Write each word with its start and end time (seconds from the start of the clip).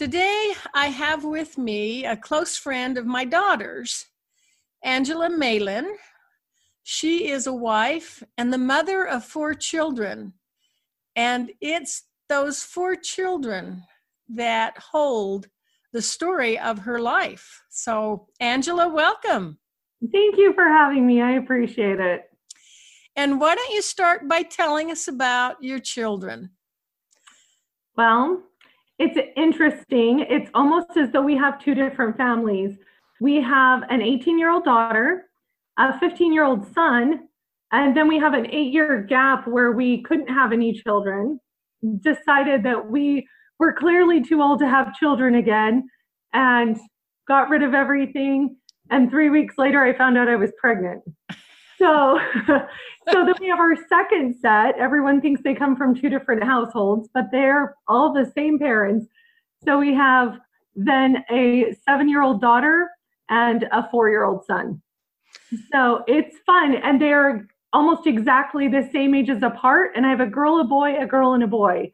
Today, 0.00 0.54
I 0.72 0.86
have 0.86 1.24
with 1.24 1.58
me 1.58 2.06
a 2.06 2.16
close 2.16 2.56
friend 2.56 2.96
of 2.96 3.04
my 3.04 3.26
daughter's, 3.26 4.06
Angela 4.82 5.28
Malin. 5.28 5.94
She 6.84 7.28
is 7.28 7.46
a 7.46 7.52
wife 7.52 8.22
and 8.38 8.50
the 8.50 8.56
mother 8.56 9.06
of 9.06 9.26
four 9.26 9.52
children. 9.52 10.32
And 11.16 11.52
it's 11.60 12.04
those 12.30 12.62
four 12.62 12.96
children 12.96 13.82
that 14.30 14.78
hold 14.78 15.48
the 15.92 16.00
story 16.00 16.58
of 16.58 16.78
her 16.78 16.98
life. 16.98 17.62
So, 17.68 18.26
Angela, 18.40 18.88
welcome. 18.88 19.58
Thank 20.10 20.38
you 20.38 20.54
for 20.54 20.64
having 20.64 21.06
me. 21.06 21.20
I 21.20 21.32
appreciate 21.32 22.00
it. 22.00 22.22
And 23.16 23.38
why 23.38 23.54
don't 23.54 23.74
you 23.74 23.82
start 23.82 24.26
by 24.26 24.44
telling 24.44 24.90
us 24.90 25.08
about 25.08 25.62
your 25.62 25.78
children? 25.78 26.52
Well, 27.98 28.44
it's 29.00 29.18
interesting. 29.34 30.26
It's 30.28 30.50
almost 30.52 30.94
as 30.98 31.10
though 31.10 31.22
we 31.22 31.34
have 31.34 31.58
two 31.58 31.74
different 31.74 32.18
families. 32.18 32.76
We 33.18 33.40
have 33.40 33.82
an 33.88 34.02
18 34.02 34.38
year 34.38 34.50
old 34.50 34.64
daughter, 34.64 35.24
a 35.78 35.98
15 35.98 36.34
year 36.34 36.44
old 36.44 36.70
son, 36.74 37.20
and 37.72 37.96
then 37.96 38.08
we 38.08 38.18
have 38.18 38.34
an 38.34 38.46
eight 38.50 38.74
year 38.74 39.02
gap 39.02 39.48
where 39.48 39.72
we 39.72 40.02
couldn't 40.02 40.28
have 40.28 40.52
any 40.52 40.74
children. 40.74 41.40
Decided 42.00 42.62
that 42.64 42.90
we 42.90 43.26
were 43.58 43.72
clearly 43.72 44.22
too 44.22 44.42
old 44.42 44.58
to 44.58 44.68
have 44.68 44.94
children 44.94 45.36
again 45.36 45.88
and 46.34 46.78
got 47.26 47.48
rid 47.48 47.62
of 47.62 47.72
everything. 47.72 48.54
And 48.90 49.08
three 49.08 49.30
weeks 49.30 49.54
later, 49.56 49.82
I 49.82 49.96
found 49.96 50.18
out 50.18 50.28
I 50.28 50.36
was 50.36 50.52
pregnant. 50.60 51.02
So, 51.80 52.20
so 52.46 53.24
then 53.24 53.34
we 53.40 53.48
have 53.48 53.58
our 53.58 53.74
second 53.88 54.36
set. 54.40 54.78
Everyone 54.78 55.20
thinks 55.20 55.40
they 55.42 55.54
come 55.54 55.76
from 55.76 55.94
two 55.94 56.10
different 56.10 56.44
households, 56.44 57.08
but 57.12 57.24
they're 57.32 57.74
all 57.88 58.12
the 58.12 58.30
same 58.36 58.58
parents. 58.58 59.06
So 59.64 59.78
we 59.78 59.94
have 59.94 60.38
then 60.76 61.24
a 61.30 61.74
seven 61.88 62.08
year 62.08 62.22
old 62.22 62.40
daughter 62.40 62.88
and 63.30 63.66
a 63.72 63.88
four 63.90 64.10
year 64.10 64.24
old 64.24 64.44
son. 64.44 64.82
So 65.72 66.04
it's 66.06 66.36
fun. 66.44 66.74
And 66.74 67.00
they're 67.00 67.48
almost 67.72 68.06
exactly 68.06 68.68
the 68.68 68.88
same 68.92 69.14
ages 69.14 69.42
apart. 69.42 69.92
And 69.96 70.04
I 70.04 70.10
have 70.10 70.20
a 70.20 70.26
girl, 70.26 70.60
a 70.60 70.64
boy, 70.64 70.96
a 71.00 71.06
girl, 71.06 71.32
and 71.32 71.42
a 71.42 71.48
boy. 71.48 71.90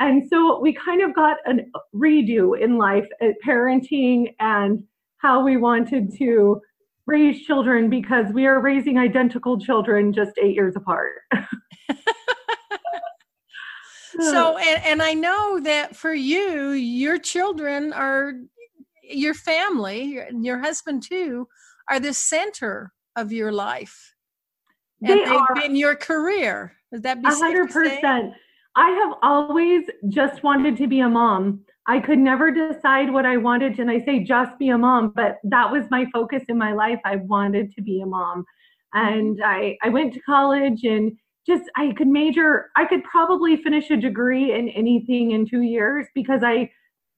And 0.00 0.28
so 0.28 0.60
we 0.60 0.72
kind 0.72 1.02
of 1.02 1.14
got 1.14 1.36
a 1.46 1.54
redo 1.94 2.60
in 2.60 2.76
life 2.76 3.06
at 3.20 3.34
parenting 3.46 4.34
and 4.40 4.82
how 5.18 5.44
we 5.44 5.56
wanted 5.56 6.12
to 6.18 6.60
raise 7.08 7.44
children 7.46 7.90
because 7.90 8.26
we 8.32 8.46
are 8.46 8.60
raising 8.60 8.98
identical 8.98 9.58
children 9.58 10.12
just 10.12 10.32
eight 10.40 10.54
years 10.54 10.76
apart. 10.76 11.12
so, 14.20 14.58
and, 14.58 14.84
and 14.84 15.02
I 15.02 15.14
know 15.14 15.58
that 15.60 15.96
for 15.96 16.12
you, 16.12 16.72
your 16.72 17.18
children 17.18 17.94
are 17.94 18.34
your 19.02 19.32
family, 19.32 20.18
and 20.18 20.44
your 20.44 20.58
husband 20.58 21.02
too, 21.02 21.48
are 21.88 21.98
the 21.98 22.12
center 22.12 22.92
of 23.16 23.32
your 23.32 23.52
life. 23.52 24.14
And 25.00 25.18
they 25.18 25.24
have 25.24 25.40
are 25.40 25.54
been 25.54 25.74
your 25.76 25.96
career. 25.96 26.74
Would 26.92 27.04
that 27.04 27.22
be 27.22 27.28
hundred 27.28 27.70
percent? 27.70 28.34
I 28.76 28.90
have 28.90 29.14
always 29.22 29.84
just 30.08 30.42
wanted 30.42 30.76
to 30.76 30.86
be 30.86 31.00
a 31.00 31.08
mom. 31.08 31.64
I 31.88 32.00
could 32.00 32.18
never 32.18 32.50
decide 32.50 33.10
what 33.12 33.24
I 33.24 33.38
wanted, 33.38 33.78
and 33.78 33.90
I 33.90 33.98
say 34.04 34.22
just 34.22 34.58
be 34.58 34.68
a 34.68 34.76
mom, 34.76 35.12
but 35.16 35.38
that 35.44 35.72
was 35.72 35.84
my 35.90 36.06
focus 36.12 36.42
in 36.48 36.58
my 36.58 36.72
life. 36.72 37.00
I 37.04 37.16
wanted 37.16 37.74
to 37.74 37.82
be 37.82 38.02
a 38.02 38.06
mom. 38.06 38.44
And 38.92 39.40
I, 39.42 39.78
I 39.82 39.88
went 39.88 40.12
to 40.14 40.20
college 40.20 40.84
and 40.84 41.12
just 41.46 41.64
I 41.76 41.92
could 41.96 42.08
major, 42.08 42.66
I 42.76 42.84
could 42.84 43.02
probably 43.04 43.56
finish 43.56 43.90
a 43.90 43.96
degree 43.96 44.52
in 44.52 44.68
anything 44.68 45.30
in 45.30 45.46
two 45.46 45.62
years 45.62 46.06
because 46.14 46.42
I 46.44 46.70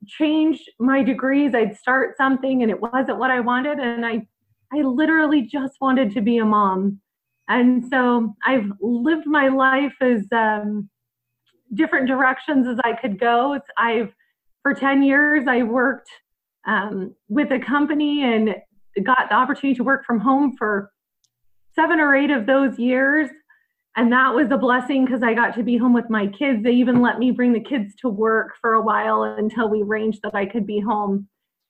changed 0.06 0.70
my 0.78 1.02
degrees. 1.02 1.52
I'd 1.52 1.76
start 1.76 2.16
something 2.16 2.62
and 2.62 2.70
it 2.70 2.80
wasn't 2.80 3.18
what 3.18 3.32
I 3.32 3.40
wanted. 3.40 3.78
And 3.80 4.06
I 4.06 4.26
I 4.72 4.82
literally 4.82 5.42
just 5.42 5.74
wanted 5.80 6.12
to 6.12 6.20
be 6.20 6.38
a 6.38 6.44
mom. 6.44 7.00
And 7.48 7.84
so 7.90 8.34
I've 8.46 8.70
lived 8.80 9.26
my 9.26 9.48
life 9.48 9.94
as 10.00 10.26
um, 10.30 10.88
different 11.74 12.06
directions 12.06 12.68
as 12.68 12.78
I 12.84 12.92
could 12.92 13.18
go. 13.18 13.54
It's, 13.54 13.66
I've 13.76 14.14
for 14.62 14.74
10 14.74 15.02
years, 15.02 15.44
I 15.48 15.62
worked 15.62 16.10
um, 16.66 17.14
with 17.28 17.50
a 17.52 17.58
company 17.58 18.22
and 18.22 18.54
got 19.04 19.28
the 19.28 19.34
opportunity 19.34 19.76
to 19.76 19.84
work 19.84 20.04
from 20.04 20.20
home 20.20 20.54
for 20.58 20.90
seven 21.74 22.00
or 22.00 22.14
eight 22.14 22.30
of 22.30 22.46
those 22.46 22.78
years. 22.78 23.30
And 23.96 24.12
that 24.12 24.34
was 24.34 24.50
a 24.50 24.58
blessing 24.58 25.04
because 25.04 25.22
I 25.22 25.34
got 25.34 25.54
to 25.56 25.62
be 25.62 25.76
home 25.76 25.92
with 25.92 26.08
my 26.10 26.26
kids. 26.26 26.62
They 26.62 26.72
even 26.72 27.00
let 27.02 27.18
me 27.18 27.30
bring 27.32 27.52
the 27.52 27.60
kids 27.60 27.94
to 27.96 28.08
work 28.08 28.52
for 28.60 28.74
a 28.74 28.82
while 28.82 29.22
until 29.24 29.68
we 29.68 29.82
arranged 29.82 30.20
that 30.22 30.34
I 30.34 30.46
could 30.46 30.66
be 30.66 30.80
home. 30.80 31.28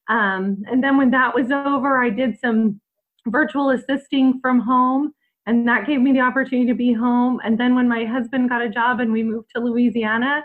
Um, 0.09 0.63
and 0.67 0.83
then 0.83 0.97
when 0.97 1.11
that 1.13 1.35
was 1.35 1.51
over, 1.51 2.03
I 2.03 2.11
did 2.11 2.39
some 2.39 2.81
virtual 3.27 3.71
assisting 3.71 4.41
from 4.41 4.61
home, 4.61 5.13
and 5.47 5.67
that 5.69 5.87
gave 5.87 6.01
me 6.01 6.13
the 6.13 6.21
opportunity 6.21 6.67
to 6.69 6.75
be 6.75 6.93
home. 6.93 7.41
And 7.45 7.59
then 7.59 7.75
when 7.75 7.89
my 7.89 8.05
husband 8.05 8.49
got 8.49 8.63
a 8.63 8.69
job 8.69 9.01
and 9.01 9.13
we 9.13 9.23
moved 9.23 9.49
to 9.55 9.63
Louisiana, 9.63 10.43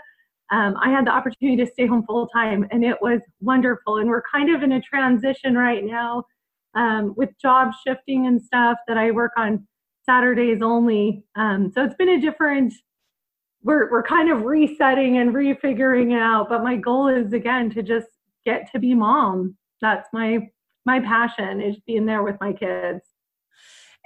um, 0.50 0.76
I 0.80 0.90
had 0.90 1.06
the 1.06 1.10
opportunity 1.10 1.56
to 1.64 1.70
stay 1.70 1.86
home 1.86 2.04
full 2.06 2.28
time, 2.28 2.66
and 2.70 2.84
it 2.84 2.96
was 3.00 3.20
wonderful. 3.40 3.98
And 3.98 4.08
we're 4.08 4.22
kind 4.32 4.54
of 4.54 4.62
in 4.62 4.72
a 4.72 4.80
transition 4.80 5.56
right 5.56 5.84
now 5.84 6.24
um, 6.74 7.14
with 7.16 7.30
job 7.40 7.72
shifting 7.86 8.26
and 8.26 8.40
stuff 8.40 8.78
that 8.86 8.96
I 8.96 9.10
work 9.10 9.32
on 9.36 9.66
Saturdays 10.04 10.62
only. 10.62 11.24
Um, 11.34 11.72
so 11.74 11.84
it's 11.84 11.96
been 11.96 12.10
a 12.10 12.20
different. 12.20 12.72
We're 13.62 13.90
we're 13.90 14.04
kind 14.04 14.30
of 14.30 14.42
resetting 14.42 15.18
and 15.18 15.34
refiguring 15.34 16.12
it 16.12 16.22
out. 16.22 16.48
But 16.48 16.62
my 16.62 16.76
goal 16.76 17.08
is 17.08 17.32
again 17.32 17.70
to 17.70 17.82
just 17.82 18.06
get 18.44 18.70
to 18.72 18.78
be 18.78 18.94
mom. 18.94 19.56
That's 19.80 20.08
my 20.12 20.48
my 20.84 21.00
passion 21.00 21.60
is 21.60 21.76
being 21.86 22.06
there 22.06 22.22
with 22.22 22.36
my 22.40 22.52
kids 22.52 23.00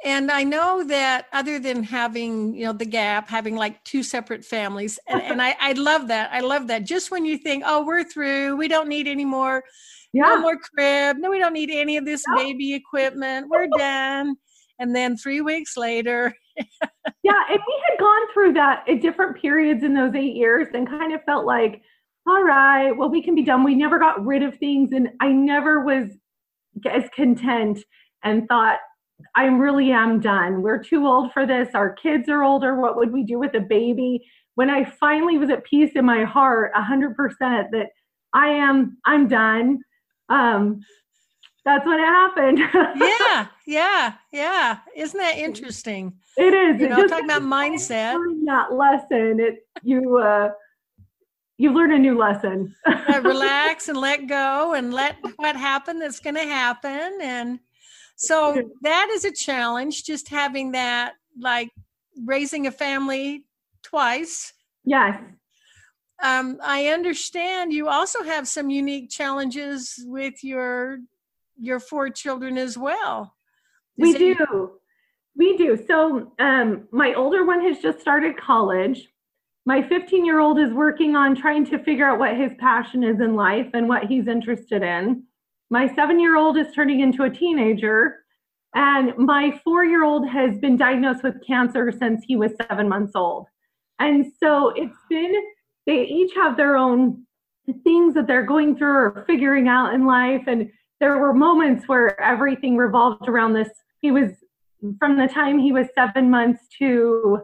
and 0.05 0.31
I 0.31 0.45
know 0.45 0.85
that 0.85 1.27
other 1.33 1.59
than 1.59 1.83
having, 1.83 2.55
you 2.55 2.65
know, 2.65 2.73
the 2.73 2.87
gap, 2.87 3.29
having 3.29 3.57
like 3.57 3.83
two 3.85 4.03
separate 4.03 4.45
families, 4.45 4.99
and, 5.07 5.21
and 5.23 5.43
I, 5.43 5.57
I 5.61 5.73
love 5.73 6.09
that. 6.09 6.31
I 6.33 6.41
love 6.41 6.69
that. 6.69 6.85
Just 6.85 7.11
when 7.11 7.25
you 7.25 7.37
think, 7.37 7.65
oh, 7.67 7.85
we're 7.85 8.05
through, 8.05 8.57
we 8.57 8.69
don't 8.69 8.89
need 8.89 9.07
any 9.07 9.25
more, 9.25 9.65
yeah. 10.13 10.25
no 10.25 10.41
more 10.41 10.59
crib, 10.59 11.19
no, 11.19 11.31
we 11.31 11.39
don't 11.39 11.53
need 11.53 11.71
any 11.71 11.97
of 11.97 12.05
this 12.05 12.23
no. 12.29 12.37
baby 12.37 12.75
equipment, 12.75 13.49
we're 13.49 13.69
done. 13.77 14.37
And 14.79 14.97
then 14.97 15.17
three 15.17 15.43
weeks 15.43 15.77
later. 15.77 16.35
yeah, 17.23 17.43
and 17.51 17.61
we 17.67 17.83
had 17.89 17.99
gone 17.99 18.33
through 18.33 18.55
that 18.55 18.89
at 18.89 19.03
different 19.03 19.41
periods 19.41 19.85
in 19.85 19.93
those 19.93 20.15
eight 20.15 20.35
years 20.35 20.69
and 20.73 20.89
kind 20.89 21.13
of 21.13 21.23
felt 21.25 21.45
like, 21.45 21.83
all 22.27 22.43
right, 22.43 22.93
well, 22.93 23.11
we 23.11 23.23
can 23.23 23.35
be 23.35 23.43
done. 23.43 23.65
We 23.65 23.75
never 23.75 23.99
got 23.99 24.25
rid 24.25 24.43
of 24.43 24.57
things. 24.57 24.93
And 24.93 25.11
I 25.21 25.29
never 25.29 25.85
was 25.85 26.05
as 26.91 27.05
content 27.15 27.81
and 28.23 28.47
thought, 28.49 28.79
I 29.35 29.45
really 29.47 29.93
am 29.93 30.21
done. 30.21 30.63
We're 30.63 30.83
too 30.83 31.07
old 31.07 31.33
for 31.33 31.47
this. 31.47 31.69
Our 31.75 31.93
kids 31.93 32.29
are 32.29 32.43
older. 32.43 32.81
What 32.81 32.97
would 32.97 33.13
we 33.13 33.23
do 33.23 33.39
with 33.39 33.55
a 33.55 33.61
baby? 33.61 34.27
When 34.55 34.71
I 34.71 34.85
finally 34.85 35.39
was 35.39 35.51
at 35.51 35.65
peace 35.65 35.93
in 35.95 36.05
my 36.05 36.25
heart, 36.25 36.73
a 36.75 36.83
hundred 36.83 37.17
percent 37.17 37.69
that 37.73 37.89
I 38.35 38.49
am, 38.49 38.99
I'm 39.05 39.29
done. 39.29 39.81
Um, 40.29 40.81
that's 41.65 41.85
what 41.85 42.01
it 42.01 42.07
happened. 42.07 42.59
yeah, 43.01 43.47
yeah, 43.67 44.15
yeah. 44.33 44.79
Isn't 44.97 45.19
that 45.19 45.39
interesting? 45.39 46.15
It 46.37 46.55
is. 46.55 46.81
You 46.81 46.89
know, 46.89 47.07
talking 47.07 47.25
about 47.25 47.43
mindset. 47.43 48.15
That 48.47 48.73
lesson, 48.73 49.41
it 49.41 49.67
you 49.83 50.19
uh, 50.19 50.51
you 51.59 51.73
learn 51.73 51.93
a 51.93 51.99
new 51.99 52.17
lesson. 52.17 52.75
relax 53.23 53.89
and 53.89 53.99
let 53.99 54.27
go 54.27 54.73
and 54.75 54.95
let 54.95 55.17
what 55.37 55.57
happened 55.57 56.01
that's 56.01 56.21
going 56.21 56.37
to 56.37 56.45
happen 56.45 57.19
and 57.21 57.61
so 58.21 58.63
that 58.83 59.09
is 59.11 59.25
a 59.25 59.33
challenge, 59.33 60.05
just 60.05 60.29
having 60.29 60.73
that, 60.73 61.15
like 61.39 61.71
raising 62.25 62.67
a 62.67 62.71
family 62.71 63.47
twice. 63.83 64.53
Yes. 64.85 65.19
Um, 66.23 66.59
I 66.63 66.89
understand 66.89 67.73
you 67.73 67.89
also 67.89 68.23
have 68.23 68.47
some 68.47 68.69
unique 68.69 69.09
challenges 69.11 69.95
with 70.05 70.45
your 70.45 70.99
your 71.59 71.81
four 71.81 72.11
children 72.11 72.59
as 72.59 72.77
well. 72.77 73.35
Is 73.97 74.15
we 74.15 74.19
do. 74.19 74.73
We 75.37 75.57
do. 75.57 75.79
So 75.87 76.33
um, 76.39 76.89
my 76.93 77.15
older 77.15 77.47
one 77.47 77.63
has 77.63 77.79
just 77.79 78.01
started 78.01 78.37
college. 78.37 79.09
My 79.65 79.87
15 79.89 80.27
year 80.27 80.41
old 80.41 80.59
is 80.59 80.73
working 80.73 81.17
on 81.17 81.35
trying 81.35 81.65
to 81.67 81.79
figure 81.79 82.07
out 82.07 82.19
what 82.19 82.37
his 82.37 82.53
passion 82.59 83.03
is 83.03 83.21
in 83.21 83.35
life 83.35 83.69
and 83.73 83.89
what 83.89 84.05
he's 84.05 84.29
interested 84.29 84.83
in. 84.83 85.25
My 85.71 85.93
seven 85.95 86.19
year 86.19 86.37
old 86.37 86.59
is 86.59 86.67
turning 86.75 87.01
into 87.01 87.23
a 87.23 87.31
teenager. 87.31 88.25
And 88.75 89.17
my 89.17 89.59
four 89.65 89.85
year 89.85 90.05
old 90.05 90.29
has 90.29 90.59
been 90.59 90.77
diagnosed 90.77 91.23
with 91.23 91.45
cancer 91.47 91.93
since 91.93 92.25
he 92.27 92.37
was 92.37 92.53
seven 92.69 92.89
months 92.89 93.13
old. 93.15 93.47
And 93.99 94.27
so 94.43 94.71
it's 94.77 94.97
been, 95.09 95.35
they 95.87 96.03
each 96.05 96.33
have 96.35 96.57
their 96.57 96.77
own 96.77 97.25
things 97.85 98.15
that 98.15 98.27
they're 98.27 98.47
going 98.47 98.77
through 98.77 98.89
or 98.89 99.25
figuring 99.27 99.69
out 99.69 99.95
in 99.95 100.07
life. 100.07 100.43
And 100.47 100.71
there 101.01 101.19
were 101.19 101.35
moments 101.35 101.89
where 101.89 102.21
everything 102.21 102.77
revolved 102.77 103.29
around 103.29 103.55
this. 103.55 103.71
He 104.01 104.11
was, 104.11 104.31
from 104.99 105.19
the 105.19 105.27
time 105.27 105.59
he 105.59 105.73
was 105.73 105.87
seven 105.95 106.31
months 106.31 106.63
to 106.79 107.41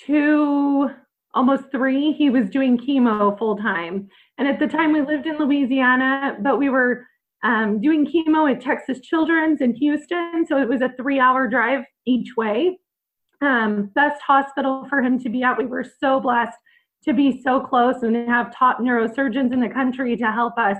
two, 0.00 0.90
almost 1.34 1.64
three, 1.70 2.12
he 2.12 2.30
was 2.30 2.48
doing 2.48 2.78
chemo 2.78 3.36
full 3.38 3.56
time. 3.56 4.08
And 4.38 4.48
at 4.48 4.58
the 4.58 4.66
time, 4.66 4.92
we 4.92 5.02
lived 5.02 5.26
in 5.26 5.38
Louisiana, 5.38 6.36
but 6.40 6.58
we 6.58 6.70
were 6.70 7.06
um, 7.42 7.80
doing 7.80 8.06
chemo 8.06 8.50
at 8.50 8.60
Texas 8.60 9.00
Children's 9.00 9.60
in 9.60 9.74
Houston. 9.74 10.46
So 10.48 10.56
it 10.60 10.68
was 10.68 10.80
a 10.80 10.92
three 10.96 11.20
hour 11.20 11.46
drive 11.46 11.84
each 12.06 12.36
way. 12.36 12.78
Um, 13.42 13.90
best 13.94 14.22
hospital 14.22 14.86
for 14.88 15.02
him 15.02 15.18
to 15.20 15.28
be 15.28 15.42
at. 15.42 15.58
We 15.58 15.66
were 15.66 15.84
so 15.84 16.20
blessed 16.20 16.56
to 17.04 17.12
be 17.12 17.42
so 17.42 17.60
close 17.60 18.02
and 18.02 18.16
have 18.28 18.54
top 18.54 18.78
neurosurgeons 18.78 19.52
in 19.52 19.60
the 19.60 19.68
country 19.68 20.16
to 20.16 20.32
help 20.32 20.56
us. 20.56 20.78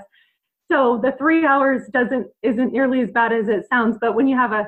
So 0.71 0.99
the 1.01 1.11
three 1.17 1.45
hours 1.45 1.83
doesn't 1.93 2.27
isn't 2.41 2.73
nearly 2.73 3.01
as 3.01 3.11
bad 3.11 3.31
as 3.31 3.47
it 3.47 3.67
sounds. 3.69 3.97
But 4.01 4.15
when 4.15 4.27
you 4.27 4.35
have 4.35 4.51
a 4.51 4.67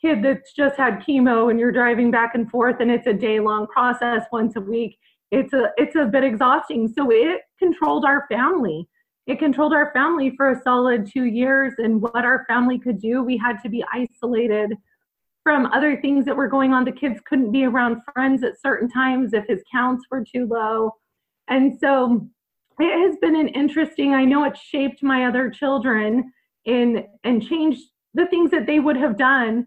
kid 0.00 0.22
that's 0.22 0.52
just 0.54 0.76
had 0.76 1.00
chemo 1.00 1.50
and 1.50 1.60
you're 1.60 1.72
driving 1.72 2.10
back 2.10 2.34
and 2.34 2.50
forth 2.50 2.76
and 2.80 2.90
it's 2.90 3.06
a 3.06 3.12
day 3.12 3.40
long 3.40 3.66
process 3.66 4.22
once 4.32 4.56
a 4.56 4.60
week, 4.60 4.98
it's 5.30 5.52
a 5.52 5.70
it's 5.76 5.96
a 5.96 6.04
bit 6.04 6.24
exhausting. 6.24 6.92
So 6.96 7.10
it 7.10 7.42
controlled 7.58 8.04
our 8.04 8.26
family 8.28 8.88
it 9.26 9.40
controlled 9.40 9.72
our 9.72 9.92
family 9.92 10.34
for 10.36 10.50
a 10.50 10.62
solid 10.62 11.10
two 11.12 11.24
years 11.24 11.74
and 11.78 12.00
what 12.00 12.24
our 12.24 12.44
family 12.46 12.78
could 12.78 13.00
do. 13.00 13.22
We 13.22 13.36
had 13.36 13.60
to 13.64 13.68
be 13.68 13.84
isolated 13.92 14.76
from 15.42 15.66
other 15.66 16.00
things 16.00 16.24
that 16.26 16.36
were 16.36 16.48
going 16.48 16.72
on. 16.72 16.84
The 16.84 16.92
kids 16.92 17.20
couldn't 17.26 17.50
be 17.50 17.64
around 17.64 18.02
friends 18.14 18.44
at 18.44 18.60
certain 18.60 18.88
times 18.88 19.32
if 19.32 19.44
his 19.48 19.62
counts 19.70 20.04
were 20.10 20.24
too 20.24 20.46
low. 20.46 20.92
And 21.48 21.76
so 21.78 22.28
it 22.78 23.08
has 23.08 23.16
been 23.20 23.34
an 23.34 23.48
interesting, 23.48 24.14
I 24.14 24.24
know 24.24 24.44
it 24.44 24.56
shaped 24.56 25.02
my 25.02 25.26
other 25.26 25.50
children 25.50 26.32
in 26.64 27.04
and 27.24 27.46
changed 27.46 27.82
the 28.14 28.26
things 28.26 28.50
that 28.52 28.66
they 28.66 28.80
would 28.80 28.96
have 28.96 29.18
done 29.18 29.66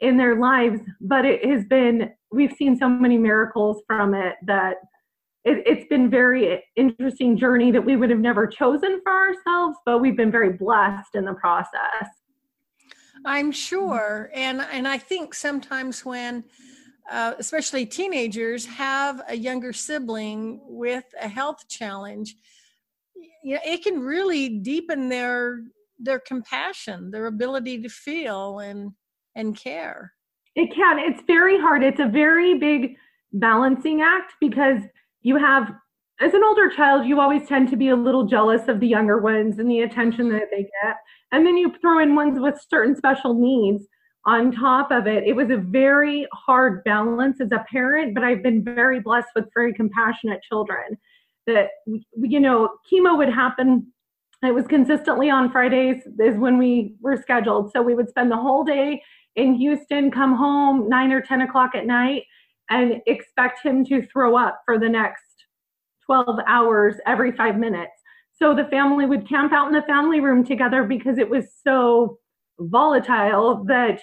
in 0.00 0.16
their 0.16 0.36
lives, 0.36 0.80
but 1.00 1.24
it 1.24 1.44
has 1.44 1.64
been 1.64 2.10
we've 2.30 2.52
seen 2.52 2.76
so 2.76 2.88
many 2.88 3.16
miracles 3.16 3.82
from 3.86 4.14
it 4.14 4.36
that 4.46 4.76
it, 5.44 5.62
it's 5.66 5.88
been 5.88 6.10
very 6.10 6.62
interesting 6.76 7.36
journey 7.36 7.70
that 7.70 7.84
we 7.84 7.96
would 7.96 8.10
have 8.10 8.18
never 8.18 8.46
chosen 8.46 9.00
for 9.02 9.12
ourselves, 9.12 9.78
but 9.86 9.98
we've 9.98 10.16
been 10.16 10.32
very 10.32 10.52
blessed 10.52 11.14
in 11.14 11.24
the 11.24 11.34
process. 11.34 12.08
I'm 13.24 13.50
sure, 13.50 14.30
and 14.34 14.60
and 14.60 14.86
I 14.86 14.98
think 14.98 15.34
sometimes 15.34 16.04
when, 16.04 16.44
uh, 17.10 17.34
especially 17.38 17.84
teenagers, 17.84 18.64
have 18.66 19.22
a 19.28 19.36
younger 19.36 19.72
sibling 19.72 20.60
with 20.64 21.04
a 21.20 21.28
health 21.28 21.68
challenge, 21.68 22.36
you 23.42 23.54
know, 23.54 23.60
it 23.64 23.82
can 23.82 24.00
really 24.00 24.48
deepen 24.48 25.08
their 25.08 25.62
their 25.98 26.20
compassion, 26.20 27.10
their 27.10 27.26
ability 27.26 27.82
to 27.82 27.88
feel 27.88 28.60
and 28.60 28.92
and 29.34 29.56
care. 29.56 30.12
It 30.54 30.74
can. 30.74 30.98
It's 30.98 31.22
very 31.26 31.58
hard. 31.58 31.82
It's 31.82 32.00
a 32.00 32.08
very 32.08 32.58
big 32.58 32.96
balancing 33.32 34.00
act 34.00 34.34
because 34.40 34.80
you 35.22 35.36
have 35.36 35.72
as 36.20 36.34
an 36.34 36.42
older 36.42 36.68
child, 36.68 37.06
you 37.06 37.20
always 37.20 37.46
tend 37.46 37.68
to 37.70 37.76
be 37.76 37.88
a 37.88 37.96
little 37.96 38.24
jealous 38.24 38.66
of 38.66 38.80
the 38.80 38.88
younger 38.88 39.18
ones 39.18 39.58
and 39.58 39.70
the 39.70 39.80
attention 39.80 40.28
that 40.30 40.48
they 40.50 40.62
get. 40.82 40.96
And 41.30 41.46
then 41.46 41.56
you 41.56 41.72
throw 41.80 42.00
in 42.00 42.16
ones 42.16 42.40
with 42.40 42.60
certain 42.68 42.96
special 42.96 43.34
needs 43.34 43.86
on 44.26 44.50
top 44.50 44.90
of 44.90 45.06
it. 45.06 45.24
It 45.24 45.36
was 45.36 45.50
a 45.50 45.56
very 45.56 46.26
hard 46.32 46.82
balance 46.82 47.40
as 47.40 47.52
a 47.52 47.64
parent, 47.70 48.14
but 48.14 48.24
I've 48.24 48.42
been 48.42 48.64
very 48.64 49.00
blessed 49.00 49.28
with 49.36 49.44
very 49.54 49.72
compassionate 49.72 50.42
children. 50.42 50.98
That, 51.46 51.68
you 51.86 52.40
know, 52.40 52.68
chemo 52.92 53.16
would 53.16 53.32
happen. 53.32 53.86
It 54.42 54.52
was 54.52 54.66
consistently 54.66 55.30
on 55.30 55.52
Fridays, 55.52 56.02
is 56.18 56.36
when 56.36 56.58
we 56.58 56.96
were 57.00 57.16
scheduled. 57.16 57.70
So 57.72 57.80
we 57.80 57.94
would 57.94 58.08
spend 58.08 58.30
the 58.30 58.36
whole 58.36 58.64
day 58.64 59.02
in 59.36 59.54
Houston, 59.54 60.10
come 60.10 60.34
home 60.34 60.88
nine 60.88 61.12
or 61.12 61.20
10 61.20 61.42
o'clock 61.42 61.76
at 61.76 61.86
night 61.86 62.24
and 62.70 63.00
expect 63.06 63.64
him 63.64 63.84
to 63.86 64.06
throw 64.06 64.36
up 64.36 64.60
for 64.64 64.78
the 64.78 64.88
next 64.88 65.22
12 66.06 66.40
hours 66.46 66.96
every 67.06 67.32
five 67.32 67.58
minutes. 67.58 67.92
So 68.34 68.54
the 68.54 68.64
family 68.66 69.06
would 69.06 69.28
camp 69.28 69.52
out 69.52 69.66
in 69.66 69.72
the 69.72 69.82
family 69.82 70.20
room 70.20 70.44
together 70.44 70.84
because 70.84 71.18
it 71.18 71.28
was 71.28 71.46
so 71.64 72.18
volatile 72.58 73.64
that 73.64 74.00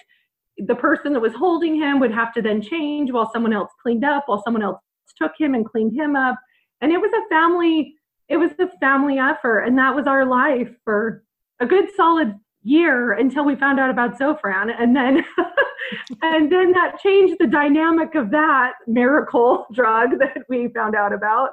the 0.58 0.74
person 0.74 1.12
that 1.12 1.20
was 1.20 1.34
holding 1.34 1.74
him 1.74 2.00
would 2.00 2.12
have 2.12 2.32
to 2.34 2.42
then 2.42 2.62
change 2.62 3.10
while 3.10 3.30
someone 3.32 3.52
else 3.52 3.70
cleaned 3.82 4.04
up, 4.04 4.24
while 4.26 4.42
someone 4.42 4.62
else 4.62 4.78
took 5.20 5.32
him 5.38 5.54
and 5.54 5.66
cleaned 5.66 5.94
him 5.94 6.16
up. 6.16 6.36
And 6.80 6.92
it 6.92 6.98
was 6.98 7.10
a 7.12 7.28
family, 7.28 7.94
it 8.28 8.36
was 8.36 8.50
a 8.58 8.68
family 8.78 9.18
effort. 9.18 9.60
And 9.60 9.78
that 9.78 9.94
was 9.94 10.06
our 10.06 10.24
life 10.26 10.70
for 10.84 11.24
a 11.60 11.66
good 11.66 11.86
solid 11.96 12.34
year 12.66 13.12
until 13.12 13.44
we 13.44 13.54
found 13.54 13.78
out 13.78 13.90
about 13.90 14.18
Zofran. 14.18 14.70
And 14.78 14.94
then 14.94 15.24
and 16.22 16.50
then 16.50 16.72
that 16.72 16.98
changed 17.02 17.36
the 17.38 17.46
dynamic 17.46 18.14
of 18.14 18.30
that 18.30 18.72
miracle 18.86 19.66
drug 19.72 20.18
that 20.18 20.44
we 20.48 20.68
found 20.68 20.94
out 20.94 21.12
about. 21.12 21.50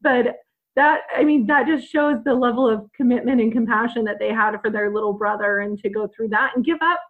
But 0.00 0.36
that, 0.76 1.02
I 1.14 1.24
mean, 1.24 1.46
that 1.46 1.66
just 1.66 1.90
shows 1.90 2.18
the 2.24 2.34
level 2.34 2.68
of 2.68 2.90
commitment 2.94 3.40
and 3.40 3.52
compassion 3.52 4.04
that 4.04 4.18
they 4.18 4.32
had 4.32 4.56
for 4.60 4.70
their 4.70 4.92
little 4.92 5.12
brother 5.12 5.60
and 5.60 5.78
to 5.78 5.88
go 5.88 6.08
through 6.14 6.28
that 6.28 6.52
and 6.54 6.64
give 6.64 6.78
up 6.82 7.00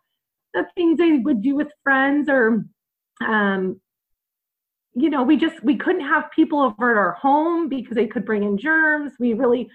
the 0.54 0.64
things 0.76 0.99
they 0.99 1.19
would 1.19 1.42
do 1.42 1.56
with 1.56 1.69
friends 1.82 2.28
or, 2.28 2.64
um, 3.26 3.81
you 4.94 5.10
know, 5.10 5.22
we 5.22 5.37
just, 5.37 5.62
we 5.62 5.76
couldn't 5.76 6.06
have 6.06 6.31
people 6.31 6.60
over 6.60 6.90
at 6.90 6.96
our 6.96 7.12
home 7.14 7.69
because 7.69 7.96
they 7.96 8.06
could 8.06 8.25
bring 8.25 8.44
in 8.44 8.56
germs. 8.56 9.12
We 9.19 9.34
really, 9.34 9.69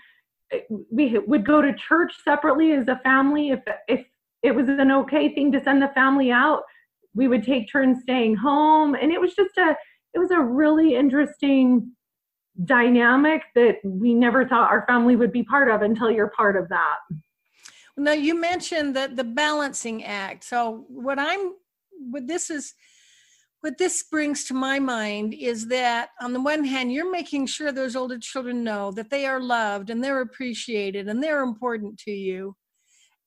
we 0.89 1.17
would 1.19 1.45
go 1.45 1.61
to 1.61 1.73
church 1.73 2.13
separately 2.23 2.73
as 2.73 2.87
a 2.87 2.99
family. 3.03 3.49
If, 3.49 3.59
if 3.87 4.05
it 4.43 4.55
was 4.55 4.67
an 4.69 4.91
okay 4.91 5.33
thing 5.33 5.51
to 5.51 5.63
send 5.63 5.81
the 5.81 5.89
family 5.89 6.31
out 6.31 6.63
we 7.13 7.27
would 7.27 7.43
take 7.43 7.71
turns 7.71 8.03
staying 8.03 8.35
home. 8.35 8.95
And 8.95 9.11
it 9.11 9.19
was 9.19 9.33
just 9.35 9.57
a 9.57 9.75
it 10.13 10.19
was 10.19 10.31
a 10.31 10.39
really 10.39 10.95
interesting 10.95 11.91
dynamic 12.65 13.43
that 13.55 13.77
we 13.83 14.13
never 14.13 14.45
thought 14.45 14.69
our 14.69 14.85
family 14.85 15.15
would 15.15 15.31
be 15.31 15.43
part 15.43 15.69
of 15.69 15.81
until 15.83 16.11
you're 16.11 16.31
part 16.35 16.57
of 16.57 16.67
that. 16.69 16.97
Now 17.97 18.11
you 18.11 18.39
mentioned 18.39 18.95
that 18.95 19.15
the 19.15 19.23
balancing 19.23 20.03
act. 20.03 20.43
So 20.43 20.85
what 20.89 21.19
i'm 21.19 21.53
what 22.09 22.27
this 22.27 22.49
is 22.49 22.73
what 23.61 23.77
this 23.77 24.03
brings 24.03 24.43
to 24.45 24.53
my 24.53 24.79
mind 24.79 25.33
is 25.33 25.67
that 25.67 26.09
on 26.19 26.33
the 26.33 26.41
one 26.41 26.63
hand 26.63 26.91
you're 26.91 27.11
making 27.11 27.45
sure 27.45 27.71
those 27.71 27.95
older 27.95 28.17
children 28.19 28.63
know 28.63 28.91
that 28.91 29.09
they 29.09 29.25
are 29.25 29.39
loved 29.39 29.89
and 29.89 30.03
they're 30.03 30.21
appreciated 30.21 31.07
and 31.07 31.23
they're 31.23 31.43
important 31.43 31.97
to 31.99 32.11
you. 32.11 32.55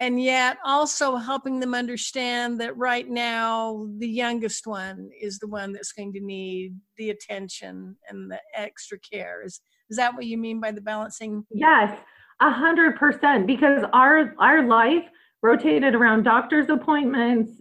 And 0.01 0.21
yet 0.21 0.59
also 0.65 1.17
helping 1.17 1.61
them 1.61 1.73
understand 1.73 2.61
that 2.61 2.77
right 2.77 3.09
now 3.09 3.87
the 3.99 4.09
youngest 4.09 4.67
one 4.67 5.09
is 5.19 5.39
the 5.39 5.47
one 5.47 5.73
that's 5.73 5.93
going 5.93 6.13
to 6.15 6.21
need 6.21 6.75
the 6.99 7.11
attention 7.11 7.97
and 8.09 8.31
the 8.31 8.41
extra 8.55 8.99
care. 8.99 9.43
Is 9.45 9.61
is 9.91 9.97
that 9.99 10.15
what 10.15 10.27
you 10.27 10.37
mean 10.37 10.61
by 10.61 10.73
the 10.73 10.81
balancing? 10.81 11.47
Yes 11.51 11.97
a 12.41 12.51
hundred 12.51 12.97
percent 12.97 13.47
because 13.47 13.85
our 13.93 14.35
our 14.39 14.67
life 14.67 15.05
rotated 15.43 15.95
around 15.95 16.25
doctor's 16.25 16.69
appointments 16.69 17.61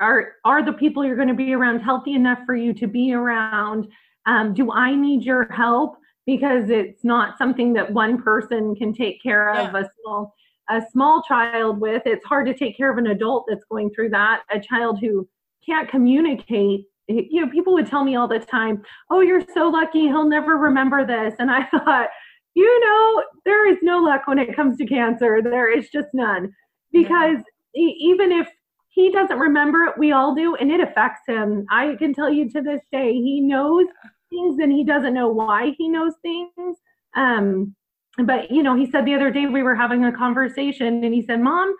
are 0.00 0.32
are 0.44 0.64
the 0.64 0.72
people 0.72 1.04
you're 1.04 1.16
going 1.16 1.28
to 1.28 1.34
be 1.34 1.52
around 1.52 1.80
healthy 1.80 2.14
enough 2.14 2.38
for 2.46 2.54
you 2.54 2.72
to 2.72 2.86
be 2.86 3.12
around 3.12 3.86
um, 4.26 4.54
do 4.54 4.70
i 4.72 4.94
need 4.94 5.22
your 5.22 5.50
help 5.52 5.96
because 6.26 6.70
it's 6.70 7.04
not 7.04 7.38
something 7.38 7.72
that 7.72 7.92
one 7.92 8.20
person 8.20 8.74
can 8.74 8.92
take 8.92 9.22
care 9.22 9.50
of 9.50 9.72
yeah. 9.72 9.80
a 9.80 9.84
small 10.00 10.34
a 10.68 10.82
small 10.92 11.22
child 11.22 11.80
with, 11.80 12.02
it's 12.06 12.24
hard 12.24 12.46
to 12.46 12.54
take 12.54 12.76
care 12.76 12.90
of 12.90 12.98
an 12.98 13.06
adult 13.08 13.44
that's 13.48 13.64
going 13.70 13.90
through 13.90 14.10
that. 14.10 14.42
A 14.50 14.58
child 14.58 14.98
who 15.00 15.28
can't 15.64 15.88
communicate. 15.88 16.86
You 17.08 17.44
know, 17.44 17.50
people 17.50 17.72
would 17.74 17.86
tell 17.86 18.04
me 18.04 18.16
all 18.16 18.26
the 18.26 18.40
time, 18.40 18.82
Oh, 19.10 19.20
you're 19.20 19.44
so 19.54 19.68
lucky, 19.68 20.02
he'll 20.02 20.28
never 20.28 20.56
remember 20.56 21.06
this. 21.06 21.34
And 21.38 21.50
I 21.50 21.64
thought, 21.70 22.08
you 22.54 22.80
know, 22.80 23.22
there 23.44 23.70
is 23.70 23.78
no 23.82 23.98
luck 23.98 24.22
when 24.26 24.38
it 24.38 24.56
comes 24.56 24.76
to 24.78 24.86
cancer. 24.86 25.40
There 25.42 25.70
is 25.70 25.88
just 25.90 26.08
none. 26.12 26.52
Because 26.92 27.38
yeah. 27.74 27.92
even 28.00 28.32
if 28.32 28.48
he 28.96 29.10
doesn't 29.12 29.38
remember 29.38 29.84
it, 29.84 29.98
we 29.98 30.12
all 30.12 30.34
do, 30.34 30.56
and 30.56 30.72
it 30.72 30.80
affects 30.80 31.20
him. 31.28 31.66
I 31.70 31.94
can 31.98 32.12
tell 32.12 32.32
you 32.32 32.50
to 32.50 32.62
this 32.62 32.80
day, 32.90 33.12
he 33.12 33.40
knows 33.40 33.86
things 34.30 34.58
and 34.58 34.72
he 34.72 34.82
doesn't 34.82 35.14
know 35.14 35.28
why 35.28 35.74
he 35.78 35.88
knows 35.88 36.14
things. 36.22 36.76
Um, 37.14 37.76
but 38.24 38.50
you 38.50 38.62
know 38.62 38.74
he 38.74 38.90
said 38.90 39.04
the 39.04 39.14
other 39.14 39.30
day 39.30 39.46
we 39.46 39.62
were 39.62 39.74
having 39.74 40.04
a 40.04 40.16
conversation 40.16 41.04
and 41.04 41.12
he 41.12 41.20
said 41.20 41.38
mom 41.38 41.76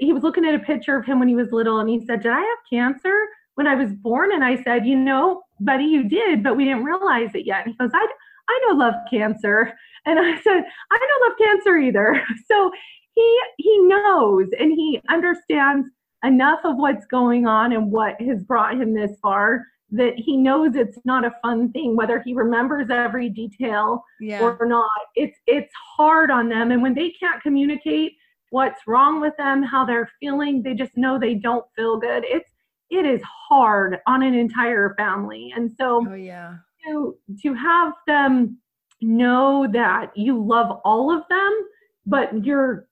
he 0.00 0.12
was 0.12 0.22
looking 0.22 0.44
at 0.44 0.54
a 0.54 0.58
picture 0.58 0.96
of 0.96 1.04
him 1.04 1.18
when 1.18 1.28
he 1.28 1.34
was 1.34 1.52
little 1.52 1.78
and 1.78 1.88
he 1.88 2.04
said, 2.04 2.22
Did 2.22 2.32
I 2.32 2.40
have 2.40 2.58
cancer 2.70 3.14
when 3.54 3.66
I 3.66 3.74
was 3.74 3.92
born? 3.92 4.32
And 4.32 4.44
I 4.44 4.62
said, 4.62 4.86
You 4.86 4.96
know, 4.96 5.42
buddy, 5.60 5.84
you 5.84 6.08
did, 6.08 6.42
but 6.42 6.56
we 6.56 6.64
didn't 6.64 6.84
realize 6.84 7.30
it 7.34 7.46
yet. 7.46 7.64
And 7.64 7.72
he 7.72 7.76
goes, 7.76 7.90
I, 7.94 8.06
I 8.48 8.60
don't 8.66 8.78
love 8.78 8.94
cancer. 9.10 9.72
And 10.06 10.18
I 10.18 10.40
said, 10.40 10.64
I 10.90 10.98
don't 10.98 11.28
love 11.28 11.38
cancer 11.38 11.76
either. 11.78 12.22
So 12.46 12.70
he 13.14 13.40
he 13.58 13.78
knows 13.80 14.46
and 14.58 14.72
he 14.72 15.00
understands 15.10 15.88
enough 16.24 16.60
of 16.64 16.76
what's 16.76 17.06
going 17.06 17.46
on 17.46 17.72
and 17.72 17.90
what 17.90 18.20
has 18.20 18.42
brought 18.42 18.80
him 18.80 18.94
this 18.94 19.12
far 19.22 19.64
that 19.90 20.14
he 20.16 20.36
knows 20.36 20.74
it's 20.74 20.98
not 21.04 21.24
a 21.24 21.32
fun 21.42 21.72
thing 21.72 21.96
whether 21.96 22.20
he 22.20 22.34
remembers 22.34 22.90
every 22.90 23.30
detail 23.30 24.04
yeah. 24.20 24.40
or 24.40 24.66
not. 24.66 24.90
It's 25.14 25.38
it's 25.46 25.72
hard 25.96 26.30
on 26.30 26.48
them. 26.48 26.70
And 26.72 26.82
when 26.82 26.94
they 26.94 27.10
can't 27.10 27.42
communicate 27.42 28.12
what's 28.50 28.80
wrong 28.86 29.20
with 29.20 29.34
them 29.36 29.62
how 29.62 29.84
they're 29.84 30.10
feeling 30.20 30.62
they 30.62 30.74
just 30.74 30.96
know 30.96 31.18
they 31.18 31.34
don't 31.34 31.64
feel 31.74 31.98
good. 31.98 32.24
It's 32.26 32.50
it 32.90 33.06
is 33.06 33.20
hard 33.48 33.98
on 34.06 34.22
an 34.22 34.34
entire 34.34 34.94
family. 34.98 35.52
And 35.56 35.70
so 35.70 36.04
oh 36.06 36.14
yeah. 36.14 36.56
to 36.86 37.16
to 37.42 37.54
have 37.54 37.92
them 38.06 38.58
know 39.00 39.68
that 39.72 40.10
you 40.16 40.44
love 40.44 40.80
all 40.84 41.16
of 41.16 41.22
them 41.30 41.64
but 42.04 42.44
you're 42.44 42.88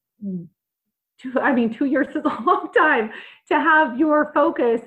two, 1.20 1.32
I 1.40 1.52
mean, 1.52 1.73
two 1.73 1.87
years 1.87 2.08
is 2.08 2.25
a 2.25 2.42
long 2.46 2.70
time 2.76 3.11
to 3.49 3.54
have 3.54 3.99
your 3.99 4.30
focus 4.32 4.80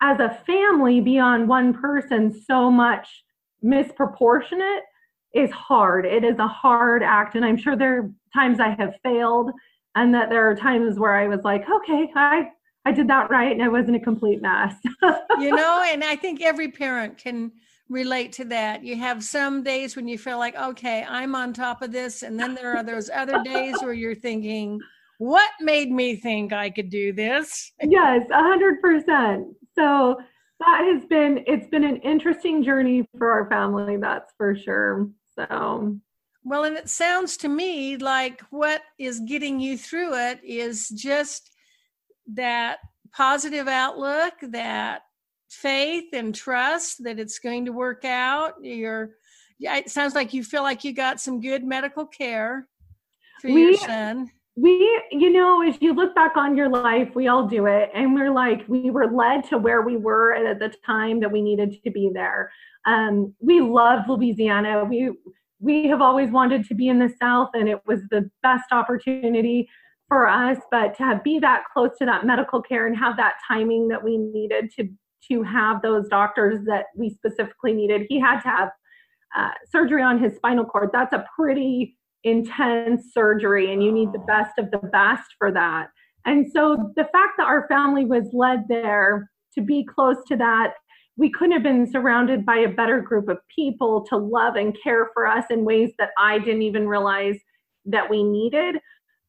as 0.00 0.20
a 0.20 0.38
family 0.46 1.00
be 1.00 1.18
on 1.18 1.46
one 1.46 1.74
person 1.74 2.38
so 2.46 2.70
much 2.70 3.24
misproportionate 3.64 4.80
is 5.34 5.50
hard. 5.50 6.06
It 6.06 6.24
is 6.24 6.38
a 6.38 6.46
hard 6.46 7.02
act. 7.02 7.34
And 7.34 7.44
I'm 7.44 7.56
sure 7.56 7.76
there 7.76 7.98
are 7.98 8.10
times 8.32 8.60
I 8.60 8.70
have 8.78 8.94
failed 9.02 9.50
and 9.96 10.14
that 10.14 10.28
there 10.28 10.48
are 10.48 10.54
times 10.54 10.98
where 10.98 11.14
I 11.14 11.28
was 11.28 11.40
like, 11.44 11.64
okay, 11.68 12.10
I, 12.14 12.48
I 12.84 12.92
did 12.92 13.08
that 13.08 13.30
right 13.30 13.52
and 13.52 13.62
I 13.62 13.68
wasn't 13.68 13.96
a 13.96 14.00
complete 14.00 14.42
mess. 14.42 14.74
you 15.02 15.50
know, 15.50 15.84
and 15.88 16.04
I 16.04 16.16
think 16.16 16.42
every 16.42 16.70
parent 16.70 17.18
can 17.18 17.52
relate 17.88 18.32
to 18.32 18.44
that. 18.46 18.84
You 18.84 18.96
have 18.96 19.22
some 19.22 19.62
days 19.62 19.96
when 19.96 20.08
you 20.08 20.18
feel 20.18 20.38
like, 20.38 20.56
okay, 20.56 21.04
I'm 21.08 21.34
on 21.34 21.52
top 21.52 21.82
of 21.82 21.92
this. 21.92 22.22
And 22.22 22.38
then 22.38 22.54
there 22.54 22.76
are 22.76 22.82
those 22.82 23.10
other 23.10 23.42
days 23.42 23.76
where 23.82 23.92
you're 23.92 24.14
thinking, 24.14 24.80
what 25.24 25.50
made 25.58 25.90
me 25.90 26.16
think 26.16 26.52
I 26.52 26.68
could 26.68 26.90
do 26.90 27.10
this? 27.12 27.72
yes, 27.82 28.28
a 28.30 28.42
hundred 28.42 28.82
percent. 28.82 29.46
So 29.74 30.16
that 30.60 30.84
has 30.92 31.06
been 31.06 31.42
it's 31.46 31.66
been 31.68 31.84
an 31.84 31.96
interesting 31.98 32.62
journey 32.62 33.08
for 33.16 33.32
our 33.32 33.48
family, 33.48 33.96
that's 33.96 34.32
for 34.36 34.54
sure. 34.54 35.08
So 35.34 35.96
well, 36.44 36.64
and 36.64 36.76
it 36.76 36.90
sounds 36.90 37.38
to 37.38 37.48
me 37.48 37.96
like 37.96 38.42
what 38.50 38.82
is 38.98 39.20
getting 39.20 39.60
you 39.60 39.78
through 39.78 40.14
it 40.14 40.40
is 40.44 40.90
just 40.90 41.50
that 42.34 42.80
positive 43.16 43.66
outlook, 43.66 44.34
that 44.42 45.02
faith 45.48 46.12
and 46.12 46.34
trust 46.34 47.02
that 47.04 47.18
it's 47.18 47.38
going 47.38 47.64
to 47.64 47.72
work 47.72 48.04
out. 48.04 48.54
You're 48.60 49.12
it 49.58 49.88
sounds 49.88 50.14
like 50.14 50.34
you 50.34 50.44
feel 50.44 50.62
like 50.62 50.84
you 50.84 50.92
got 50.92 51.18
some 51.18 51.40
good 51.40 51.64
medical 51.64 52.04
care 52.04 52.68
for 53.40 53.50
we, 53.50 53.62
your 53.62 53.74
son 53.74 54.30
we 54.56 55.02
you 55.10 55.30
know 55.30 55.62
if 55.62 55.82
you 55.82 55.92
look 55.92 56.14
back 56.14 56.36
on 56.36 56.56
your 56.56 56.68
life 56.68 57.10
we 57.14 57.26
all 57.26 57.46
do 57.46 57.66
it. 57.66 57.90
And 57.94 58.14
we're 58.14 58.30
like 58.30 58.64
we 58.68 58.90
were 58.90 59.10
led 59.10 59.44
to 59.48 59.58
where 59.58 59.82
we 59.82 59.96
were 59.96 60.34
at 60.34 60.58
the 60.58 60.72
time 60.86 61.20
that 61.20 61.32
we 61.32 61.42
needed 61.42 61.76
to 61.82 61.90
be 61.90 62.10
there. 62.12 62.52
Um, 62.86 63.34
we 63.40 63.60
love 63.60 64.08
louisiana. 64.08 64.84
We 64.84 65.12
we 65.58 65.86
have 65.88 66.00
always 66.00 66.30
wanted 66.30 66.66
to 66.66 66.74
be 66.74 66.88
in 66.88 66.98
the 66.98 67.12
south 67.20 67.50
and 67.54 67.68
it 67.68 67.80
was 67.86 68.00
the 68.10 68.30
best 68.42 68.70
opportunity 68.70 69.68
for 70.08 70.28
us. 70.28 70.58
But 70.70 70.96
to 70.98 71.02
have, 71.02 71.24
be 71.24 71.38
that 71.40 71.64
close 71.72 71.90
to 71.98 72.04
that 72.04 72.26
medical 72.26 72.62
care 72.62 72.86
and 72.86 72.96
have 72.96 73.16
that 73.16 73.34
timing 73.48 73.88
that 73.88 74.04
we 74.04 74.18
needed 74.18 74.70
to 74.76 74.88
to 75.30 75.42
have 75.42 75.80
those 75.80 76.06
doctors 76.08 76.60
that 76.66 76.86
we 76.94 77.08
specifically 77.08 77.72
needed 77.72 78.02
he 78.10 78.20
had 78.20 78.40
to 78.40 78.48
have 78.48 78.68
uh, 79.34 79.50
surgery 79.70 80.02
on 80.02 80.22
his 80.22 80.36
spinal 80.36 80.64
cord. 80.64 80.90
That's 80.92 81.12
a 81.12 81.24
pretty 81.34 81.96
intense 82.24 83.12
surgery 83.12 83.72
and 83.72 83.82
you 83.82 83.92
need 83.92 84.12
the 84.12 84.24
best 84.26 84.58
of 84.58 84.70
the 84.70 84.78
best 84.78 85.34
for 85.38 85.52
that. 85.52 85.88
And 86.26 86.50
so 86.50 86.92
the 86.96 87.04
fact 87.04 87.34
that 87.38 87.46
our 87.46 87.66
family 87.68 88.04
was 88.04 88.24
led 88.32 88.64
there 88.68 89.30
to 89.54 89.60
be 89.60 89.84
close 89.84 90.16
to 90.28 90.36
that, 90.36 90.74
we 91.16 91.30
couldn't 91.30 91.52
have 91.52 91.62
been 91.62 91.90
surrounded 91.90 92.44
by 92.44 92.56
a 92.56 92.68
better 92.68 93.00
group 93.00 93.28
of 93.28 93.38
people 93.54 94.04
to 94.06 94.16
love 94.16 94.56
and 94.56 94.76
care 94.82 95.10
for 95.14 95.26
us 95.26 95.44
in 95.50 95.64
ways 95.64 95.92
that 95.98 96.10
I 96.18 96.38
didn't 96.38 96.62
even 96.62 96.88
realize 96.88 97.36
that 97.84 98.08
we 98.08 98.22
needed. 98.22 98.76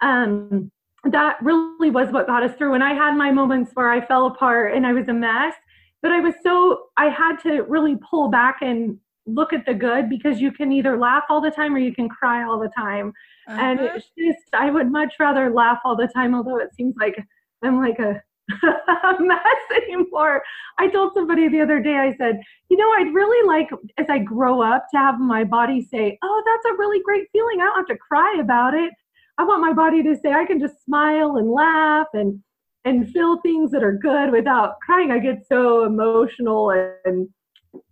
Um, 0.02 0.72
that 1.04 1.38
really 1.44 1.92
was 1.92 2.10
what 2.12 2.26
got 2.26 2.44
us 2.44 2.56
through. 2.58 2.74
And 2.74 2.84
I 2.84 2.94
had 2.94 3.16
my 3.16 3.32
moments 3.32 3.72
where 3.76 3.92
I 3.92 4.06
fell 4.06 4.26
apart 4.26 4.74
and 4.74 4.88
I 4.88 4.94
was 4.94 5.08
a 5.08 5.14
mess, 5.14 5.54
but 6.02 6.12
I 6.12 6.20
was 6.20 6.34
so, 6.42 6.86
I 6.98 7.10
had 7.10 7.38
to 7.44 7.62
really 7.64 7.98
pull 8.10 8.30
back 8.30 8.58
and 8.62 8.98
look 9.26 9.54
at 9.54 9.66
the 9.66 9.74
good 9.74 10.10
because 10.10 10.40
you 10.40 10.52
can 10.52 10.72
either 10.72 10.98
laugh 10.98 11.24
all 11.30 11.42
the 11.42 11.52
time 11.52 11.74
or 11.76 11.80
you 11.80 11.94
can 11.94 12.10
cry 12.10 12.44
all 12.44 12.60
the 12.60 12.72
time. 12.78 13.14
Uh-huh. 13.48 13.60
And 13.60 13.80
it's 13.80 14.10
just, 14.18 14.54
I 14.54 14.70
would 14.72 14.92
much 14.92 15.16
rather 15.20 15.50
laugh 15.50 15.80
all 15.84 15.96
the 15.96 16.08
time, 16.08 16.36
although 16.36 16.58
it 16.58 16.74
seems 16.76 16.96
like 17.00 17.16
I'm 17.64 17.80
like 17.80 18.00
a, 18.00 18.22
a 18.52 19.16
mess 19.20 19.82
anymore. 19.84 20.44
I 20.78 20.88
told 20.88 21.14
somebody 21.14 21.50
the 21.50 21.62
other 21.62 21.80
day, 21.80 21.96
I 21.96 22.16
said, 22.18 22.40
you 22.70 22.78
know, 22.78 22.92
I'd 22.92 23.14
really 23.14 23.48
like 23.48 23.70
as 23.98 24.06
I 24.10 24.20
grow 24.20 24.62
up 24.62 24.86
to 24.92 24.98
have 24.98 25.20
my 25.20 25.44
body 25.44 25.82
say, 25.82 26.18
oh, 26.22 26.44
that's 26.46 26.74
a 26.74 26.78
really 26.78 27.02
great 27.04 27.28
feeling. 27.32 27.62
I 27.62 27.66
don't 27.66 27.78
have 27.78 27.88
to 27.88 27.98
cry 27.98 28.38
about 28.40 28.74
it. 28.74 28.94
I 29.38 29.44
want 29.44 29.62
my 29.62 29.74
body 29.74 30.02
to 30.04 30.16
say 30.16 30.32
I 30.32 30.46
can 30.46 30.60
just 30.60 30.84
smile 30.86 31.38
and 31.38 31.50
laugh 31.50 32.08
and 32.14 32.42
and 32.86 33.12
feel 33.12 33.42
things 33.42 33.72
that 33.72 33.84
are 33.84 33.98
good 33.98 34.32
without 34.32 34.80
crying. 34.80 35.12
I 35.12 35.18
get 35.18 35.48
so 35.48 35.86
emotional 35.86 36.70
and 37.04 37.28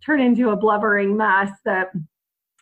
turn 0.04 0.20
into 0.20 0.50
a 0.50 0.56
blubbering 0.56 1.16
mess 1.16 1.50
that 1.64 1.88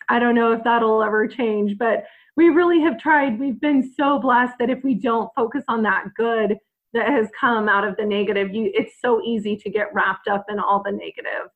I 0.09 0.19
don't 0.19 0.35
know 0.35 0.53
if 0.53 0.65
that'll 0.65 1.03
ever 1.03 1.27
change. 1.27 1.79
But 1.79 2.05
we 2.37 2.49
really 2.49 2.81
have 2.81 2.99
tried. 2.99 3.39
We've 3.39 3.61
been 3.61 3.93
so 3.97 4.19
blessed 4.19 4.55
that 4.59 4.71
if 4.71 4.83
we 4.83 4.95
don't 4.95 5.31
focus 5.37 5.65
on 5.69 5.83
that 5.83 6.07
good 6.17 6.57
that 6.95 7.09
has 7.09 7.29
come 7.39 7.69
out 7.69 7.85
of 7.85 7.97
the 7.97 8.05
negative, 8.05 8.55
you 8.55 8.71
it's 8.75 9.01
so 9.01 9.23
easy 9.23 9.57
to 9.57 9.71
get 9.71 9.93
wrapped 9.95 10.29
up 10.29 10.47
in 10.49 10.59
all 10.59 10.83
the 10.83 10.93
negative 10.93 11.51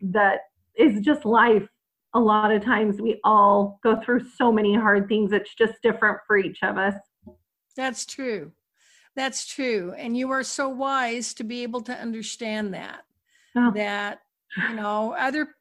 that 0.00 0.40
is 0.76 1.00
just 1.00 1.24
life. 1.24 1.66
A 2.14 2.20
lot 2.20 2.52
of 2.52 2.62
times 2.62 3.00
we 3.00 3.18
all 3.24 3.78
go 3.82 3.98
through 4.00 4.28
so 4.36 4.52
many 4.52 4.74
hard 4.74 5.08
things. 5.08 5.32
It's 5.32 5.54
just 5.54 5.74
different 5.82 6.18
for 6.26 6.36
each 6.36 6.58
of 6.62 6.76
us. 6.76 6.94
That's 7.74 8.04
true. 8.04 8.52
That's 9.16 9.46
true. 9.46 9.94
And 9.96 10.16
you 10.16 10.30
are 10.30 10.42
so 10.42 10.68
wise 10.68 11.34
to 11.34 11.44
be 11.44 11.62
able 11.62 11.82
to 11.82 11.92
understand 11.92 12.74
that. 12.74 13.02
Oh. 13.56 13.70
That 13.74 14.20
you 14.56 14.74
know 14.74 15.14
other 15.18 15.54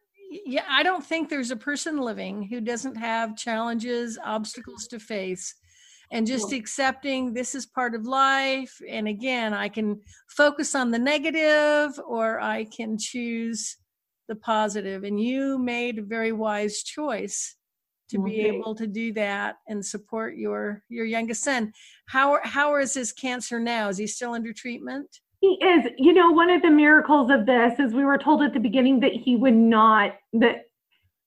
yeah 0.46 0.66
i 0.70 0.84
don't 0.84 1.06
think 1.06 1.30
there's 1.30 1.52
a 1.52 1.56
person 1.56 1.98
living 1.98 2.44
who 2.44 2.62
doesn't 2.62 2.96
have 2.96 3.38
challenges 3.38 4.18
obstacles 4.24 4.88
to 4.88 5.00
face. 5.00 5.56
And 6.14 6.28
just 6.28 6.52
accepting 6.52 7.34
this 7.34 7.56
is 7.56 7.66
part 7.66 7.96
of 7.96 8.06
life 8.06 8.82
and 8.86 9.08
again 9.08 9.54
i 9.54 9.70
can 9.70 10.02
focus 10.28 10.76
on 10.76 10.92
the 10.92 11.00
negative 11.00 11.98
or 12.06 12.42
i 12.42 12.66
can 12.66 12.98
choose 12.98 13.78
the 14.32 14.36
positive. 14.38 15.04
And 15.04 15.22
you 15.22 15.58
made 15.58 16.00
a 16.00 16.04
very 16.04 16.32
wise 16.32 16.84
choice 16.84 17.58
to 18.10 18.22
okay. 18.22 18.32
be 18.32 18.38
mm-hmm. 18.38 18.56
able 18.56 18.76
to 18.76 18.88
do 18.88 19.12
that 19.14 19.58
and 19.68 19.86
support 19.86 20.38
your 20.38 20.84
your 20.88 21.06
youngest 21.06 21.44
son. 21.44 21.74
How 22.08 22.40
how 22.44 22.78
is 22.78 22.94
his 22.94 23.12
cancer 23.12 23.60
now? 23.60 23.90
Is 23.90 23.98
he 23.98 24.08
still 24.08 24.32
under 24.32 24.54
treatment 24.54 25.20
he 25.42 25.60
is. 25.62 25.88
You 25.98 26.14
know, 26.14 26.32
one 26.32 26.50
of 26.50 26.62
the 26.62 26.70
miracles 26.70 27.30
of 27.30 27.46
this 27.46 27.80
is 27.80 27.94
we 27.94 28.06
were 28.06 28.18
told 28.18 28.42
at 28.44 28.54
the 28.54 28.60
beginning 28.60 29.02
that 29.02 29.12
he 29.12 29.36
would 29.36 29.56
not, 29.56 30.16
the 30.32 30.62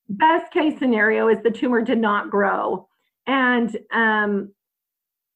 best 0.09 0.53
case 0.53 0.79
scenario 0.79 1.29
is 1.29 1.39
the 1.43 1.51
tumor 1.51 1.83
did 1.83 1.99
not 1.99 2.31
grow. 2.31 2.89
And 3.27 3.77
um, 3.93 4.53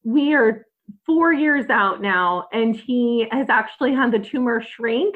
we 0.03 0.33
are 0.33 0.65
four 1.05 1.33
years 1.33 1.69
out 1.69 2.01
now, 2.01 2.47
and 2.53 2.75
he 2.75 3.27
has 3.31 3.49
actually 3.49 3.93
had 3.93 4.11
the 4.11 4.19
tumor 4.19 4.61
shrink 4.61 5.15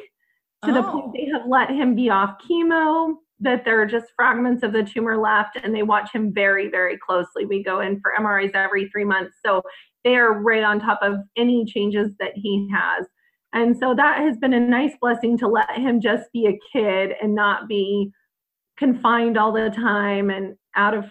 to 0.66 0.72
oh. 0.72 0.74
the 0.74 0.84
point 0.84 1.06
oh. 1.08 1.14
they 1.16 1.30
have 1.32 1.48
let 1.48 1.70
him 1.70 1.96
be 1.96 2.10
off 2.10 2.36
chemo, 2.48 3.16
that 3.40 3.64
there 3.64 3.82
are 3.82 3.86
just 3.86 4.08
fragments 4.16 4.64
of 4.64 4.74
the 4.74 4.84
tumor 4.84 5.18
left, 5.18 5.58
and 5.62 5.74
they 5.74 5.84
watch 5.84 6.12
him 6.12 6.34
very, 6.34 6.70
very 6.70 6.98
closely. 6.98 7.46
We 7.46 7.64
go 7.64 7.80
in 7.80 8.02
for 8.02 8.14
MRIs 8.20 8.52
every 8.56 8.90
three 8.90 9.06
months. 9.06 9.38
So 9.46 9.62
they 10.04 10.16
are 10.16 10.34
right 10.34 10.64
on 10.64 10.80
top 10.80 11.00
of 11.02 11.16
any 11.38 11.66
changes 11.66 12.14
that 12.20 12.34
he 12.36 12.70
has. 12.74 13.06
And 13.54 13.78
so 13.78 13.94
that 13.96 14.20
has 14.20 14.38
been 14.38 14.54
a 14.54 14.60
nice 14.60 14.94
blessing 15.00 15.38
to 15.38 15.48
let 15.48 15.70
him 15.78 16.02
just 16.02 16.32
be 16.34 16.48
a 16.48 16.60
kid 16.76 17.12
and 17.22 17.36
not 17.36 17.68
be 17.68 18.12
confined 18.78 19.38
all 19.38 19.52
the 19.52 19.70
time 19.70 20.30
and 20.32 20.56
out 20.76 20.96
of 20.96 21.06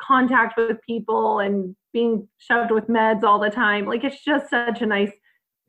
contact 0.00 0.56
with 0.56 0.78
people 0.86 1.40
and 1.40 1.76
being 1.92 2.26
shoved 2.38 2.70
with 2.70 2.88
meds 2.88 3.22
all 3.22 3.38
the 3.38 3.50
time. 3.50 3.86
Like 3.86 4.02
it's 4.02 4.24
just 4.24 4.48
such 4.48 4.80
a 4.80 4.86
nice 4.86 5.12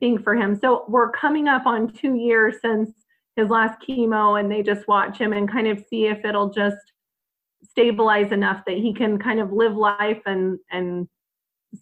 thing 0.00 0.22
for 0.22 0.34
him. 0.34 0.58
So 0.58 0.84
we're 0.88 1.10
coming 1.10 1.48
up 1.48 1.66
on 1.66 1.92
two 1.92 2.14
years 2.14 2.56
since 2.62 2.90
his 3.36 3.48
last 3.48 3.78
chemo, 3.86 4.38
and 4.38 4.50
they 4.50 4.62
just 4.62 4.86
watch 4.86 5.18
him 5.18 5.32
and 5.32 5.50
kind 5.50 5.66
of 5.66 5.82
see 5.90 6.06
if 6.06 6.24
it'll 6.24 6.50
just 6.50 6.76
stabilize 7.68 8.30
enough 8.32 8.62
that 8.66 8.76
he 8.76 8.94
can 8.94 9.18
kind 9.18 9.40
of 9.40 9.52
live 9.52 9.76
life 9.76 10.20
and 10.26 10.58
and 10.70 11.08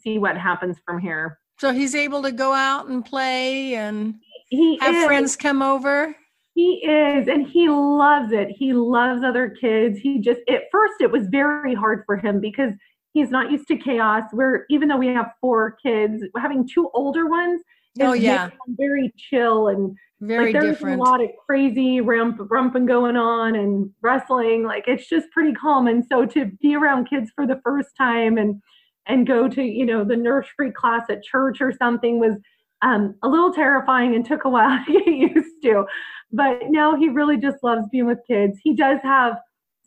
see 0.00 0.18
what 0.18 0.38
happens 0.38 0.78
from 0.86 0.98
here. 0.98 1.38
So 1.62 1.72
he's 1.72 1.94
able 1.94 2.22
to 2.22 2.32
go 2.32 2.52
out 2.52 2.88
and 2.88 3.04
play 3.04 3.76
and 3.76 4.16
he 4.48 4.76
have 4.80 4.96
is. 4.96 5.04
friends 5.04 5.36
come 5.36 5.62
over. 5.62 6.12
He 6.56 6.84
is, 6.84 7.28
and 7.28 7.46
he 7.46 7.68
loves 7.68 8.32
it. 8.32 8.48
He 8.48 8.72
loves 8.72 9.22
other 9.22 9.48
kids. 9.48 10.00
He 10.00 10.18
just, 10.18 10.40
at 10.48 10.62
first, 10.72 10.94
it 11.00 11.08
was 11.12 11.28
very 11.28 11.72
hard 11.72 12.02
for 12.04 12.16
him 12.16 12.40
because 12.40 12.72
he's 13.12 13.30
not 13.30 13.52
used 13.52 13.68
to 13.68 13.76
chaos. 13.76 14.24
Where 14.32 14.66
even 14.70 14.88
though 14.88 14.96
we 14.96 15.06
have 15.06 15.30
four 15.40 15.76
kids, 15.80 16.24
having 16.36 16.66
two 16.68 16.90
older 16.94 17.28
ones, 17.28 17.62
Oh, 18.00 18.12
yeah. 18.12 18.50
very 18.70 19.12
chill 19.16 19.68
and 19.68 19.96
Very 20.20 20.46
like 20.46 20.60
there's 20.60 20.78
different. 20.78 21.00
a 21.00 21.04
lot 21.04 21.22
of 21.22 21.30
crazy 21.46 22.00
rump 22.00 22.38
rumping 22.50 22.86
going 22.86 23.16
on 23.16 23.54
and 23.54 23.88
wrestling. 24.02 24.64
Like 24.64 24.88
it's 24.88 25.08
just 25.08 25.30
pretty 25.30 25.52
calm. 25.52 25.86
And 25.86 26.04
so 26.04 26.26
to 26.26 26.46
be 26.60 26.74
around 26.74 27.08
kids 27.08 27.30
for 27.36 27.46
the 27.46 27.60
first 27.62 27.90
time 27.96 28.36
and 28.36 28.60
and 29.06 29.26
go 29.26 29.48
to 29.48 29.62
you 29.62 29.86
know 29.86 30.04
the 30.04 30.16
nursery 30.16 30.70
class 30.70 31.02
at 31.10 31.22
church 31.22 31.60
or 31.60 31.72
something 31.72 32.18
was 32.18 32.36
um, 32.82 33.14
a 33.22 33.28
little 33.28 33.52
terrifying 33.52 34.14
and 34.14 34.24
took 34.24 34.44
a 34.44 34.48
while 34.48 34.84
to 34.84 34.92
get 35.04 35.06
used 35.06 35.62
to. 35.62 35.84
But 36.32 36.58
now 36.68 36.96
he 36.96 37.08
really 37.08 37.36
just 37.36 37.58
loves 37.62 37.86
being 37.90 38.06
with 38.06 38.18
kids. 38.26 38.58
He 38.62 38.74
does 38.74 38.98
have 39.02 39.36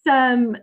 some 0.05 0.55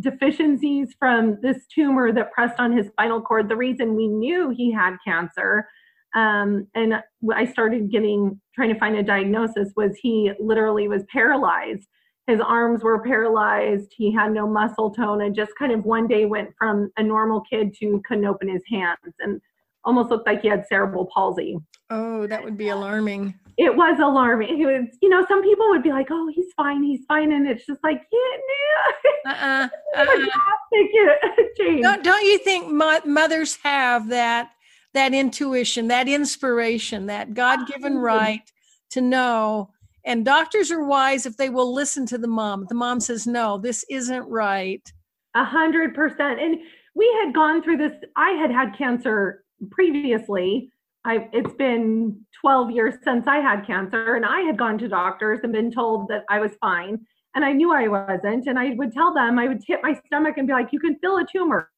deficiencies 0.00 0.94
from 0.98 1.38
this 1.42 1.66
tumor 1.72 2.12
that 2.12 2.32
pressed 2.32 2.58
on 2.58 2.76
his 2.76 2.88
spinal 2.88 3.20
cord. 3.20 3.48
The 3.48 3.56
reason 3.56 3.94
we 3.94 4.08
knew 4.08 4.48
he 4.48 4.72
had 4.72 4.96
cancer 5.06 5.66
um, 6.14 6.66
and 6.74 6.94
I 7.32 7.44
started 7.44 7.90
getting 7.90 8.40
trying 8.54 8.72
to 8.72 8.78
find 8.78 8.96
a 8.96 9.02
diagnosis 9.02 9.72
was 9.76 9.96
he 10.00 10.32
literally 10.40 10.88
was 10.88 11.04
paralyzed. 11.12 11.86
His 12.26 12.40
arms 12.40 12.82
were 12.82 13.02
paralyzed. 13.02 13.92
He 13.96 14.12
had 14.12 14.32
no 14.32 14.46
muscle 14.46 14.90
tone, 14.90 15.22
and 15.22 15.34
just 15.34 15.52
kind 15.58 15.72
of 15.72 15.84
one 15.84 16.06
day 16.06 16.26
went 16.26 16.50
from 16.58 16.90
a 16.96 17.02
normal 17.02 17.40
kid 17.40 17.74
to 17.80 18.00
couldn't 18.06 18.24
open 18.24 18.48
his 18.48 18.62
hands, 18.70 19.14
and 19.20 19.40
almost 19.84 20.10
looked 20.10 20.26
like 20.26 20.42
he 20.42 20.48
had 20.48 20.66
cerebral 20.68 21.08
palsy. 21.12 21.56
Oh, 21.90 22.26
that 22.26 22.44
would 22.44 22.56
be 22.56 22.68
alarming. 22.68 23.34
It 23.56 23.74
was 23.74 23.98
alarming. 23.98 24.60
It 24.60 24.66
was, 24.66 24.96
you 25.02 25.08
know, 25.08 25.24
some 25.28 25.42
people 25.42 25.68
would 25.70 25.82
be 25.82 25.90
like, 25.90 26.08
"Oh, 26.10 26.30
he's 26.32 26.52
fine, 26.56 26.82
he's 26.82 27.04
fine," 27.06 27.32
and 27.32 27.48
it's 27.48 27.66
just 27.66 27.82
like, 27.82 28.02
yeah, 28.12 29.26
Uh-uh. 29.32 29.68
no, 30.04 30.12
uh-uh. 30.12 30.26
Don't, 31.82 32.02
don't 32.04 32.24
you 32.24 32.38
think 32.38 32.70
mo- 32.70 33.00
mothers 33.04 33.58
have 33.62 34.08
that 34.08 34.52
that 34.94 35.12
intuition, 35.14 35.88
that 35.88 36.08
inspiration, 36.08 37.06
that 37.06 37.34
God-given 37.34 37.98
right 37.98 38.42
to 38.90 39.00
know? 39.00 39.70
And 40.04 40.24
doctors 40.24 40.70
are 40.70 40.84
wise 40.84 41.26
if 41.26 41.36
they 41.36 41.50
will 41.50 41.72
listen 41.72 42.06
to 42.06 42.18
the 42.18 42.28
mom. 42.28 42.66
The 42.68 42.74
mom 42.74 43.00
says, 43.00 43.26
"No, 43.26 43.58
this 43.58 43.84
isn't 43.90 44.28
right." 44.28 44.82
A 45.34 45.44
hundred 45.44 45.94
percent. 45.94 46.40
And 46.40 46.58
we 46.94 47.10
had 47.22 47.34
gone 47.34 47.62
through 47.62 47.76
this. 47.78 47.92
I 48.16 48.30
had 48.30 48.50
had 48.50 48.76
cancer 48.76 49.44
previously. 49.70 50.72
I 51.04 51.28
it's 51.32 51.54
been 51.54 52.20
12 52.40 52.70
years 52.70 52.94
since 53.04 53.26
I 53.26 53.38
had 53.38 53.66
cancer, 53.66 54.14
and 54.14 54.24
I 54.24 54.40
had 54.40 54.58
gone 54.58 54.78
to 54.78 54.88
doctors 54.88 55.40
and 55.42 55.52
been 55.52 55.70
told 55.70 56.08
that 56.08 56.24
I 56.28 56.40
was 56.40 56.52
fine. 56.60 56.98
And 57.34 57.44
I 57.44 57.52
knew 57.52 57.72
I 57.72 57.86
wasn't. 57.86 58.46
And 58.46 58.58
I 58.58 58.74
would 58.74 58.92
tell 58.92 59.14
them, 59.14 59.38
I 59.38 59.46
would 59.46 59.62
hit 59.64 59.80
my 59.82 59.94
stomach 60.06 60.36
and 60.36 60.48
be 60.48 60.52
like, 60.52 60.72
You 60.72 60.80
can 60.80 60.98
feel 60.98 61.18
a 61.18 61.26
tumor. 61.30 61.70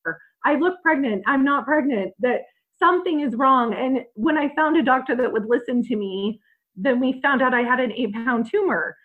I 0.45 0.55
look 0.57 0.81
pregnant. 0.83 1.23
I'm 1.27 1.45
not 1.45 1.67
pregnant. 1.67 2.15
That 2.21 2.41
something 2.79 3.21
is 3.21 3.35
wrong. 3.37 3.75
And 3.75 4.01
when 4.15 4.39
I 4.39 4.55
found 4.55 4.77
a 4.77 4.83
doctor 4.83 5.15
that 5.15 5.33
would 5.33 5.47
listen 5.47 5.83
to 5.85 5.97
me, 5.97 6.41
then 6.77 7.01
we 7.01 7.21
found 7.21 7.43
out 7.43 7.55
I 7.55 7.63
had 7.63 7.81
an 7.81 7.93
eight 7.93 8.13
pound 8.13 8.49
tumor. 8.51 8.97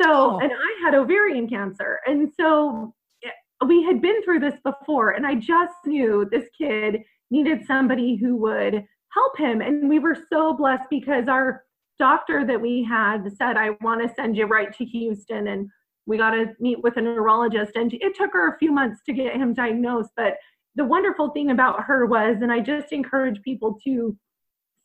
So, 0.00 0.08
Oh. 0.08 0.38
and 0.38 0.52
I 0.52 0.80
had 0.84 0.94
ovarian 0.94 1.48
cancer. 1.48 2.00
And 2.06 2.30
so 2.38 2.94
eh, 3.24 3.30
we 3.66 3.82
had 3.82 4.02
been 4.02 4.22
through 4.22 4.40
this 4.40 4.58
before 4.64 5.10
and 5.12 5.26
i 5.26 5.34
just 5.34 5.74
knew 5.86 6.26
this 6.30 6.48
kid 6.56 7.02
needed 7.30 7.64
somebody 7.66 8.16
who 8.16 8.36
would 8.36 8.84
help 9.14 9.38
him 9.38 9.60
and 9.62 9.88
we 9.88 9.98
were 9.98 10.16
so 10.30 10.52
blessed 10.52 10.84
because 10.90 11.26
our 11.28 11.62
doctor 11.98 12.44
that 12.46 12.60
we 12.60 12.84
had 12.84 13.32
said 13.36 13.56
i 13.56 13.70
want 13.80 14.02
to 14.02 14.14
send 14.14 14.36
you 14.36 14.44
right 14.44 14.76
to 14.76 14.84
houston 14.84 15.48
and 15.48 15.68
we 16.04 16.18
got 16.18 16.30
to 16.32 16.52
meet 16.60 16.82
with 16.82 16.98
a 16.98 17.00
neurologist 17.00 17.72
and 17.76 17.92
it 17.94 18.14
took 18.14 18.30
her 18.32 18.54
a 18.54 18.58
few 18.58 18.70
months 18.70 19.00
to 19.06 19.14
get 19.14 19.34
him 19.34 19.54
diagnosed 19.54 20.10
but 20.16 20.34
the 20.74 20.84
wonderful 20.84 21.30
thing 21.30 21.50
about 21.50 21.82
her 21.82 22.04
was 22.04 22.36
and 22.42 22.52
i 22.52 22.60
just 22.60 22.92
encourage 22.92 23.40
people 23.42 23.78
to 23.82 24.14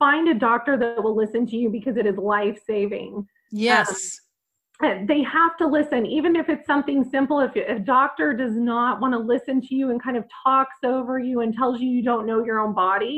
find 0.04 0.26
a 0.30 0.34
doctor 0.50 0.74
that 0.78 1.02
will 1.04 1.16
listen 1.24 1.46
to 1.46 1.56
you 1.62 1.70
because 1.78 1.96
it 2.02 2.06
is 2.12 2.18
life 2.18 2.60
saving 2.66 3.12
Yes. 3.52 4.20
uh, 4.84 4.96
they 5.12 5.22
have 5.24 5.54
to 5.62 5.68
listen 5.68 6.02
even 6.18 6.36
if 6.42 6.48
it's 6.50 6.66
something 6.66 7.00
simple. 7.16 7.38
If 7.48 7.52
if 7.56 7.78
a 7.78 7.80
doctor 7.98 8.28
does 8.44 8.56
not 8.72 8.94
want 9.02 9.14
to 9.14 9.20
listen 9.34 9.62
to 9.68 9.76
you 9.80 9.86
and 9.92 10.02
kind 10.02 10.18
of 10.18 10.26
talks 10.44 10.80
over 10.84 11.20
you 11.20 11.36
and 11.42 11.54
tells 11.54 11.76
you 11.82 11.90
you 11.98 12.04
don't 12.12 12.26
know 12.26 12.40
your 12.44 12.60
own 12.60 12.74
body 12.74 13.18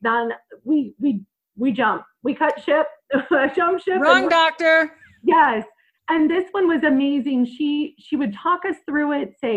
then 0.00 0.24
we 0.64 0.94
we 0.98 1.10
we 1.56 1.70
jump. 1.80 2.00
We 2.24 2.34
cut 2.34 2.54
ship 2.66 2.86
jump 3.58 3.80
ship 3.84 4.00
Wrong 4.00 4.28
doctor. 4.28 4.76
yes. 5.22 5.64
And 6.10 6.30
this 6.30 6.46
one 6.50 6.66
was 6.68 6.82
amazing. 6.82 7.46
She 7.46 7.94
she 8.04 8.16
would 8.16 8.34
talk 8.34 8.60
us 8.70 8.76
through 8.86 9.10
it 9.20 9.28
say 9.40 9.56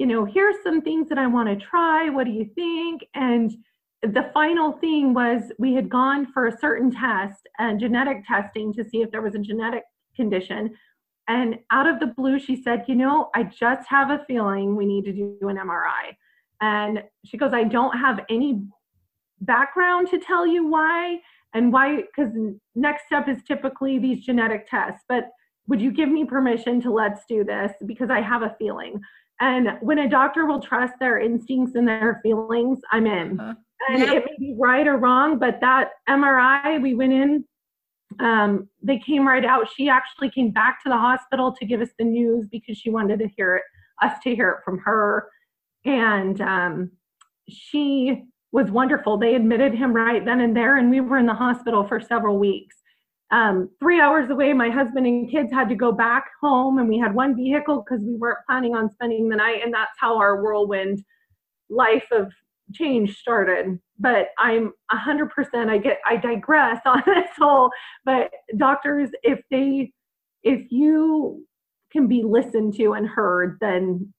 you 0.00 0.06
know 0.10 0.22
here's 0.24 0.56
some 0.66 0.82
things 0.82 1.08
that 1.10 1.18
i 1.18 1.26
want 1.36 1.48
to 1.48 1.56
try. 1.72 2.08
What 2.16 2.24
do 2.24 2.32
you 2.40 2.46
think? 2.54 2.96
And 3.14 3.48
the 4.06 4.30
final 4.34 4.72
thing 4.72 5.14
was 5.14 5.52
we 5.58 5.74
had 5.74 5.88
gone 5.88 6.30
for 6.32 6.46
a 6.46 6.58
certain 6.58 6.90
test 6.90 7.48
and 7.58 7.80
genetic 7.80 8.26
testing 8.26 8.72
to 8.74 8.84
see 8.84 9.02
if 9.02 9.10
there 9.10 9.22
was 9.22 9.34
a 9.34 9.38
genetic 9.38 9.84
condition. 10.14 10.74
And 11.28 11.58
out 11.70 11.88
of 11.88 11.98
the 11.98 12.06
blue 12.06 12.38
she 12.38 12.62
said 12.62 12.84
you 12.86 12.94
know 12.94 13.30
i 13.34 13.42
just 13.42 13.88
have 13.88 14.10
a 14.10 14.24
feeling 14.28 14.76
we 14.76 14.86
need 14.86 15.04
to 15.06 15.12
do 15.12 15.48
an 15.48 15.56
mri 15.56 16.14
and 16.60 17.02
she 17.24 17.36
goes 17.36 17.52
i 17.52 17.64
don't 17.64 17.98
have 17.98 18.20
any 18.30 18.62
background 19.40 20.08
to 20.10 20.20
tell 20.20 20.46
you 20.46 20.68
why 20.68 21.18
and 21.52 21.72
why 21.72 22.02
because 22.02 22.32
next 22.76 23.06
step 23.06 23.28
is 23.28 23.42
typically 23.42 23.98
these 23.98 24.24
genetic 24.24 24.70
tests 24.70 25.02
but 25.08 25.30
would 25.68 25.80
you 25.80 25.90
give 25.90 26.08
me 26.08 26.24
permission 26.24 26.80
to 26.82 26.92
let's 26.92 27.22
do 27.28 27.44
this? 27.44 27.72
Because 27.86 28.10
i 28.10 28.20
have 28.20 28.42
a 28.42 28.54
feeling. 28.58 29.00
And 29.40 29.76
when 29.80 29.98
a 29.98 30.08
doctor 30.08 30.46
will 30.46 30.60
trust 30.60 30.94
their 30.98 31.20
instincts 31.20 31.74
and 31.74 31.86
their 31.86 32.20
feelings 32.22 32.80
i'm 32.92 33.06
in. 33.06 33.38
Uh-huh. 33.40 33.54
And 33.88 33.98
Yeah. 34.02 34.12
it 34.14 34.24
may 34.24 34.36
be 34.38 34.56
right 34.58 34.86
or 34.86 34.96
wrong 34.96 35.38
but 35.38 35.60
that 35.60 35.90
mri 36.08 36.80
we 36.80 36.94
went 36.94 37.12
in 37.12 37.44
um, 38.20 38.68
they 38.82 38.98
came 38.98 39.26
right 39.26 39.44
out. 39.44 39.68
She 39.74 39.88
actually 39.88 40.30
came 40.30 40.50
back 40.50 40.82
to 40.82 40.88
the 40.88 40.96
hospital 40.96 41.52
to 41.52 41.66
give 41.66 41.80
us 41.80 41.90
the 41.98 42.04
news 42.04 42.46
because 42.50 42.78
she 42.78 42.90
wanted 42.90 43.18
to 43.20 43.28
hear 43.36 43.56
it 43.56 43.62
us 44.02 44.18
to 44.22 44.34
hear 44.34 44.50
it 44.50 44.64
from 44.64 44.78
her. 44.78 45.28
And 45.84 46.40
um, 46.40 46.90
she 47.48 48.24
was 48.52 48.70
wonderful. 48.70 49.16
They 49.16 49.34
admitted 49.34 49.74
him 49.74 49.92
right 49.92 50.24
then 50.24 50.40
and 50.40 50.56
there 50.56 50.76
and 50.76 50.90
we 50.90 51.00
were 51.00 51.18
in 51.18 51.26
the 51.26 51.34
hospital 51.34 51.86
for 51.86 52.00
several 52.00 52.38
weeks. 52.38 52.76
Um, 53.32 53.70
three 53.80 54.00
hours 54.00 54.30
away 54.30 54.52
my 54.52 54.70
husband 54.70 55.06
and 55.06 55.28
kids 55.28 55.52
had 55.52 55.68
to 55.70 55.74
go 55.74 55.90
back 55.90 56.26
home 56.40 56.78
and 56.78 56.88
we 56.88 56.96
had 56.98 57.12
one 57.12 57.34
vehicle 57.34 57.82
because 57.84 58.04
we 58.04 58.14
weren't 58.14 58.38
planning 58.46 58.76
on 58.76 58.88
spending 58.90 59.28
the 59.28 59.34
night 59.36 59.62
and 59.64 59.74
that's 59.74 59.96
how 59.98 60.16
our 60.16 60.40
whirlwind 60.40 61.02
life 61.68 62.06
of 62.12 62.32
change 62.74 63.16
started 63.16 63.78
but 63.98 64.28
i'm 64.38 64.72
100% 64.92 65.28
i 65.70 65.78
get 65.78 65.98
i 66.06 66.16
digress 66.16 66.80
on 66.86 67.02
this 67.06 67.28
whole 67.38 67.70
but 68.04 68.30
doctors 68.56 69.10
if 69.22 69.40
they 69.50 69.92
if 70.42 70.66
you 70.70 71.44
can 71.92 72.06
be 72.08 72.22
listened 72.24 72.74
to 72.74 72.92
and 72.92 73.06
heard 73.08 73.56
then 73.60 74.12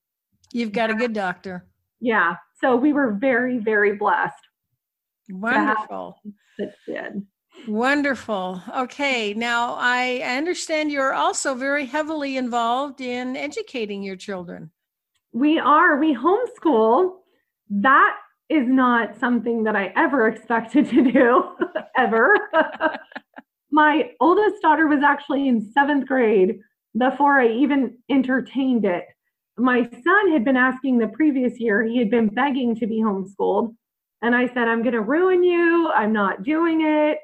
You've 0.53 0.71
got 0.71 0.89
a 0.89 0.95
good 0.95 1.13
doctor. 1.13 1.65
yeah 1.99 2.35
so 2.61 2.75
we 2.75 2.93
were 2.93 3.17
very 3.19 3.57
very 3.57 3.95
blessed 3.97 4.33
Wonderful. 5.29 6.15
that 6.57 6.71
did 6.87 7.23
Wonderful. 7.67 8.61
Okay. 8.77 9.33
Now, 9.33 9.75
I 9.79 10.17
understand 10.37 10.91
you're 10.91 11.15
also 11.15 11.55
very 11.55 11.87
heavily 11.87 12.37
involved 12.37 13.01
in 13.01 13.35
educating 13.35 14.03
your 14.03 14.15
children. 14.15 14.69
we 15.33 15.57
are 15.57 15.97
we 15.99 16.15
homeschool 16.15 17.13
that 17.71 18.13
is 18.49 18.67
not 18.67 19.19
something 19.19 19.63
that 19.63 19.75
i 19.75 19.91
ever 19.95 20.27
expected 20.27 20.87
to 20.89 21.11
do 21.11 21.55
ever 21.97 22.35
my 23.71 24.09
oldest 24.19 24.61
daughter 24.61 24.87
was 24.87 25.03
actually 25.03 25.47
in 25.47 25.71
seventh 25.73 26.07
grade 26.07 26.59
before 26.97 27.39
i 27.39 27.47
even 27.47 27.97
entertained 28.09 28.85
it 28.85 29.05
my 29.57 29.83
son 30.03 30.31
had 30.31 30.45
been 30.45 30.57
asking 30.57 30.97
the 30.97 31.07
previous 31.09 31.59
year 31.59 31.83
he 31.83 31.97
had 31.97 32.09
been 32.09 32.27
begging 32.27 32.75
to 32.75 32.87
be 32.87 33.01
homeschooled 33.01 33.75
and 34.21 34.35
i 34.35 34.47
said 34.47 34.67
i'm 34.67 34.81
going 34.81 34.93
to 34.93 35.01
ruin 35.01 35.43
you 35.43 35.91
i'm 35.95 36.13
not 36.13 36.43
doing 36.43 36.81
it 36.81 37.17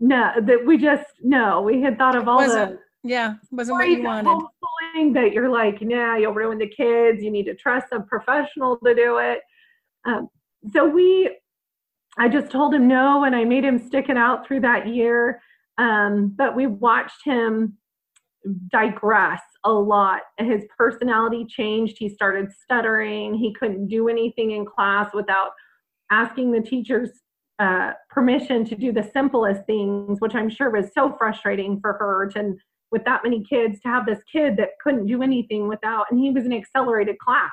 no 0.00 0.32
that 0.40 0.64
we 0.66 0.76
just 0.76 1.06
no 1.22 1.62
we 1.62 1.80
had 1.80 1.96
thought 1.96 2.16
of 2.16 2.28
all 2.28 2.38
the 2.38 2.78
Yeah, 3.04 3.34
wasn't 3.50 3.78
what 3.78 3.88
you 3.88 4.02
wanted. 4.02 4.30
homeschooling 4.30 5.14
that 5.14 5.32
you're 5.32 5.48
like, 5.48 5.80
nah, 5.80 6.16
you'll 6.16 6.34
ruin 6.34 6.58
the 6.58 6.68
kids. 6.68 7.22
You 7.22 7.30
need 7.30 7.44
to 7.44 7.54
trust 7.54 7.86
a 7.92 8.00
professional 8.00 8.76
to 8.78 8.94
do 8.94 9.18
it. 9.18 9.40
Um, 10.08 10.28
so 10.72 10.88
we, 10.88 11.36
I 12.18 12.28
just 12.28 12.50
told 12.50 12.74
him 12.74 12.88
no, 12.88 13.24
and 13.24 13.36
I 13.36 13.44
made 13.44 13.64
him 13.64 13.78
stick 13.78 14.08
it 14.08 14.16
out 14.16 14.46
through 14.46 14.60
that 14.60 14.88
year. 14.88 15.40
Um, 15.76 16.34
but 16.36 16.56
we 16.56 16.66
watched 16.66 17.24
him 17.24 17.76
digress 18.70 19.42
a 19.64 19.72
lot. 19.72 20.22
His 20.38 20.64
personality 20.76 21.44
changed. 21.44 21.96
He 21.98 22.08
started 22.08 22.50
stuttering. 22.52 23.34
He 23.34 23.54
couldn't 23.54 23.88
do 23.88 24.08
anything 24.08 24.52
in 24.52 24.64
class 24.64 25.10
without 25.12 25.50
asking 26.10 26.52
the 26.52 26.60
teachers 26.60 27.10
uh, 27.58 27.92
permission 28.08 28.64
to 28.64 28.76
do 28.76 28.92
the 28.92 29.08
simplest 29.12 29.66
things, 29.66 30.20
which 30.20 30.34
I'm 30.34 30.48
sure 30.48 30.70
was 30.70 30.90
so 30.94 31.14
frustrating 31.18 31.80
for 31.80 31.92
her 31.94 32.30
to 32.34 32.54
with 32.90 33.04
that 33.04 33.22
many 33.22 33.44
kids 33.44 33.80
to 33.80 33.88
have 33.88 34.06
this 34.06 34.20
kid 34.32 34.56
that 34.56 34.70
couldn't 34.82 35.06
do 35.06 35.22
anything 35.22 35.68
without, 35.68 36.06
and 36.10 36.18
he 36.18 36.30
was 36.30 36.46
an 36.46 36.54
accelerated 36.54 37.18
class. 37.18 37.50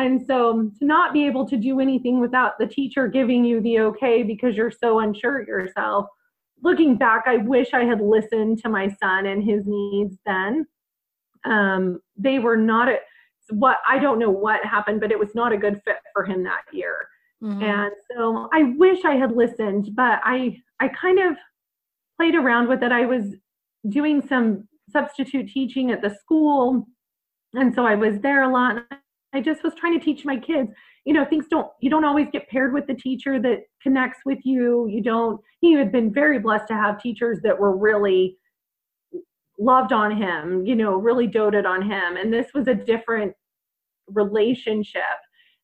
And 0.00 0.24
so 0.26 0.70
to 0.78 0.84
not 0.84 1.12
be 1.12 1.26
able 1.26 1.46
to 1.48 1.56
do 1.56 1.80
anything 1.80 2.20
without 2.20 2.58
the 2.58 2.66
teacher 2.66 3.06
giving 3.06 3.44
you 3.44 3.60
the 3.60 3.80
okay 3.80 4.22
because 4.22 4.56
you're 4.56 4.70
so 4.70 5.00
unsure 5.00 5.40
of 5.40 5.48
yourself. 5.48 6.06
Looking 6.62 6.96
back, 6.96 7.24
I 7.26 7.36
wish 7.38 7.68
I 7.72 7.84
had 7.84 8.00
listened 8.00 8.58
to 8.62 8.68
my 8.68 8.88
son 9.02 9.26
and 9.26 9.42
his 9.42 9.62
needs 9.66 10.16
then. 10.24 10.66
Um, 11.44 12.00
they 12.16 12.38
were 12.38 12.56
not 12.56 12.88
a, 12.88 12.96
what 13.50 13.78
I 13.88 13.98
don't 13.98 14.18
know 14.18 14.30
what 14.30 14.64
happened, 14.64 15.00
but 15.00 15.10
it 15.10 15.18
was 15.18 15.34
not 15.34 15.52
a 15.52 15.58
good 15.58 15.80
fit 15.84 15.96
for 16.12 16.24
him 16.24 16.44
that 16.44 16.62
year. 16.72 17.06
Mm-hmm. 17.42 17.62
And 17.62 17.92
so 18.14 18.48
I 18.52 18.74
wish 18.76 19.04
I 19.04 19.14
had 19.14 19.32
listened, 19.32 19.90
but 19.94 20.20
I 20.24 20.58
I 20.80 20.88
kind 20.88 21.18
of 21.18 21.36
played 22.18 22.34
around 22.34 22.68
with 22.68 22.82
it. 22.82 22.92
I 22.92 23.06
was 23.06 23.34
doing 23.88 24.20
some 24.26 24.68
substitute 24.90 25.48
teaching 25.48 25.90
at 25.90 26.02
the 26.02 26.10
school, 26.10 26.86
and 27.54 27.74
so 27.74 27.86
I 27.86 27.94
was 27.94 28.18
there 28.20 28.42
a 28.42 28.52
lot. 28.52 28.84
I 29.32 29.40
just 29.40 29.62
was 29.62 29.74
trying 29.74 29.98
to 29.98 30.04
teach 30.04 30.24
my 30.24 30.36
kids, 30.36 30.70
you 31.04 31.12
know, 31.12 31.24
things 31.24 31.46
don't 31.50 31.68
you 31.80 31.90
don't 31.90 32.04
always 32.04 32.28
get 32.32 32.48
paired 32.48 32.72
with 32.72 32.86
the 32.86 32.94
teacher 32.94 33.40
that 33.40 33.60
connects 33.82 34.20
with 34.26 34.38
you. 34.44 34.88
You 34.88 35.02
don't. 35.02 35.40
He 35.60 35.74
had 35.74 35.92
been 35.92 36.12
very 36.12 36.38
blessed 36.38 36.68
to 36.68 36.74
have 36.74 37.00
teachers 37.00 37.38
that 37.42 37.58
were 37.58 37.76
really 37.76 38.36
loved 39.58 39.92
on 39.92 40.16
him, 40.16 40.64
you 40.66 40.74
know, 40.74 40.96
really 40.96 41.26
doted 41.26 41.66
on 41.66 41.82
him, 41.82 42.16
and 42.16 42.32
this 42.32 42.48
was 42.54 42.66
a 42.66 42.74
different 42.74 43.32
relationship. 44.08 45.02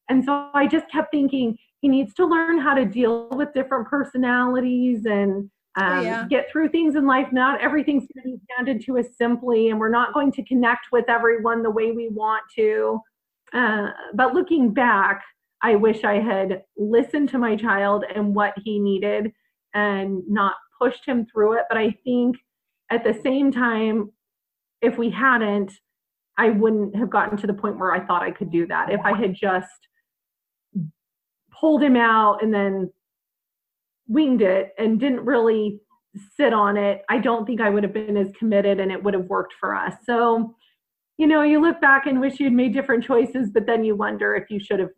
And 0.09 0.25
so 0.25 0.51
I 0.55 0.69
just 0.69 0.89
kept 0.91 1.11
thinking, 1.11 1.59
he 1.81 1.89
needs 1.89 2.15
to 2.15 2.27
learn 2.27 2.59
how 2.59 2.75
to 2.75 2.85
deal 2.85 3.29
with 3.31 3.53
different 3.53 3.89
personalities 3.89 5.05
and 5.05 5.51
oh, 5.79 5.83
um, 5.83 6.05
yeah. 6.05 6.27
get 6.29 6.51
through 6.51 6.69
things 6.69 6.95
in 6.95 7.07
life. 7.07 7.29
Not 7.33 7.61
everything's 7.61 8.07
going 8.15 8.23
to 8.23 8.39
be 8.39 8.41
handed 8.57 8.85
to 8.87 8.99
us 8.99 9.07
simply, 9.17 9.71
and 9.71 9.81
we're 9.81 9.91
not 9.91 10.15
going 10.15 10.31
to 10.33 10.45
connect 10.45 10.87
with 10.93 11.07
everyone 11.09 11.63
the 11.63 11.71
way 11.71 11.91
we 11.93 12.09
want 12.09 12.45
to. 12.57 13.01
Uh, 13.53 13.91
but 14.15 14.35
looking 14.35 14.73
back, 14.73 15.23
I 15.63 15.77
wish 15.77 16.05
I 16.05 16.21
had 16.21 16.63
listened 16.77 17.29
to 17.31 17.39
my 17.39 17.57
child 17.57 18.05
and 18.15 18.35
what 18.35 18.55
he 18.65 18.79
needed 18.79 19.33
and 19.75 20.23
not 20.29 20.55
pushed 20.81 21.07
him 21.07 21.27
through 21.33 21.59
it. 21.59 21.65
But 21.69 21.79
I 21.79 21.97
think 22.05 22.37
at 22.91 23.05
the 23.05 23.19
same 23.23 23.51
time, 23.51 24.13
if 24.83 24.99
we 24.99 25.11
hadn't, 25.11 25.73
I 26.39 26.51
wouldn't 26.51 26.95
have 26.97 27.11
gotten 27.11 27.39
to 27.39 27.47
the 27.47 27.55
point 27.55 27.79
where 27.79 27.93
I 27.93 28.05
thought 28.05 28.23
I 28.23 28.31
could 28.31 28.51
do 28.51 28.67
that. 28.67 28.93
If 28.93 29.01
I 29.03 29.17
had 29.17 29.35
just 29.35 29.89
pulled 31.59 31.83
him 31.83 31.97
out 31.97 32.43
and 32.43 32.53
then 32.53 32.91
winged 34.07 34.43
it 34.43 34.73
and 34.79 35.01
didn't 35.01 35.25
really 35.25 35.81
sit 36.37 36.53
on 36.53 36.77
it, 36.77 37.03
I 37.09 37.19
don't 37.19 37.47
think 37.47 37.61
I 37.61 37.71
would 37.71 37.83
have 37.83 37.95
been 37.95 38.17
as 38.17 38.31
committed 38.39 38.81
and 38.81 38.93
it 38.93 39.03
would 39.03 39.15
have 39.15 39.25
worked 39.25 39.55
for 39.59 39.75
us. 39.75 39.95
So, 40.05 40.55
you 41.19 41.27
know, 41.27 41.43
you 41.43 41.61
look 41.61 41.81
back 41.81 42.07
and 42.07 42.21
wish 42.21 42.39
you'd 42.41 42.53
made 42.53 42.75
different 42.75 43.05
choices, 43.05 43.51
but 43.51 43.67
then 43.67 43.85
you 43.85 43.97
wonder 43.97 44.35
if 44.35 44.51
you 44.51 44.61
should 44.61 44.81
have, 44.81 44.91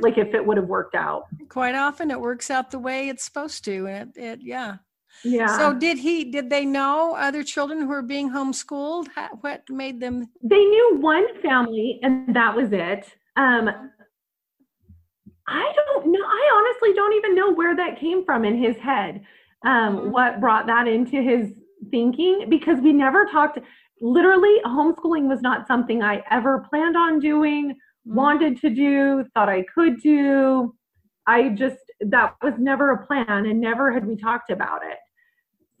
like, 0.00 0.18
if 0.18 0.34
it 0.34 0.44
would 0.44 0.58
have 0.58 0.66
worked 0.66 0.94
out. 0.94 1.24
Quite 1.48 1.74
often 1.74 2.10
it 2.10 2.20
works 2.20 2.50
out 2.50 2.70
the 2.70 2.78
way 2.78 3.08
it's 3.08 3.24
supposed 3.24 3.64
to. 3.64 3.86
And 3.86 4.16
it, 4.16 4.22
it 4.22 4.38
yeah. 4.42 4.76
Yeah. 5.24 5.56
So 5.58 5.72
did 5.74 5.98
he, 5.98 6.24
did 6.24 6.50
they 6.50 6.64
know 6.64 7.14
other 7.16 7.42
children 7.42 7.80
who 7.80 7.88
were 7.88 8.02
being 8.02 8.30
homeschooled? 8.30 9.08
What 9.40 9.62
made 9.70 10.00
them? 10.00 10.28
They 10.42 10.64
knew 10.64 10.98
one 11.00 11.26
family 11.42 12.00
and 12.02 12.34
that 12.34 12.54
was 12.56 12.72
it. 12.72 13.06
Um, 13.36 13.68
I 15.48 15.72
don't 15.74 16.06
know. 16.06 16.18
I 16.20 16.52
honestly 16.56 16.94
don't 16.94 17.14
even 17.14 17.34
know 17.34 17.52
where 17.52 17.76
that 17.76 17.98
came 17.98 18.24
from 18.24 18.44
in 18.44 18.56
his 18.56 18.76
head. 18.76 19.22
Um, 19.64 19.96
mm-hmm. 19.96 20.10
What 20.10 20.40
brought 20.40 20.66
that 20.66 20.86
into 20.86 21.22
his 21.22 21.52
thinking? 21.90 22.46
Because 22.48 22.78
we 22.80 22.92
never 22.92 23.26
talked. 23.26 23.58
Literally, 24.02 24.56
homeschooling 24.66 25.28
was 25.28 25.40
not 25.40 25.66
something 25.66 26.02
I 26.02 26.22
ever 26.30 26.66
planned 26.68 26.96
on 26.96 27.20
doing, 27.20 27.70
mm-hmm. 27.70 28.14
wanted 28.14 28.60
to 28.60 28.70
do, 28.70 29.24
thought 29.32 29.48
I 29.48 29.64
could 29.74 30.02
do. 30.02 30.74
I 31.26 31.50
just, 31.50 31.78
that 32.00 32.34
was 32.42 32.54
never 32.58 32.90
a 32.90 33.06
plan 33.06 33.46
and 33.46 33.60
never 33.60 33.92
had 33.92 34.04
we 34.04 34.16
talked 34.16 34.50
about 34.50 34.82
it. 34.84 34.98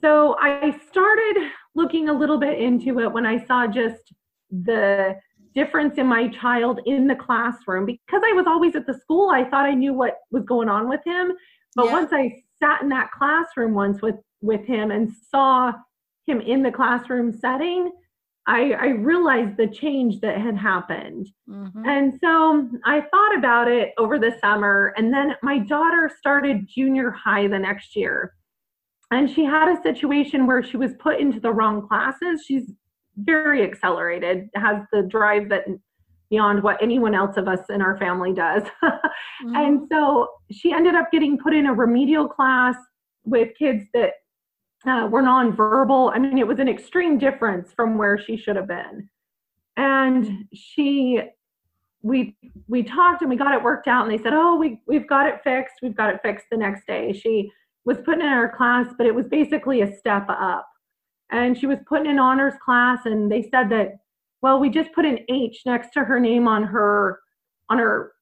So 0.00 0.36
I 0.40 0.78
started 0.88 1.50
looking 1.74 2.08
a 2.08 2.12
little 2.12 2.38
bit 2.38 2.60
into 2.60 3.00
it 3.00 3.12
when 3.12 3.26
I 3.26 3.44
saw 3.44 3.66
just 3.66 4.14
the 4.50 5.16
difference 5.54 5.98
in 5.98 6.06
my 6.06 6.28
child 6.28 6.80
in 6.86 7.06
the 7.06 7.14
classroom 7.14 7.86
because 7.86 8.22
I 8.24 8.32
was 8.32 8.46
always 8.46 8.74
at 8.76 8.86
the 8.86 8.94
school. 8.94 9.30
I 9.30 9.44
thought 9.44 9.66
I 9.66 9.74
knew 9.74 9.92
what 9.92 10.18
was 10.30 10.44
going 10.44 10.68
on 10.68 10.88
with 10.88 11.00
him, 11.04 11.32
but 11.74 11.86
yeah. 11.86 11.92
once 11.92 12.10
I 12.12 12.42
sat 12.58 12.82
in 12.82 12.88
that 12.90 13.10
classroom 13.10 13.74
once 13.74 14.00
with 14.02 14.16
with 14.40 14.64
him 14.66 14.90
and 14.90 15.12
saw 15.30 15.72
him 16.26 16.40
in 16.40 16.62
the 16.62 16.72
classroom 16.72 17.32
setting, 17.32 17.92
I, 18.46 18.72
I 18.72 18.86
realized 18.86 19.56
the 19.56 19.68
change 19.68 20.20
that 20.20 20.40
had 20.40 20.56
happened. 20.56 21.28
Mm-hmm. 21.48 21.86
And 21.86 22.18
so 22.20 22.68
I 22.84 23.00
thought 23.00 23.38
about 23.38 23.68
it 23.68 23.90
over 23.98 24.18
the 24.18 24.36
summer. 24.40 24.92
And 24.96 25.14
then 25.14 25.36
my 25.42 25.58
daughter 25.58 26.10
started 26.18 26.68
junior 26.68 27.10
high 27.10 27.46
the 27.46 27.58
next 27.58 27.94
year. 27.94 28.34
And 29.12 29.30
she 29.30 29.44
had 29.44 29.68
a 29.68 29.82
situation 29.82 30.46
where 30.46 30.62
she 30.62 30.76
was 30.76 30.92
put 30.98 31.20
into 31.20 31.38
the 31.38 31.52
wrong 31.52 31.86
classes. 31.86 32.44
She's 32.46 32.72
very 33.16 33.62
accelerated, 33.62 34.48
has 34.56 34.82
the 34.92 35.02
drive 35.02 35.48
that 35.50 35.64
beyond 36.30 36.62
what 36.62 36.82
anyone 36.82 37.14
else 37.14 37.36
of 37.36 37.46
us 37.46 37.60
in 37.68 37.82
our 37.82 37.98
family 37.98 38.32
does. 38.32 38.62
mm-hmm. 38.82 39.54
And 39.54 39.88
so 39.92 40.28
she 40.50 40.72
ended 40.72 40.94
up 40.94 41.12
getting 41.12 41.38
put 41.38 41.54
in 41.54 41.66
a 41.66 41.74
remedial 41.74 42.26
class 42.26 42.74
with 43.24 43.50
kids 43.56 43.84
that 43.92 44.14
uh, 44.86 45.08
were 45.10 45.22
nonverbal. 45.22 46.12
I 46.14 46.18
mean, 46.18 46.38
it 46.38 46.46
was 46.46 46.58
an 46.58 46.68
extreme 46.68 47.18
difference 47.18 47.72
from 47.72 47.98
where 47.98 48.18
she 48.18 48.36
should 48.36 48.56
have 48.56 48.68
been. 48.68 49.08
And 49.76 50.48
she, 50.52 51.20
we 52.02 52.36
we 52.68 52.82
talked 52.82 53.22
and 53.22 53.30
we 53.30 53.36
got 53.36 53.54
it 53.54 53.62
worked 53.62 53.88
out, 53.88 54.06
and 54.06 54.12
they 54.12 54.22
said, 54.22 54.34
"Oh, 54.34 54.56
we 54.56 54.80
we've 54.86 55.08
got 55.08 55.26
it 55.26 55.40
fixed. 55.42 55.76
We've 55.82 55.96
got 55.96 56.12
it 56.14 56.20
fixed." 56.22 56.46
The 56.50 56.58
next 56.58 56.86
day, 56.86 57.12
she 57.12 57.50
was 57.84 57.98
put 58.04 58.16
in 58.16 58.22
our 58.22 58.48
class, 58.48 58.92
but 58.98 59.06
it 59.06 59.14
was 59.14 59.26
basically 59.28 59.80
a 59.80 59.96
step 59.96 60.26
up 60.28 60.68
and 61.32 61.58
she 61.58 61.66
was 61.66 61.78
put 61.86 62.06
in 62.06 62.18
honors 62.18 62.54
class 62.64 63.00
and 63.06 63.32
they 63.32 63.42
said 63.42 63.68
that 63.70 63.98
well 64.42 64.60
we 64.60 64.70
just 64.70 64.92
put 64.92 65.04
an 65.04 65.18
h 65.28 65.62
next 65.66 65.92
to 65.92 66.04
her 66.04 66.20
name 66.20 66.46
on 66.46 66.62
her 66.62 67.20
on 67.68 67.78
her 67.78 68.12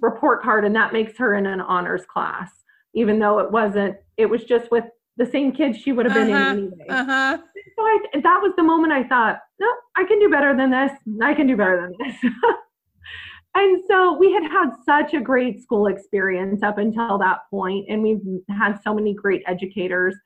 report 0.00 0.40
card 0.40 0.64
and 0.64 0.74
that 0.74 0.92
makes 0.92 1.18
her 1.18 1.34
in 1.34 1.44
an 1.44 1.60
honors 1.60 2.06
class 2.06 2.50
even 2.94 3.18
though 3.18 3.40
it 3.40 3.50
wasn't 3.50 3.94
it 4.16 4.26
was 4.26 4.44
just 4.44 4.70
with 4.70 4.84
the 5.20 5.30
same 5.30 5.52
kid 5.52 5.76
she 5.80 5.92
would 5.92 6.06
have 6.06 6.14
been 6.14 6.32
uh-huh, 6.32 6.50
in 6.50 6.58
anyway 6.58 6.86
uh-huh. 6.88 7.38
so 7.38 7.82
I, 7.82 7.98
that 8.14 8.40
was 8.42 8.52
the 8.56 8.62
moment 8.62 8.92
i 8.92 9.04
thought 9.04 9.38
no 9.60 9.68
i 9.96 10.04
can 10.04 10.18
do 10.18 10.28
better 10.28 10.56
than 10.56 10.70
this 10.70 10.90
i 11.22 11.34
can 11.34 11.46
do 11.46 11.56
better 11.56 11.80
than 11.80 11.94
this 12.00 12.16
and 13.54 13.82
so 13.88 14.16
we 14.18 14.32
had 14.32 14.42
had 14.42 14.70
such 14.84 15.14
a 15.14 15.20
great 15.20 15.62
school 15.62 15.86
experience 15.86 16.62
up 16.62 16.78
until 16.78 17.18
that 17.18 17.40
point 17.50 17.86
and 17.88 18.02
we've 18.02 18.22
had 18.48 18.78
so 18.82 18.94
many 18.94 19.14
great 19.14 19.42
educators 19.46 20.16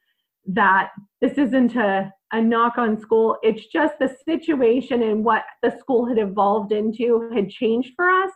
that 0.47 0.91
this 1.21 1.39
isn't 1.39 1.75
a, 1.77 2.13
a 2.33 2.41
knock 2.41 2.79
on 2.79 3.01
school. 3.01 3.37
It's 3.43 3.67
just 3.67 3.95
the 3.99 4.15
situation 4.25 5.03
and 5.03 5.25
what 5.25 5.45
the 5.63 5.77
school 5.81 6.07
had 6.07 6.19
evolved 6.19 6.73
into 6.73 7.31
had 7.35 7.49
changed 7.49 7.93
for 7.97 8.09
us. 8.09 8.31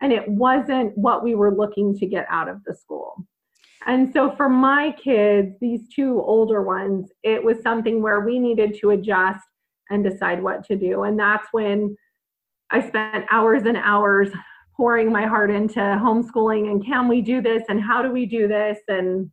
And 0.00 0.12
it 0.12 0.26
wasn't 0.26 0.96
what 0.96 1.22
we 1.22 1.34
were 1.34 1.54
looking 1.54 1.94
to 1.98 2.06
get 2.06 2.26
out 2.30 2.48
of 2.48 2.64
the 2.64 2.74
school. 2.74 3.26
And 3.86 4.12
so 4.12 4.34
for 4.36 4.48
my 4.48 4.94
kids, 5.02 5.56
these 5.60 5.88
two 5.88 6.22
older 6.22 6.62
ones, 6.62 7.10
it 7.22 7.42
was 7.42 7.62
something 7.62 8.02
where 8.02 8.20
we 8.20 8.38
needed 8.38 8.76
to 8.80 8.90
adjust 8.90 9.46
and 9.88 10.04
decide 10.04 10.42
what 10.42 10.64
to 10.66 10.76
do. 10.76 11.04
And 11.04 11.18
that's 11.18 11.48
when 11.52 11.96
I 12.70 12.86
spent 12.86 13.24
hours 13.30 13.62
and 13.64 13.76
hours 13.78 14.28
pouring 14.76 15.10
my 15.10 15.26
heart 15.26 15.50
into 15.50 15.80
homeschooling 15.80 16.70
and 16.70 16.84
can 16.84 17.08
we 17.08 17.20
do 17.20 17.42
this 17.42 17.62
and 17.68 17.82
how 17.82 18.02
do 18.02 18.10
we 18.10 18.26
do 18.26 18.48
this? 18.48 18.78
And 18.88 19.30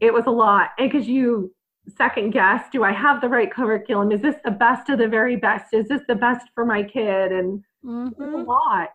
it 0.00 0.12
was 0.12 0.24
a 0.26 0.30
lot. 0.30 0.70
Because 0.78 1.06
you 1.08 1.52
second 1.96 2.32
guess 2.32 2.64
do 2.70 2.84
i 2.84 2.92
have 2.92 3.20
the 3.20 3.28
right 3.28 3.52
curriculum? 3.52 4.12
Is 4.12 4.20
this 4.20 4.36
the 4.44 4.50
best 4.50 4.88
of 4.88 4.98
the 4.98 5.08
very 5.08 5.36
best? 5.36 5.72
Is 5.72 5.88
this 5.88 6.02
the 6.06 6.14
best 6.14 6.46
for 6.54 6.64
my 6.64 6.82
kid? 6.82 7.32
And 7.32 7.64
mm-hmm. 7.84 8.22
it 8.22 8.26
was 8.26 8.34
a 8.34 8.36
lot 8.36 8.90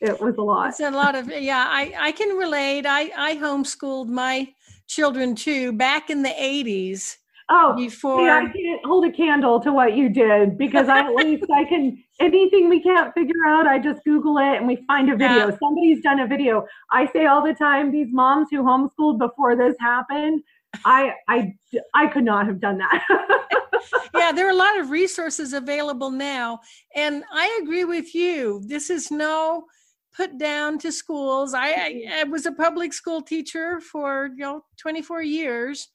it 0.00 0.20
was 0.20 0.36
a 0.36 0.42
lot 0.42 0.68
it's 0.68 0.80
a 0.80 0.90
lot 0.90 1.14
of 1.14 1.30
yeah 1.30 1.66
i 1.68 1.92
i 1.98 2.12
can 2.12 2.36
relate 2.36 2.86
i 2.86 3.10
i 3.16 3.36
homeschooled 3.36 4.08
my 4.08 4.46
children 4.86 5.34
too 5.34 5.72
back 5.72 6.10
in 6.10 6.22
the 6.22 6.28
80s 6.30 7.16
Oh, 7.48 7.76
before 7.76 8.18
see, 8.18 8.28
I 8.28 8.40
can't 8.40 8.84
hold 8.84 9.04
a 9.04 9.12
candle 9.12 9.60
to 9.60 9.72
what 9.72 9.94
you 9.94 10.08
did 10.08 10.58
because 10.58 10.88
I, 10.88 11.06
at 11.06 11.14
least 11.14 11.44
I 11.54 11.64
can 11.64 12.02
anything 12.18 12.68
we 12.68 12.82
can't 12.82 13.14
figure 13.14 13.44
out, 13.46 13.66
I 13.66 13.78
just 13.78 14.02
Google 14.04 14.38
it 14.38 14.56
and 14.56 14.66
we 14.66 14.84
find 14.88 15.10
a 15.10 15.16
video. 15.16 15.48
Yeah. 15.48 15.56
Somebody's 15.62 16.02
done 16.02 16.18
a 16.20 16.26
video. 16.26 16.66
I 16.90 17.06
say 17.12 17.26
all 17.26 17.44
the 17.44 17.54
time, 17.54 17.92
these 17.92 18.08
moms 18.10 18.48
who 18.50 18.64
homeschooled 18.64 19.18
before 19.18 19.54
this 19.54 19.76
happened, 19.78 20.42
I 20.84 21.12
I 21.28 21.54
I 21.94 22.08
could 22.08 22.24
not 22.24 22.46
have 22.46 22.60
done 22.60 22.78
that. 22.78 23.04
yeah, 24.14 24.32
there 24.32 24.48
are 24.48 24.50
a 24.50 24.54
lot 24.54 24.80
of 24.80 24.90
resources 24.90 25.52
available 25.52 26.10
now, 26.10 26.58
and 26.96 27.22
I 27.32 27.60
agree 27.62 27.84
with 27.84 28.12
you. 28.12 28.62
This 28.66 28.90
is 28.90 29.12
no 29.12 29.66
put 30.16 30.38
down 30.38 30.78
to 30.78 30.90
schools. 30.90 31.54
I, 31.54 31.68
I, 31.68 32.04
I 32.20 32.24
was 32.24 32.46
a 32.46 32.52
public 32.52 32.92
school 32.92 33.20
teacher 33.22 33.80
for 33.80 34.30
you 34.36 34.42
know 34.42 34.64
24 34.78 35.22
years. 35.22 35.88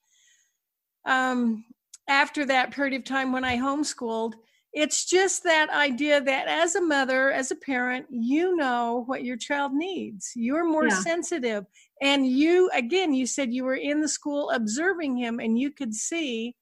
Um, 1.05 1.65
after 2.07 2.45
that 2.45 2.71
period 2.71 2.93
of 2.93 3.05
time 3.05 3.31
when 3.31 3.43
I 3.45 3.57
homeschooled, 3.57 4.33
it's 4.73 5.05
just 5.05 5.43
that 5.43 5.69
idea 5.69 6.21
that 6.21 6.47
as 6.47 6.75
a 6.75 6.81
mother, 6.81 7.31
as 7.31 7.51
a 7.51 7.55
parent, 7.55 8.05
you 8.09 8.55
know 8.55 9.03
what 9.07 9.23
your 9.23 9.37
child 9.37 9.73
needs. 9.73 10.31
You're 10.35 10.69
more 10.69 10.87
yeah. 10.87 10.99
sensitive. 10.99 11.65
And 12.01 12.25
you, 12.27 12.69
again, 12.73 13.13
you 13.13 13.25
said 13.25 13.53
you 13.53 13.63
were 13.63 13.75
in 13.75 14.01
the 14.01 14.07
school 14.07 14.49
observing 14.51 15.17
him 15.17 15.39
and 15.39 15.59
you 15.59 15.71
could 15.71 15.93
see 15.93 16.55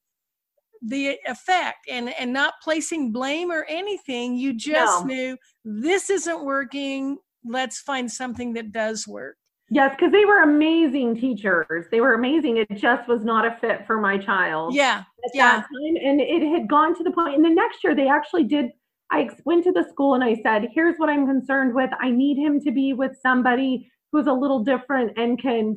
the 0.81 1.17
effect 1.27 1.89
and 1.89 2.13
and 2.17 2.31
not 2.31 2.53
placing 2.63 3.11
blame 3.11 3.51
or 3.51 3.65
anything 3.67 4.37
you 4.37 4.53
just 4.53 5.05
no. 5.05 5.13
knew 5.13 5.37
this 5.65 6.09
isn't 6.09 6.45
working 6.45 7.17
let's 7.45 7.79
find 7.79 8.11
something 8.11 8.53
that 8.53 8.71
does 8.71 9.07
work 9.07 9.37
yes 9.69 9.95
because 9.95 10.11
they 10.11 10.25
were 10.25 10.41
amazing 10.41 11.15
teachers 11.15 11.85
they 11.91 12.01
were 12.01 12.13
amazing 12.13 12.57
it 12.57 12.67
just 12.75 13.07
was 13.07 13.23
not 13.23 13.45
a 13.45 13.57
fit 13.61 13.85
for 13.85 13.99
my 13.99 14.17
child 14.17 14.73
yeah 14.73 15.03
yeah 15.33 15.61
time. 15.61 15.95
and 16.03 16.21
it 16.21 16.41
had 16.41 16.67
gone 16.67 16.95
to 16.95 17.03
the 17.03 17.11
point. 17.11 17.35
and 17.35 17.45
the 17.45 17.49
next 17.49 17.83
year 17.83 17.95
they 17.95 18.07
actually 18.07 18.43
did 18.43 18.67
i 19.11 19.29
went 19.45 19.63
to 19.63 19.71
the 19.71 19.85
school 19.89 20.15
and 20.15 20.23
i 20.23 20.35
said 20.43 20.67
here's 20.73 20.95
what 20.97 21.09
i'm 21.09 21.25
concerned 21.25 21.73
with 21.73 21.89
i 21.99 22.09
need 22.09 22.37
him 22.37 22.59
to 22.59 22.71
be 22.71 22.93
with 22.93 23.11
somebody 23.21 23.89
who's 24.11 24.27
a 24.27 24.33
little 24.33 24.63
different 24.63 25.17
and 25.17 25.41
can 25.41 25.75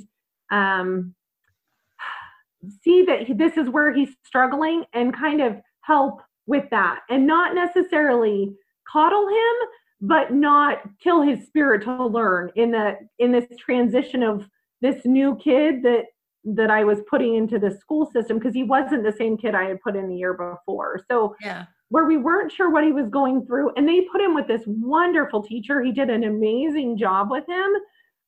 um 0.51 1.15
see 2.83 3.05
that 3.05 3.27
this 3.37 3.57
is 3.57 3.69
where 3.69 3.93
he's 3.93 4.11
struggling 4.25 4.85
and 4.93 5.15
kind 5.15 5.41
of 5.41 5.57
help 5.83 6.21
with 6.47 6.65
that 6.71 7.01
and 7.11 7.27
not 7.27 7.55
necessarily 7.55 8.53
coddle 8.91 9.29
him 9.29 9.69
but 10.03 10.35
not 10.35 10.83
kill 11.03 11.23
his 11.23 11.47
spirit 11.47 11.85
to 11.85 12.07
learn 12.07 12.51
in 12.57 12.73
the 12.73 12.99
in 13.21 13.31
this 13.33 13.47
transition 13.59 14.23
of 14.23 14.49
this 14.81 15.05
new 15.05 15.37
kid 15.37 15.83
that 15.85 16.07
that 16.45 16.71
I 16.71 16.83
was 16.83 16.99
putting 17.09 17.37
into 17.37 17.61
the 17.61 17.71
school 17.71 18.11
system 18.11 18.39
because 18.39 18.53
he 18.53 18.65
wasn't 18.65 19.05
the 19.05 19.13
same 19.13 19.37
kid 19.37 19.55
I 19.55 19.65
had 19.65 19.81
put 19.81 19.95
in 19.95 20.09
the 20.09 20.17
year 20.17 20.35
before. 20.35 21.01
So 21.09 21.37
yeah. 21.41 21.67
where 21.91 22.05
we 22.05 22.17
weren't 22.17 22.51
sure 22.51 22.69
what 22.69 22.83
he 22.83 22.91
was 22.91 23.09
going 23.09 23.47
through 23.47 23.71
and 23.77 23.89
they 23.89 24.01
put 24.11 24.21
him 24.21 24.35
with 24.35 24.49
this 24.49 24.63
wonderful 24.67 25.45
teacher. 25.45 25.81
He 25.83 25.93
did 25.93 26.11
an 26.11 26.25
amazing 26.25 26.99
job 26.99 27.31
with 27.31 27.45
him. 27.49 27.71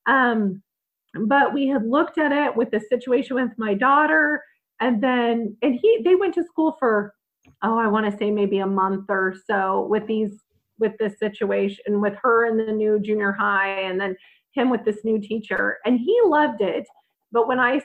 Um, 0.06 0.62
but 1.26 1.52
we 1.52 1.66
had 1.66 1.84
looked 1.84 2.18
at 2.18 2.30
it 2.30 2.54
with 2.54 2.70
the 2.70 2.80
situation 2.88 3.34
with 3.34 3.50
my 3.58 3.74
daughter 3.74 4.42
and 4.80 5.02
then 5.02 5.56
and 5.62 5.78
he 5.80 6.00
they 6.04 6.14
went 6.14 6.34
to 6.34 6.44
school 6.44 6.76
for 6.78 7.14
oh 7.62 7.78
i 7.78 7.86
want 7.86 8.10
to 8.10 8.18
say 8.18 8.30
maybe 8.30 8.58
a 8.58 8.66
month 8.66 9.04
or 9.08 9.34
so 9.46 9.86
with 9.88 10.06
these 10.06 10.32
with 10.78 10.92
this 10.98 11.18
situation 11.18 12.00
with 12.00 12.14
her 12.22 12.46
in 12.46 12.56
the 12.56 12.72
new 12.72 12.98
junior 13.00 13.32
high 13.32 13.80
and 13.80 14.00
then 14.00 14.16
him 14.52 14.70
with 14.70 14.84
this 14.84 14.98
new 15.04 15.20
teacher 15.20 15.78
and 15.84 15.98
he 15.98 16.18
loved 16.24 16.60
it 16.60 16.86
but 17.32 17.48
when 17.48 17.58
i 17.58 17.80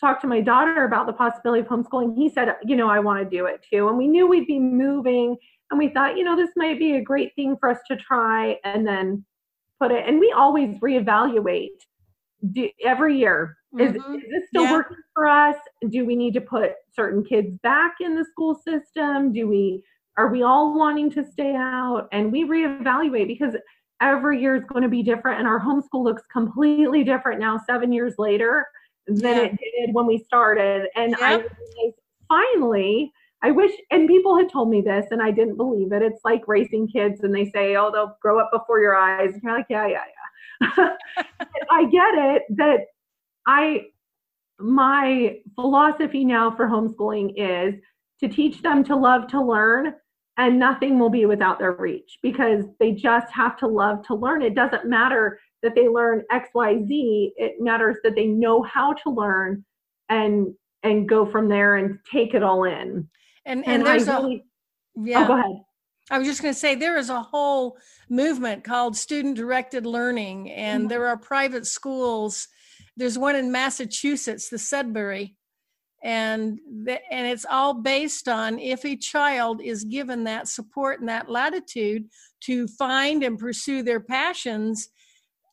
talked 0.00 0.20
to 0.20 0.26
my 0.26 0.40
daughter 0.40 0.84
about 0.84 1.06
the 1.06 1.12
possibility 1.12 1.60
of 1.60 1.66
homeschooling 1.66 2.14
he 2.16 2.28
said 2.28 2.56
you 2.64 2.76
know 2.76 2.88
i 2.88 2.98
want 2.98 3.22
to 3.22 3.36
do 3.36 3.46
it 3.46 3.64
too 3.70 3.88
and 3.88 3.96
we 3.96 4.08
knew 4.08 4.26
we'd 4.26 4.46
be 4.46 4.58
moving 4.58 5.36
and 5.70 5.78
we 5.78 5.88
thought 5.88 6.16
you 6.16 6.24
know 6.24 6.36
this 6.36 6.50
might 6.56 6.78
be 6.78 6.96
a 6.96 7.02
great 7.02 7.34
thing 7.34 7.56
for 7.58 7.68
us 7.70 7.78
to 7.88 7.96
try 7.96 8.56
and 8.64 8.86
then 8.86 9.24
put 9.80 9.90
it 9.90 10.06
and 10.06 10.20
we 10.20 10.32
always 10.32 10.76
reevaluate 10.78 11.68
do, 12.52 12.68
every 12.84 13.18
year. 13.18 13.56
Mm-hmm. 13.74 13.96
Is, 13.96 14.22
is, 14.22 14.30
this 14.30 14.48
still 14.48 14.64
yeah. 14.64 14.72
working 14.72 14.96
for 15.14 15.26
us? 15.26 15.56
Do 15.88 16.04
we 16.04 16.16
need 16.16 16.34
to 16.34 16.40
put 16.40 16.72
certain 16.94 17.24
kids 17.24 17.56
back 17.62 17.96
in 18.00 18.14
the 18.14 18.24
school 18.24 18.54
system? 18.54 19.32
Do 19.32 19.48
we 19.48 19.82
are 20.16 20.28
we 20.28 20.42
all 20.42 20.78
wanting 20.78 21.10
to 21.12 21.24
stay 21.24 21.54
out? 21.54 22.08
And 22.12 22.32
we 22.32 22.44
reevaluate 22.44 23.26
because 23.26 23.54
every 24.00 24.40
year 24.40 24.56
is 24.56 24.64
going 24.64 24.82
to 24.82 24.88
be 24.88 25.02
different, 25.02 25.38
and 25.38 25.48
our 25.48 25.60
homeschool 25.60 26.04
looks 26.04 26.22
completely 26.32 27.04
different 27.04 27.40
now, 27.40 27.60
seven 27.66 27.92
years 27.92 28.14
later, 28.18 28.66
than 29.06 29.36
yeah. 29.36 29.42
it 29.42 29.58
did 29.58 29.94
when 29.94 30.06
we 30.06 30.18
started. 30.18 30.88
And 30.94 31.16
yeah. 31.18 31.42
I 31.42 31.90
finally. 32.28 33.12
I 33.42 33.50
wish, 33.50 33.70
and 33.90 34.08
people 34.08 34.36
had 34.36 34.50
told 34.50 34.70
me 34.70 34.80
this, 34.80 35.06
and 35.10 35.22
I 35.22 35.30
didn't 35.30 35.56
believe 35.56 35.92
it. 35.92 36.02
It's 36.02 36.24
like 36.24 36.48
raising 36.48 36.88
kids, 36.88 37.22
and 37.22 37.34
they 37.34 37.50
say, 37.50 37.76
"Oh, 37.76 37.92
they'll 37.92 38.16
grow 38.20 38.40
up 38.40 38.50
before 38.50 38.80
your 38.80 38.96
eyes." 38.96 39.34
And 39.34 39.42
you're 39.42 39.52
like, 39.52 39.66
"Yeah, 39.68 39.86
yeah, 39.86 40.04
yeah." 40.60 40.88
I 41.70 41.84
get 41.84 42.14
it 42.14 42.42
that 42.56 42.86
I 43.46 43.88
my 44.58 45.38
philosophy 45.54 46.24
now 46.24 46.50
for 46.50 46.66
homeschooling 46.66 47.34
is 47.36 47.74
to 48.20 48.28
teach 48.28 48.62
them 48.62 48.82
to 48.84 48.96
love 48.96 49.28
to 49.28 49.40
learn 49.40 49.94
and 50.38 50.58
nothing 50.58 50.98
will 50.98 51.10
be 51.10 51.26
without 51.26 51.58
their 51.58 51.72
reach 51.72 52.18
because 52.22 52.64
they 52.78 52.92
just 52.92 53.32
have 53.32 53.56
to 53.58 53.66
love 53.66 54.06
to 54.06 54.14
learn. 54.14 54.42
It 54.42 54.54
doesn't 54.54 54.86
matter 54.86 55.40
that 55.62 55.74
they 55.74 55.88
learn 55.88 56.22
XYZ, 56.30 57.32
it 57.36 57.60
matters 57.60 57.96
that 58.04 58.14
they 58.14 58.26
know 58.26 58.62
how 58.62 58.92
to 58.92 59.10
learn 59.10 59.64
and 60.08 60.54
and 60.82 61.08
go 61.08 61.26
from 61.26 61.48
there 61.48 61.76
and 61.76 61.98
take 62.10 62.34
it 62.34 62.42
all 62.42 62.64
in. 62.64 63.08
And 63.44 63.64
and, 63.64 63.66
and 63.66 63.86
there's 63.86 64.06
really, 64.06 64.44
a 64.96 65.00
yeah. 65.02 65.24
Oh, 65.24 65.26
go 65.26 65.32
ahead. 65.34 65.56
I 66.10 66.18
was 66.18 66.28
just 66.28 66.40
going 66.40 66.54
to 66.54 66.60
say 66.60 66.74
there 66.74 66.98
is 66.98 67.10
a 67.10 67.20
whole 67.20 67.78
movement 68.08 68.62
called 68.62 68.96
student 68.96 69.36
directed 69.36 69.86
learning, 69.86 70.50
and 70.52 70.82
mm-hmm. 70.82 70.88
there 70.88 71.06
are 71.08 71.16
private 71.16 71.66
schools. 71.66 72.46
There's 72.96 73.18
one 73.18 73.34
in 73.34 73.50
Massachusetts, 73.50 74.48
the 74.48 74.58
Sudbury, 74.58 75.36
and 76.06 76.60
and 77.10 77.26
it's 77.26 77.44
all 77.50 77.74
based 77.74 78.28
on 78.28 78.58
if 78.60 78.84
a 78.84 78.96
child 78.96 79.60
is 79.60 79.84
given 79.84 80.22
that 80.24 80.46
support 80.46 81.00
and 81.00 81.08
that 81.08 81.28
latitude 81.28 82.04
to 82.40 82.68
find 82.68 83.24
and 83.24 83.38
pursue 83.38 83.82
their 83.82 84.00
passions 84.00 84.88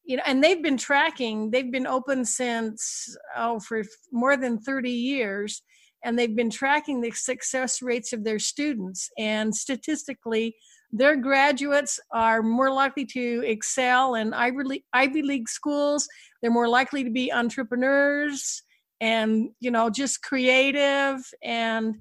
you 0.06 0.16
know 0.16 0.24
and 0.28 0.44
they've 0.44 0.62
been 0.62 0.78
tracking 0.78 1.50
they've 1.50 1.72
been 1.72 1.88
open 1.88 2.24
since 2.24 3.18
oh 3.36 3.60
for 3.60 3.84
more 4.12 4.38
than 4.38 4.60
30 4.60 4.92
years 4.92 5.64
and 6.04 6.20
they've 6.20 6.36
been 6.36 6.50
tracking 6.50 7.02
the 7.02 7.12
success 7.12 7.82
rates 7.82 8.14
of 8.14 8.24
their 8.24 8.40
students. 8.40 9.10
And 9.18 9.56
statistically, 9.56 10.56
their 10.92 11.16
graduates 11.16 12.00
are 12.12 12.44
more 12.44 12.72
likely 12.72 13.06
to 13.06 13.44
excel 13.46 14.16
in 14.16 14.34
Ivy 14.34 15.22
League, 15.22 15.50
schools. 15.50 16.08
They're 16.42 16.52
more 16.52 16.68
likely 16.68 17.04
to 17.04 17.10
be 17.10 17.32
entrepreneurs 17.32 18.62
and, 19.04 19.50
you 19.60 19.72
know, 19.72 19.90
just 19.90 20.22
creative 20.22 21.20
and 21.44 21.96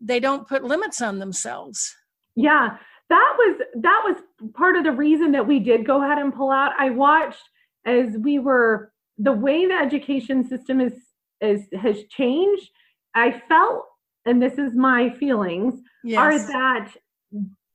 they 0.00 0.18
don't 0.18 0.48
put 0.48 0.64
limits 0.64 1.00
on 1.00 1.18
themselves. 1.18 1.94
Yeah, 2.34 2.76
that 3.08 3.34
was 3.38 3.60
that 3.80 4.02
was 4.04 4.16
part 4.54 4.76
of 4.76 4.84
the 4.84 4.92
reason 4.92 5.32
that 5.32 5.46
we 5.46 5.58
did 5.58 5.86
go 5.86 6.02
ahead 6.02 6.18
and 6.18 6.34
pull 6.34 6.50
out. 6.50 6.72
I 6.78 6.90
watched 6.90 7.42
as 7.86 8.16
we 8.18 8.38
were 8.38 8.92
the 9.18 9.32
way 9.32 9.66
the 9.66 9.74
education 9.74 10.46
system 10.48 10.80
is 10.80 10.94
is 11.40 11.62
has 11.80 12.04
changed 12.10 12.70
I 13.14 13.42
felt, 13.48 13.84
and 14.26 14.40
this 14.40 14.58
is 14.58 14.74
my 14.74 15.10
feelings, 15.10 15.80
yes. 16.04 16.18
are 16.18 16.38
that 16.38 16.92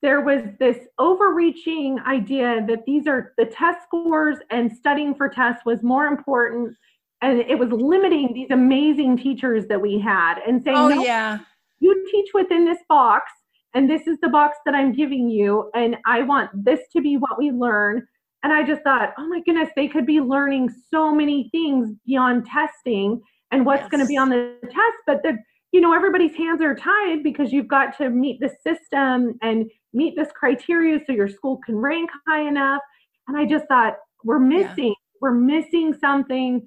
there 0.01 0.21
was 0.21 0.43
this 0.59 0.77
overreaching 0.99 1.99
idea 2.07 2.63
that 2.67 2.85
these 2.85 3.07
are 3.07 3.33
the 3.37 3.45
test 3.45 3.79
scores 3.83 4.37
and 4.49 4.71
studying 4.71 5.15
for 5.15 5.29
tests 5.29 5.63
was 5.65 5.81
more 5.81 6.05
important. 6.05 6.75
And 7.23 7.39
it 7.39 7.57
was 7.57 7.69
limiting 7.71 8.33
these 8.33 8.51
amazing 8.51 9.17
teachers 9.17 9.65
that 9.67 9.81
we 9.81 9.99
had 9.99 10.39
and 10.45 10.63
saying, 10.63 10.77
oh, 10.77 10.89
no, 10.89 11.03
yeah. 11.03 11.39
you 11.79 12.05
teach 12.11 12.29
within 12.33 12.65
this 12.65 12.79
box, 12.87 13.31
and 13.73 13.89
this 13.89 14.05
is 14.05 14.19
the 14.21 14.29
box 14.29 14.57
that 14.65 14.75
I'm 14.75 14.93
giving 14.93 15.29
you, 15.29 15.71
and 15.73 15.97
I 16.05 16.21
want 16.21 16.51
this 16.53 16.81
to 16.91 17.01
be 17.01 17.17
what 17.17 17.39
we 17.39 17.49
learn. 17.49 18.05
And 18.43 18.53
I 18.53 18.63
just 18.63 18.83
thought, 18.83 19.13
oh 19.17 19.27
my 19.27 19.41
goodness, 19.45 19.69
they 19.75 19.87
could 19.87 20.05
be 20.05 20.19
learning 20.19 20.69
so 20.91 21.15
many 21.15 21.49
things 21.51 21.95
beyond 22.05 22.45
testing 22.45 23.21
and 23.53 23.65
what's 23.65 23.81
yes. 23.81 23.89
going 23.89 24.01
to 24.01 24.07
be 24.07 24.17
on 24.17 24.29
the 24.29 24.57
test 24.63 24.97
but 25.05 25.21
the 25.23 25.37
you 25.71 25.79
know 25.79 25.93
everybody's 25.93 26.35
hands 26.35 26.61
are 26.61 26.75
tied 26.75 27.23
because 27.23 27.53
you've 27.53 27.67
got 27.67 27.95
to 27.97 28.09
meet 28.09 28.39
the 28.41 28.49
system 28.65 29.37
and 29.41 29.69
meet 29.93 30.15
this 30.15 30.29
criteria 30.33 30.99
so 31.05 31.13
your 31.13 31.29
school 31.29 31.59
can 31.65 31.75
rank 31.75 32.09
high 32.27 32.45
enough 32.47 32.81
and 33.27 33.37
i 33.37 33.45
just 33.45 33.65
thought 33.67 33.93
we're 34.23 34.39
missing 34.39 34.87
yeah. 34.87 35.19
we're 35.21 35.33
missing 35.33 35.95
something 36.01 36.61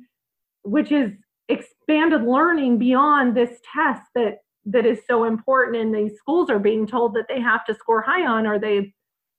which 0.66 0.92
is 0.92 1.12
expanded 1.48 2.22
learning 2.22 2.79
beyond 2.79 3.37
this 3.37 3.61
test 3.72 4.02
that 4.14 4.38
that 4.64 4.85
is 4.85 4.98
so 5.09 5.24
important 5.24 5.76
and 5.76 5.94
these 5.94 6.18
schools 6.18 6.50
are 6.50 6.59
being 6.59 6.87
told 6.87 7.14
that 7.14 7.26
they 7.29 7.40
have 7.40 7.64
to 7.64 7.74
score 7.74 8.02
high 8.02 8.26
on 8.26 8.46
or 8.46 8.59
they 8.59 8.92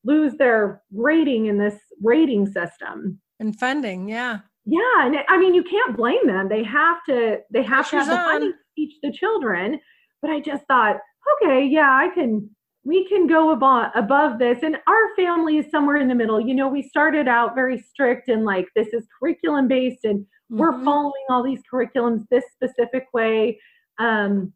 lose 0.04 0.32
their 0.38 0.82
rating 0.90 1.46
in 1.46 1.58
this 1.58 1.74
rating 2.02 2.46
system. 2.46 3.20
And 3.38 3.54
funding 3.58 4.08
yeah. 4.08 4.38
Yeah 4.64 5.04
and 5.04 5.16
i 5.28 5.38
mean 5.38 5.54
you 5.54 5.62
can't 5.62 5.96
blame 5.96 6.26
them. 6.26 6.48
They 6.48 6.64
have 6.64 6.98
to 7.08 7.38
they 7.52 7.62
have 7.62 7.86
Pressure's 7.86 8.06
to 8.06 8.16
have 8.16 8.26
the 8.26 8.32
money 8.32 8.52
to 8.52 8.58
teach 8.76 8.94
the 9.02 9.12
children. 9.12 9.78
But 10.22 10.30
i 10.30 10.40
just 10.40 10.64
thought 10.66 10.96
okay 11.42 11.64
yeah 11.66 11.90
i 11.90 12.08
can 12.14 12.48
we 12.84 13.06
can 13.06 13.26
go 13.26 13.50
above, 13.50 13.90
above 13.94 14.38
this. 14.38 14.62
And 14.62 14.78
our 14.86 15.14
family 15.14 15.58
is 15.58 15.70
somewhere 15.70 15.98
in 15.98 16.08
the 16.08 16.14
middle. 16.14 16.40
You 16.40 16.54
know 16.54 16.68
we 16.68 16.82
started 16.82 17.28
out 17.28 17.54
very 17.54 17.78
strict 17.78 18.28
and 18.30 18.46
like 18.46 18.68
this 18.74 18.88
is 18.94 19.06
curriculum 19.20 19.68
based 19.68 20.04
and 20.04 20.24
mm-hmm. 20.50 20.58
we're 20.58 20.84
following 20.84 21.24
all 21.28 21.42
these 21.42 21.60
curriculums 21.72 22.26
this 22.30 22.44
specific 22.52 23.06
way 23.12 23.58
um, 23.98 24.52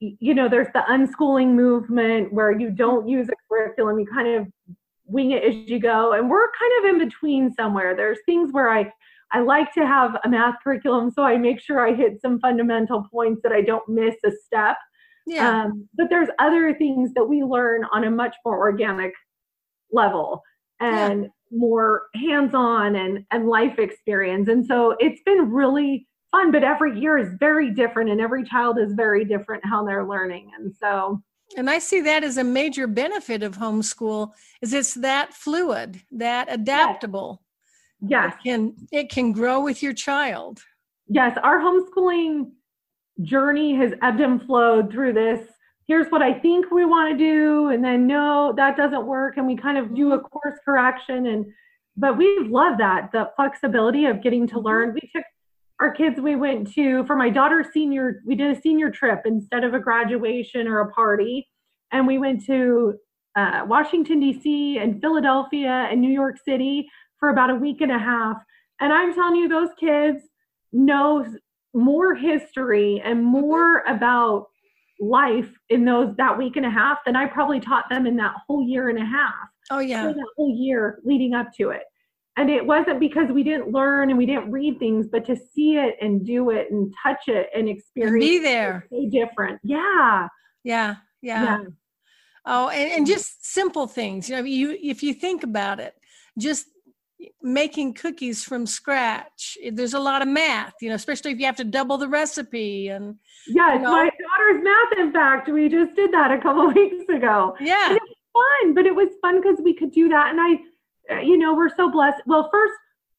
you 0.00 0.34
know 0.34 0.48
there's 0.48 0.72
the 0.74 0.82
unschooling 0.88 1.54
movement 1.54 2.32
where 2.32 2.52
you 2.58 2.70
don't 2.70 3.08
use 3.08 3.28
a 3.28 3.34
curriculum 3.48 3.98
you 3.98 4.06
kind 4.06 4.28
of 4.28 4.46
wing 5.06 5.32
it 5.32 5.44
as 5.44 5.54
you 5.68 5.78
go. 5.78 6.12
And 6.12 6.30
we're 6.30 6.48
kind 6.58 6.72
of 6.78 6.94
in 6.94 7.08
between 7.08 7.52
somewhere. 7.54 7.94
There's 7.96 8.18
things 8.26 8.52
where 8.52 8.70
I 8.70 8.92
I 9.32 9.40
like 9.40 9.72
to 9.74 9.84
have 9.86 10.16
a 10.22 10.28
math 10.28 10.56
curriculum, 10.62 11.10
so 11.10 11.24
I 11.24 11.36
make 11.38 11.58
sure 11.60 11.84
I 11.86 11.94
hit 11.94 12.20
some 12.20 12.38
fundamental 12.38 13.04
points 13.10 13.40
that 13.42 13.52
I 13.52 13.62
don't 13.62 13.88
miss 13.88 14.14
a 14.24 14.30
step. 14.30 14.76
Yeah. 15.26 15.62
Um, 15.62 15.88
but 15.94 16.08
there's 16.08 16.28
other 16.38 16.74
things 16.74 17.12
that 17.14 17.24
we 17.24 17.42
learn 17.42 17.84
on 17.92 18.04
a 18.04 18.10
much 18.10 18.36
more 18.44 18.58
organic 18.58 19.12
level 19.90 20.42
and 20.80 21.22
yeah. 21.22 21.28
More 21.54 22.04
hands-on 22.14 22.96
and 22.96 23.24
and 23.30 23.46
life 23.46 23.78
experience. 23.78 24.48
And 24.48 24.64
so 24.66 24.96
it's 24.98 25.22
been 25.24 25.50
really 25.50 26.06
fun. 26.30 26.50
But 26.50 26.64
every 26.64 26.98
year 26.98 27.18
is 27.18 27.28
very 27.38 27.72
different, 27.72 28.10
and 28.10 28.20
every 28.20 28.44
child 28.44 28.78
is 28.78 28.92
very 28.94 29.24
different 29.24 29.64
how 29.64 29.84
they're 29.84 30.06
learning. 30.06 30.50
And 30.58 30.74
so 30.74 31.22
and 31.56 31.68
i 31.70 31.78
see 31.78 32.00
that 32.00 32.24
as 32.24 32.36
a 32.36 32.44
major 32.44 32.86
benefit 32.86 33.42
of 33.42 33.58
homeschool 33.58 34.32
is 34.62 34.72
it's 34.72 34.94
that 34.94 35.34
fluid 35.34 36.00
that 36.10 36.50
adaptable 36.50 37.42
yes 38.00 38.34
it 38.34 38.48
can 38.48 38.74
it 38.92 39.10
can 39.10 39.32
grow 39.32 39.62
with 39.62 39.82
your 39.82 39.92
child 39.92 40.60
yes 41.08 41.36
our 41.42 41.58
homeschooling 41.58 42.50
journey 43.22 43.74
has 43.74 43.92
ebbed 44.02 44.20
and 44.20 44.42
flowed 44.42 44.90
through 44.90 45.12
this 45.12 45.48
here's 45.86 46.08
what 46.08 46.22
i 46.22 46.32
think 46.32 46.70
we 46.70 46.84
want 46.84 47.10
to 47.10 47.16
do 47.16 47.68
and 47.68 47.84
then 47.84 48.06
no 48.06 48.52
that 48.56 48.76
doesn't 48.76 49.06
work 49.06 49.36
and 49.36 49.46
we 49.46 49.56
kind 49.56 49.78
of 49.78 49.94
do 49.94 50.12
a 50.12 50.18
mm-hmm. 50.18 50.26
course 50.26 50.58
correction 50.64 51.26
and 51.26 51.46
but 51.96 52.18
we 52.18 52.38
love 52.48 52.78
that 52.78 53.10
the 53.12 53.30
flexibility 53.36 54.06
of 54.06 54.22
getting 54.22 54.46
to 54.46 54.58
learn 54.58 54.88
mm-hmm. 54.88 54.98
we 55.02 55.10
took 55.14 55.24
our 55.80 55.92
kids 55.92 56.20
we 56.20 56.36
went 56.36 56.72
to 56.72 57.04
for 57.04 57.16
my 57.16 57.28
daughter's 57.28 57.66
senior 57.72 58.20
we 58.26 58.34
did 58.34 58.56
a 58.56 58.60
senior 58.60 58.90
trip 58.90 59.22
instead 59.24 59.64
of 59.64 59.74
a 59.74 59.80
graduation 59.80 60.66
or 60.66 60.80
a 60.80 60.92
party 60.92 61.46
and 61.92 62.06
we 62.06 62.18
went 62.18 62.44
to 62.44 62.94
uh, 63.36 63.62
washington 63.66 64.20
d.c 64.20 64.78
and 64.78 65.00
philadelphia 65.00 65.88
and 65.90 66.00
new 66.00 66.12
york 66.12 66.36
city 66.44 66.88
for 67.18 67.30
about 67.30 67.50
a 67.50 67.54
week 67.54 67.80
and 67.80 67.92
a 67.92 67.98
half 67.98 68.36
and 68.80 68.92
i'm 68.92 69.14
telling 69.14 69.36
you 69.36 69.48
those 69.48 69.70
kids 69.78 70.22
know 70.72 71.24
more 71.74 72.14
history 72.14 73.02
and 73.04 73.24
more 73.24 73.80
about 73.88 74.46
life 75.08 75.50
in 75.70 75.84
those 75.84 76.14
that 76.16 76.36
week 76.36 76.56
and 76.56 76.66
a 76.66 76.70
half 76.70 76.98
than 77.04 77.16
i 77.16 77.26
probably 77.26 77.60
taught 77.60 77.88
them 77.90 78.06
in 78.06 78.16
that 78.16 78.34
whole 78.46 78.66
year 78.66 78.88
and 78.88 78.98
a 78.98 79.04
half. 79.04 79.34
Oh 79.70 79.78
yeah. 79.78 80.06
That 80.06 80.26
whole 80.36 80.54
year 80.56 81.00
leading 81.04 81.34
up 81.34 81.48
to 81.58 81.70
it. 81.70 81.82
And 82.36 82.50
it 82.50 82.66
wasn't 82.66 82.98
because 82.98 83.30
we 83.30 83.44
didn't 83.44 83.70
learn 83.70 84.10
and 84.10 84.18
we 84.18 84.26
didn't 84.26 84.50
read 84.50 84.78
things 84.78 85.06
but 85.06 85.24
to 85.26 85.36
see 85.36 85.76
it 85.76 85.96
and 86.00 86.26
do 86.26 86.50
it 86.50 86.70
and 86.70 86.92
touch 87.02 87.28
it 87.28 87.48
and 87.54 87.68
experience 87.68 88.12
and 88.12 88.20
be 88.20 88.38
there. 88.38 88.86
so 88.90 89.08
different. 89.10 89.60
Yeah. 89.62 90.28
Yeah 90.64 90.96
yeah, 91.24 91.42
yeah. 91.42 91.64
oh 92.44 92.68
and, 92.68 92.92
and 92.92 93.06
just 93.06 93.44
simple 93.44 93.86
things. 93.86 94.28
You 94.28 94.36
know 94.36 94.42
you 94.42 94.78
if 94.80 95.02
you 95.02 95.14
think 95.14 95.42
about 95.42 95.80
it 95.80 95.94
just 96.38 96.66
making 97.42 97.94
cookies 97.94 98.44
from 98.44 98.66
scratch 98.66 99.56
there's 99.72 99.94
a 99.94 100.00
lot 100.00 100.20
of 100.20 100.28
math 100.28 100.74
you 100.82 100.90
know 100.90 100.94
especially 100.94 101.30
if 101.30 101.38
you 101.38 101.46
have 101.46 101.56
to 101.56 101.64
double 101.64 101.96
the 101.96 102.08
recipe 102.08 102.88
and 102.88 103.14
yeah 103.46 103.74
you 103.74 103.80
know. 103.80 103.92
my 103.92 104.10
daughter's 104.52 104.64
math 104.64 104.98
in 104.98 105.12
fact 105.12 105.48
we 105.48 105.68
just 105.68 105.94
did 105.94 106.12
that 106.12 106.30
a 106.30 106.38
couple 106.38 106.66
weeks 106.72 107.08
ago 107.08 107.56
yeah 107.60 107.88
and 107.90 107.96
it 107.96 108.02
was 108.02 108.62
fun 108.62 108.74
but 108.74 108.86
it 108.86 108.94
was 108.94 109.08
fun 109.20 109.40
because 109.40 109.58
we 109.62 109.74
could 109.74 109.90
do 109.90 110.08
that 110.08 110.30
and 110.30 110.40
i 110.40 110.56
you 111.22 111.36
know, 111.36 111.54
we're 111.54 111.74
so 111.74 111.90
blessed. 111.90 112.22
Well, 112.26 112.48
first, 112.50 112.74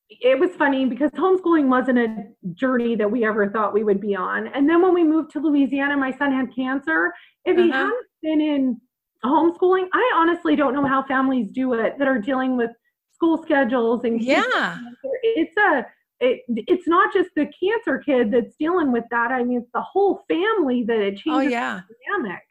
it 0.09 0.39
was 0.39 0.51
funny 0.51 0.85
because 0.85 1.11
homeschooling 1.11 1.67
wasn't 1.67 1.99
a 1.99 2.27
journey 2.53 2.95
that 2.95 3.09
we 3.09 3.25
ever 3.25 3.49
thought 3.49 3.73
we 3.73 3.83
would 3.83 3.99
be 3.99 4.15
on. 4.15 4.47
And 4.47 4.69
then 4.69 4.81
when 4.81 4.93
we 4.93 5.03
moved 5.03 5.31
to 5.31 5.39
Louisiana, 5.39 5.97
my 5.97 6.11
son 6.11 6.31
had 6.31 6.53
cancer. 6.55 7.13
If 7.43 7.57
he 7.57 7.69
uh-huh. 7.69 7.79
hadn't 7.79 8.05
been 8.21 8.41
in 8.41 8.81
homeschooling, 9.23 9.87
I 9.93 10.11
honestly 10.15 10.55
don't 10.55 10.73
know 10.73 10.85
how 10.85 11.03
families 11.03 11.51
do 11.51 11.73
it 11.73 11.97
that 11.97 12.07
are 12.07 12.19
dealing 12.19 12.55
with 12.57 12.71
school 13.13 13.41
schedules 13.41 14.03
and 14.03 14.21
yeah, 14.21 14.77
it's 15.23 15.55
a 15.55 15.85
it, 16.19 16.41
it's 16.47 16.87
not 16.87 17.13
just 17.13 17.29
the 17.35 17.47
cancer 17.59 17.99
kid 17.99 18.31
that's 18.31 18.55
dealing 18.59 18.91
with 18.91 19.03
that. 19.11 19.31
I 19.31 19.43
mean, 19.43 19.59
it's 19.59 19.71
the 19.73 19.81
whole 19.81 20.23
family 20.27 20.83
that 20.83 20.99
it 20.99 21.19
oh, 21.27 21.41
changes 21.41 21.47
oh, 21.47 21.57
yeah. 21.57 21.81
the 21.87 21.95
dynamic. 22.07 22.41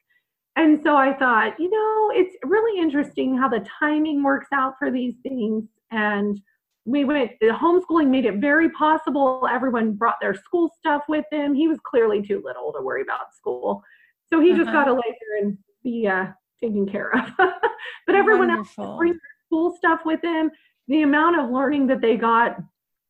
And 0.56 0.80
so 0.84 0.96
I 0.96 1.14
thought, 1.14 1.58
you 1.58 1.70
know, 1.70 2.12
it's 2.14 2.36
really 2.44 2.80
interesting 2.80 3.36
how 3.36 3.48
the 3.48 3.66
timing 3.80 4.22
works 4.22 4.48
out 4.52 4.74
for 4.78 4.90
these 4.90 5.14
things. 5.22 5.64
And 5.90 6.40
we 6.84 7.04
went, 7.04 7.32
the 7.40 7.48
homeschooling 7.48 8.08
made 8.08 8.26
it 8.26 8.36
very 8.36 8.70
possible. 8.70 9.48
Everyone 9.50 9.94
brought 9.94 10.16
their 10.20 10.34
school 10.34 10.70
stuff 10.78 11.02
with 11.08 11.24
them. 11.32 11.54
He 11.54 11.66
was 11.66 11.78
clearly 11.84 12.22
too 12.22 12.40
little 12.44 12.72
to 12.72 12.82
worry 12.82 13.02
about 13.02 13.34
school. 13.34 13.82
So 14.32 14.40
he 14.40 14.50
uh-huh. 14.50 14.58
just 14.62 14.72
got 14.72 14.84
to 14.84 14.92
lay 14.92 15.00
there 15.02 15.42
and 15.42 15.58
be 15.82 16.06
uh, 16.06 16.26
taken 16.62 16.86
care 16.86 17.10
of. 17.16 17.30
but 18.06 18.14
everyone 18.14 18.48
Wonderful. 18.48 18.84
else 18.84 18.98
bring 18.98 19.12
their 19.12 19.20
school 19.46 19.74
stuff 19.76 20.00
with 20.04 20.20
them. 20.22 20.50
The 20.86 21.02
amount 21.02 21.40
of 21.40 21.50
learning 21.50 21.88
that 21.88 22.00
they 22.00 22.16
got 22.16 22.58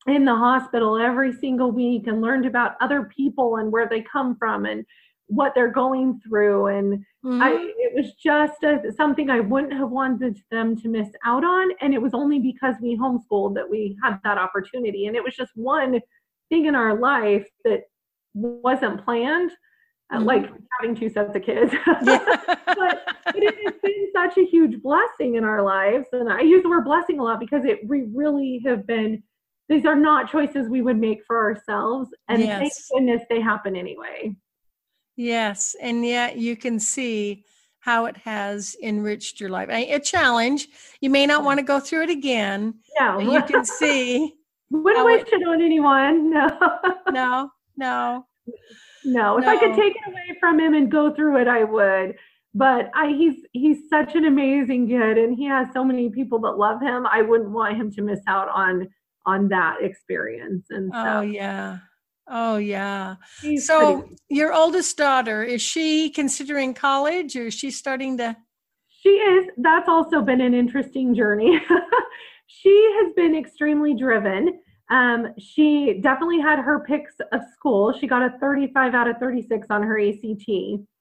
in 0.06 0.24
the 0.24 0.34
hospital 0.34 0.98
every 0.98 1.32
single 1.32 1.70
week 1.70 2.06
and 2.06 2.20
learned 2.20 2.46
about 2.46 2.76
other 2.80 3.04
people 3.16 3.56
and 3.56 3.72
where 3.72 3.88
they 3.88 4.02
come 4.02 4.36
from 4.36 4.66
and 4.66 4.84
what 5.28 5.52
they're 5.54 5.70
going 5.70 6.20
through 6.26 6.66
and 6.66 6.98
mm-hmm. 7.24 7.40
I, 7.42 7.52
it 7.78 7.94
was 7.94 8.12
just 8.14 8.62
a, 8.62 8.92
something 8.94 9.30
i 9.30 9.40
wouldn't 9.40 9.72
have 9.72 9.90
wanted 9.90 10.38
them 10.50 10.76
to 10.76 10.88
miss 10.88 11.08
out 11.24 11.44
on 11.44 11.70
and 11.80 11.94
it 11.94 12.02
was 12.02 12.12
only 12.12 12.38
because 12.38 12.74
we 12.82 12.96
homeschooled 12.96 13.54
that 13.54 13.68
we 13.68 13.96
had 14.02 14.18
that 14.24 14.36
opportunity 14.36 15.06
and 15.06 15.16
it 15.16 15.24
was 15.24 15.34
just 15.34 15.52
one 15.54 15.98
thing 16.50 16.66
in 16.66 16.74
our 16.74 16.98
life 16.98 17.48
that 17.64 17.84
wasn't 18.34 19.02
planned 19.02 19.50
uh, 20.12 20.18
mm-hmm. 20.18 20.26
like 20.26 20.50
having 20.78 20.94
two 20.94 21.08
sets 21.08 21.34
of 21.34 21.42
kids 21.42 21.72
yeah. 22.02 22.18
but, 22.66 23.02
but 23.24 23.36
it 23.36 23.54
has 23.64 23.74
been 23.82 24.08
such 24.14 24.36
a 24.36 24.44
huge 24.44 24.82
blessing 24.82 25.36
in 25.36 25.44
our 25.44 25.62
lives 25.62 26.06
and 26.12 26.30
i 26.30 26.42
use 26.42 26.62
the 26.62 26.68
word 26.68 26.84
blessing 26.84 27.18
a 27.18 27.22
lot 27.22 27.40
because 27.40 27.64
it 27.64 27.78
we 27.88 28.04
really 28.14 28.60
have 28.66 28.86
been 28.86 29.22
these 29.68 29.86
are 29.86 29.96
not 29.96 30.30
choices 30.30 30.68
we 30.68 30.82
would 30.82 30.98
make 30.98 31.24
for 31.26 31.38
ourselves 31.38 32.10
and 32.28 32.42
yes. 32.42 32.58
thank 32.58 32.72
goodness 32.92 33.22
they 33.28 33.40
happen 33.40 33.74
anyway 33.76 34.34
Yes, 35.16 35.76
and 35.80 36.04
yet 36.04 36.38
you 36.38 36.56
can 36.56 36.80
see 36.80 37.44
how 37.78 38.06
it 38.06 38.16
has 38.16 38.76
enriched 38.82 39.40
your 39.40 39.50
life. 39.50 39.68
A 39.70 39.98
challenge. 40.00 40.68
You 41.00 41.10
may 41.10 41.26
not 41.26 41.44
want 41.44 41.58
to 41.58 41.64
go 41.64 41.78
through 41.78 42.04
it 42.04 42.10
again. 42.10 42.74
No. 42.98 43.18
you 43.18 43.42
can 43.42 43.64
see. 43.64 44.34
Wouldn't 44.70 45.04
wish 45.04 45.24
it 45.30 45.46
on 45.46 45.62
anyone. 45.62 46.30
No. 46.30 46.48
no, 47.10 47.50
no. 47.76 48.26
No. 49.04 49.38
If 49.38 49.44
no. 49.44 49.50
I 49.50 49.56
could 49.58 49.74
take 49.76 49.94
it 49.94 50.08
away 50.08 50.36
from 50.40 50.58
him 50.58 50.74
and 50.74 50.90
go 50.90 51.14
through 51.14 51.40
it, 51.42 51.46
I 51.48 51.64
would. 51.64 52.16
But 52.54 52.90
I 52.94 53.08
he's 53.08 53.44
he's 53.52 53.88
such 53.90 54.14
an 54.14 54.24
amazing 54.24 54.88
kid 54.88 55.18
and 55.18 55.36
he 55.36 55.44
has 55.46 55.68
so 55.74 55.84
many 55.84 56.08
people 56.08 56.38
that 56.40 56.52
love 56.52 56.80
him. 56.80 57.06
I 57.06 57.20
wouldn't 57.22 57.50
want 57.50 57.76
him 57.76 57.90
to 57.92 58.02
miss 58.02 58.20
out 58.26 58.48
on 58.48 58.88
on 59.26 59.48
that 59.48 59.76
experience. 59.82 60.66
And 60.70 60.92
so. 60.92 60.98
Oh 61.04 61.20
yeah. 61.20 61.78
Oh 62.28 62.56
yeah. 62.56 63.16
So 63.58 64.00
pretty- 64.00 64.16
your 64.28 64.52
oldest 64.52 64.96
daughter 64.96 65.42
is 65.42 65.60
she 65.60 66.10
considering 66.10 66.74
college 66.74 67.36
or 67.36 67.46
is 67.46 67.54
she 67.54 67.70
starting 67.70 68.16
to 68.18 68.36
She 68.88 69.10
is. 69.10 69.46
That's 69.58 69.88
also 69.88 70.22
been 70.22 70.40
an 70.40 70.54
interesting 70.54 71.14
journey. 71.14 71.60
she 72.46 73.00
has 73.00 73.12
been 73.14 73.36
extremely 73.36 73.94
driven. 73.94 74.60
Um, 74.90 75.28
she 75.38 76.00
definitely 76.02 76.40
had 76.40 76.58
her 76.58 76.80
picks 76.80 77.14
of 77.32 77.40
school. 77.54 77.92
She 77.98 78.06
got 78.06 78.22
a 78.22 78.38
35 78.38 78.94
out 78.94 79.08
of 79.08 79.16
36 79.18 79.66
on 79.70 79.82
her 79.82 79.98
ACT. 79.98 80.48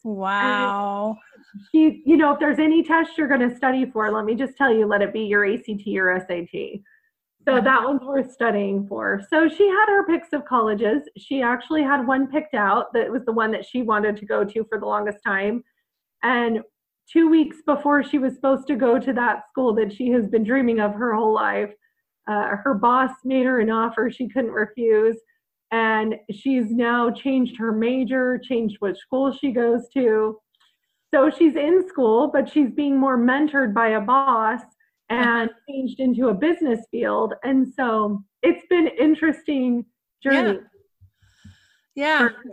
Wow. 0.05 1.17
And 1.53 1.61
she, 1.71 2.01
you 2.05 2.15
know, 2.15 2.33
if 2.33 2.39
there's 2.39 2.59
any 2.59 2.83
test 2.83 3.11
you're 3.17 3.27
going 3.27 3.47
to 3.47 3.55
study 3.55 3.85
for, 3.91 4.09
let 4.11 4.25
me 4.25 4.35
just 4.35 4.57
tell 4.57 4.73
you, 4.73 4.85
let 4.85 5.01
it 5.01 5.11
be 5.13 5.21
your 5.21 5.45
ACT 5.45 5.87
or 5.95 6.17
SAT. 6.27 6.81
So 7.45 7.59
that 7.59 7.83
one's 7.83 8.01
worth 8.01 8.31
studying 8.31 8.87
for. 8.87 9.21
So 9.29 9.49
she 9.49 9.67
had 9.67 9.85
her 9.87 10.05
picks 10.05 10.31
of 10.31 10.45
colleges. 10.45 11.01
She 11.17 11.41
actually 11.41 11.83
had 11.83 12.07
one 12.07 12.27
picked 12.27 12.53
out 12.53 12.93
that 12.93 13.11
was 13.11 13.25
the 13.25 13.33
one 13.33 13.51
that 13.51 13.65
she 13.65 13.81
wanted 13.81 14.15
to 14.17 14.25
go 14.25 14.45
to 14.45 14.65
for 14.69 14.79
the 14.79 14.85
longest 14.85 15.19
time. 15.25 15.63
And 16.23 16.61
two 17.11 17.29
weeks 17.29 17.57
before 17.65 18.01
she 18.03 18.17
was 18.17 18.35
supposed 18.35 18.65
to 18.67 18.75
go 18.75 18.97
to 18.97 19.11
that 19.13 19.49
school 19.49 19.73
that 19.75 19.91
she 19.91 20.09
has 20.09 20.27
been 20.27 20.45
dreaming 20.45 20.79
of 20.79 20.93
her 20.93 21.13
whole 21.13 21.33
life, 21.33 21.71
uh, 22.29 22.55
her 22.55 22.75
boss 22.75 23.11
made 23.25 23.45
her 23.45 23.59
an 23.59 23.69
offer 23.69 24.09
she 24.09 24.29
couldn't 24.29 24.51
refuse. 24.51 25.17
And 25.71 26.15
she's 26.31 26.71
now 26.71 27.11
changed 27.11 27.57
her 27.57 27.73
major, 27.73 28.39
changed 28.41 28.77
what 28.79 28.97
school 28.97 29.33
she 29.33 29.51
goes 29.51 29.89
to. 29.95 30.37
So 31.13 31.29
she's 31.29 31.55
in 31.55 31.87
school, 31.89 32.29
but 32.31 32.49
she's 32.49 32.71
being 32.71 32.97
more 32.97 33.17
mentored 33.17 33.73
by 33.73 33.89
a 33.89 34.01
boss 34.01 34.61
and 35.13 35.49
changed 35.69 35.99
into 35.99 36.29
a 36.29 36.33
business 36.33 36.85
field. 36.91 37.33
And 37.43 37.71
so 37.73 38.23
it's 38.41 38.65
been 38.69 38.87
interesting 38.87 39.85
journey. 40.21 40.59
Yeah. 41.95 42.29
yeah. 42.45 42.51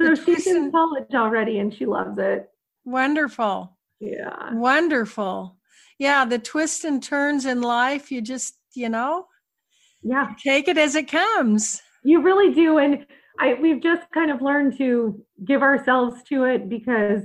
So 0.00 0.14
the 0.14 0.16
she's 0.24 0.46
in 0.46 0.70
college 0.70 1.14
already 1.14 1.58
and 1.58 1.74
she 1.74 1.86
loves 1.86 2.18
it. 2.18 2.48
Wonderful. 2.84 3.76
Yeah. 4.00 4.54
Wonderful. 4.54 5.56
Yeah, 5.98 6.24
the 6.24 6.38
twists 6.38 6.84
and 6.84 7.02
turns 7.02 7.44
in 7.44 7.60
life, 7.60 8.12
you 8.12 8.22
just, 8.22 8.56
you 8.74 8.88
know, 8.88 9.26
yeah, 10.02 10.28
take 10.40 10.68
it 10.68 10.78
as 10.78 10.94
it 10.94 11.10
comes. 11.10 11.82
You 12.04 12.22
really 12.22 12.54
do. 12.54 12.78
And 12.78 13.04
I 13.40 13.54
we've 13.54 13.82
just 13.82 14.08
kind 14.12 14.30
of 14.30 14.40
learned 14.40 14.78
to 14.78 15.20
give 15.44 15.62
ourselves 15.62 16.22
to 16.28 16.44
it 16.44 16.68
because 16.68 17.22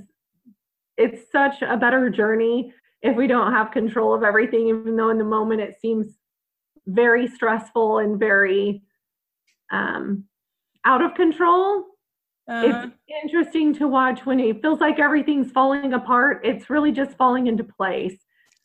it's 0.98 1.32
such 1.32 1.62
a 1.62 1.78
better 1.78 2.10
journey 2.10 2.74
if 3.04 3.16
we 3.18 3.28
don't 3.28 3.52
have 3.52 3.72
control 3.72 4.14
of 4.14 4.24
everything, 4.24 4.68
even 4.70 4.96
though 4.96 5.10
in 5.10 5.18
the 5.18 5.24
moment 5.26 5.62
it 5.62 5.76
seems 5.80 6.08
very 6.88 7.28
stressful 7.28 8.00
and 8.00 8.18
very 8.18 8.82
um, 9.72 10.24
out 10.86 11.04
of 11.04 11.14
control. 11.14 11.86
Uh-huh. 12.48 12.88
It's 12.88 12.96
interesting 13.24 13.74
to 13.76 13.88
watch 13.88 14.26
when 14.26 14.40
it 14.40 14.62
feels 14.62 14.80
like 14.80 15.00
everything's 15.00 15.52
falling 15.52 15.94
apart. 15.94 16.42
It's 16.46 16.70
really 16.70 16.92
just 16.92 17.16
falling 17.18 17.48
into 17.48 17.64
place. 17.64 18.18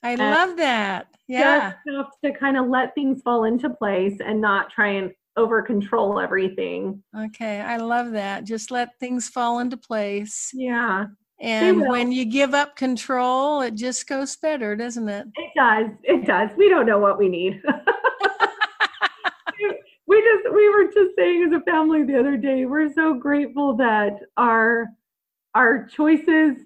I 0.03 0.13
and 0.13 0.21
love 0.21 0.57
that. 0.57 1.09
Yeah. 1.27 1.75
Just 1.87 2.11
to 2.25 2.33
kind 2.33 2.57
of 2.57 2.69
let 2.69 2.95
things 2.95 3.21
fall 3.23 3.45
into 3.45 3.71
place 3.71 4.19
and 4.25 4.41
not 4.41 4.71
try 4.71 4.89
and 4.91 5.13
over 5.37 5.63
control 5.63 6.19
everything. 6.21 7.03
Okay. 7.17 7.61
I 7.61 7.77
love 7.77 8.13
that. 8.13 8.45
Just 8.45 8.71
let 8.71 8.99
things 8.99 9.29
fall 9.29 9.59
into 9.59 9.77
place. 9.77 10.51
Yeah. 10.55 11.07
And 11.41 11.87
when 11.89 12.11
you 12.11 12.25
give 12.25 12.53
up 12.53 12.75
control, 12.75 13.61
it 13.61 13.75
just 13.75 14.09
goes 14.09 14.35
better, 14.37 14.75
doesn't 14.75 15.09
it? 15.09 15.27
It 15.37 15.51
does. 15.57 15.87
It 16.03 16.27
does. 16.27 16.51
We 16.57 16.69
don't 16.69 16.87
know 16.87 16.99
what 16.99 17.17
we 17.19 17.29
need. 17.29 17.63
we 20.07 20.21
just 20.21 20.53
we 20.53 20.69
were 20.69 20.87
just 20.87 21.15
saying 21.17 21.45
as 21.45 21.53
a 21.53 21.61
family 21.71 22.03
the 22.03 22.19
other 22.19 22.37
day, 22.37 22.65
we're 22.65 22.93
so 22.93 23.15
grateful 23.15 23.77
that 23.77 24.19
our 24.37 24.87
our 25.55 25.87
choices 25.87 26.57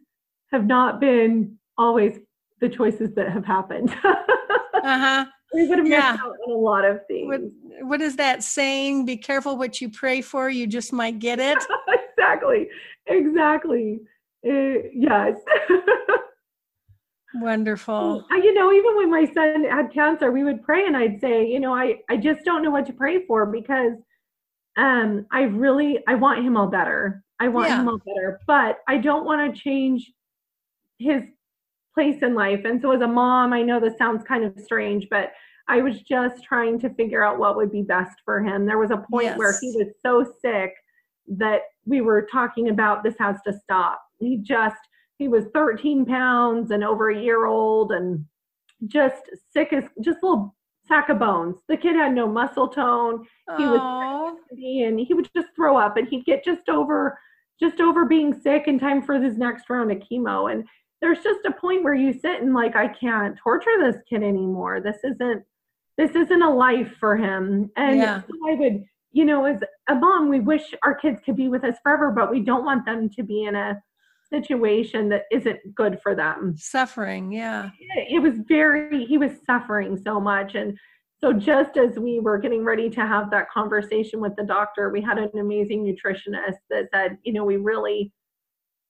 have 0.53 0.67
not 0.67 1.01
been 1.01 1.59
always 1.77 2.19
the 2.61 2.69
choices 2.69 3.15
that 3.15 3.31
have 3.31 3.45
happened. 3.45 3.91
uh-huh. 4.05 5.27
We 5.53 5.69
would 5.69 5.79
have 5.79 5.87
missed 5.87 6.03
yeah. 6.03 6.17
out 6.19 6.35
on 6.47 6.53
a 6.53 6.57
lot 6.57 6.85
of 6.85 7.07
things. 7.07 7.29
What, 7.29 7.87
what 7.87 8.01
is 8.01 8.17
that 8.17 8.43
saying? 8.43 9.05
Be 9.05 9.19
careful 9.19 9.59
what 9.59 9.81
you 9.83 9.91
pray 9.91 10.23
for, 10.23 10.49
you 10.49 10.67
just 10.67 10.93
might 10.93 11.19
get 11.19 11.39
it. 11.39 11.59
exactly. 12.19 12.69
Exactly. 13.07 14.01
Uh, 14.47 14.89
yes. 14.95 15.37
Wonderful. 17.35 18.25
You 18.31 18.53
know, 18.55 18.73
even 18.73 18.97
when 18.97 19.11
my 19.11 19.25
son 19.33 19.65
had 19.65 19.93
cancer, 19.93 20.31
we 20.31 20.45
would 20.45 20.63
pray 20.63 20.87
and 20.87 20.97
I'd 20.97 21.21
say, 21.21 21.47
you 21.47 21.61
know, 21.61 21.75
I, 21.75 21.97
I 22.11 22.17
just 22.17 22.45
don't 22.45 22.63
know 22.63 22.71
what 22.71 22.87
to 22.87 22.93
pray 22.93 23.25
for 23.27 23.47
because 23.47 23.95
um 24.79 25.27
I 25.31 25.43
really 25.43 25.99
I 26.07 26.15
want 26.15 26.45
him 26.45 26.57
all 26.57 26.67
better. 26.67 27.23
I 27.41 27.49
want 27.49 27.69
yeah. 27.69 27.81
him 27.81 27.89
all 27.89 27.99
better, 27.99 28.41
but 28.47 28.79
I 28.87 28.99
don't 28.99 29.25
want 29.25 29.55
to 29.55 29.61
change 29.61 30.13
his 30.99 31.23
place 31.95 32.23
in 32.23 32.35
life. 32.35 32.61
And 32.65 32.81
so 32.81 32.93
as 32.93 33.01
a 33.01 33.09
mom, 33.09 33.53
I 33.53 33.63
know 33.63 33.81
this 33.81 33.99
sounds 33.99 34.25
kind 34.25 34.45
of 34.45 34.59
strange, 34.61 35.09
but 35.11 35.33
I 35.69 35.81
was 35.81 36.01
just 36.03 36.43
trying 36.45 36.79
to 36.81 36.91
figure 36.95 37.25
out 37.25 37.39
what 37.39 37.57
would 37.57 37.71
be 37.71 37.83
best 37.83 38.17
for 38.25 38.43
him. 38.43 38.67
There 38.67 38.79
was 38.79 38.91
a 38.91 39.05
point 39.11 39.27
yes. 39.27 39.39
where 39.39 39.55
he 39.61 39.73
was 39.77 39.89
so 40.05 40.25
sick 40.41 40.75
that 41.29 41.63
we 41.87 42.01
were 42.01 42.27
talking 42.31 42.69
about 42.69 43.03
this 43.03 43.15
has 43.19 43.37
to 43.47 43.53
stop. 43.53 44.03
He 44.23 44.39
just 44.39 44.77
he 45.19 45.29
was 45.29 45.45
13 45.55 46.05
pounds 46.05 46.71
and 46.71 46.83
over 46.83 47.11
a 47.11 47.21
year 47.21 47.47
old 47.47 47.93
and 47.93 48.25
just 48.87 49.23
sick 49.53 49.73
as 49.73 49.85
just 50.01 50.23
a 50.23 50.27
little 50.27 50.57
sack 50.87 51.09
of 51.09 51.19
bones. 51.19 51.57
The 51.69 51.77
kid 51.77 51.95
had 51.95 52.15
no 52.15 52.27
muscle 52.27 52.69
tone. 52.69 53.25
He 53.57 53.65
Aww. 53.65 53.73
was 53.73 54.39
and 54.51 54.99
he 54.99 55.15
would 55.15 55.29
just 55.35 55.49
throw 55.55 55.77
up 55.77 55.97
and 55.97 56.09
he'd 56.09 56.25
get 56.25 56.45
just 56.45 56.69
over 56.69 57.19
just 57.61 57.81
over 57.81 58.05
being 58.05 58.35
sick 58.35 58.65
in 58.67 58.79
time 58.79 59.03
for 59.03 59.21
his 59.21 59.39
next 59.39 59.71
round 59.71 59.93
of 59.93 59.99
chemo. 59.99 60.51
And 60.51 60.65
there's 61.01 61.23
just 61.23 61.45
a 61.45 61.53
point 61.53 61.85
where 61.85 61.95
you 61.95 62.13
sit 62.13 62.43
and 62.43 62.55
like, 62.55 62.75
I 62.75 62.89
can't 62.89 63.37
torture 63.37 63.79
this 63.81 63.97
kid 64.09 64.23
anymore. 64.23 64.81
This 64.81 64.99
isn't 65.05 65.45
this 65.99 66.11
isn't 66.13 66.43
a 66.43 66.51
life 66.51 66.95
for 66.99 67.17
him. 67.17 67.71
And 67.77 67.99
yeah. 67.99 68.23
so 68.23 68.51
I 68.51 68.55
would, 68.55 68.85
you 69.13 69.25
know, 69.25 69.45
as 69.45 69.61
a 69.89 69.95
mom, 69.95 70.29
we 70.29 70.41
wish 70.41 70.75
our 70.83 70.95
kids 70.95 71.21
could 71.25 71.37
be 71.37 71.49
with 71.49 71.65
us 71.65 71.77
forever, 71.83 72.11
but 72.11 72.31
we 72.31 72.41
don't 72.41 72.65
want 72.65 72.87
them 72.87 73.11
to 73.11 73.23
be 73.23 73.45
in 73.45 73.55
a 73.55 73.81
situation 74.33 75.09
that 75.11 75.25
isn't 75.31 75.59
good 75.75 75.99
for 76.03 76.15
them. 76.15 76.55
Suffering, 76.57 77.33
yeah. 77.33 77.71
It, 77.79 78.17
it 78.17 78.19
was 78.21 78.35
very, 78.49 79.05
he 79.05 79.19
was 79.19 79.33
suffering 79.47 80.01
so 80.03 80.21
much. 80.21 80.55
And 80.55 80.79
so 81.23 81.33
just 81.33 81.77
as 81.77 81.99
we 81.99 82.19
were 82.19 82.39
getting 82.39 82.65
ready 82.65 82.91
to 82.91 83.01
have 83.01 83.31
that 83.31 83.51
conversation 83.51 84.21
with 84.21 84.35
the 84.37 84.45
doctor, 84.45 84.91
we 84.91 85.01
had 85.01 85.19
an 85.19 85.31
amazing 85.39 85.85
nutritionist 85.85 86.59
that 86.71 86.89
said, 86.93 87.19
you 87.23 87.33
know, 87.33 87.45
we 87.45 87.57
really 87.57 88.13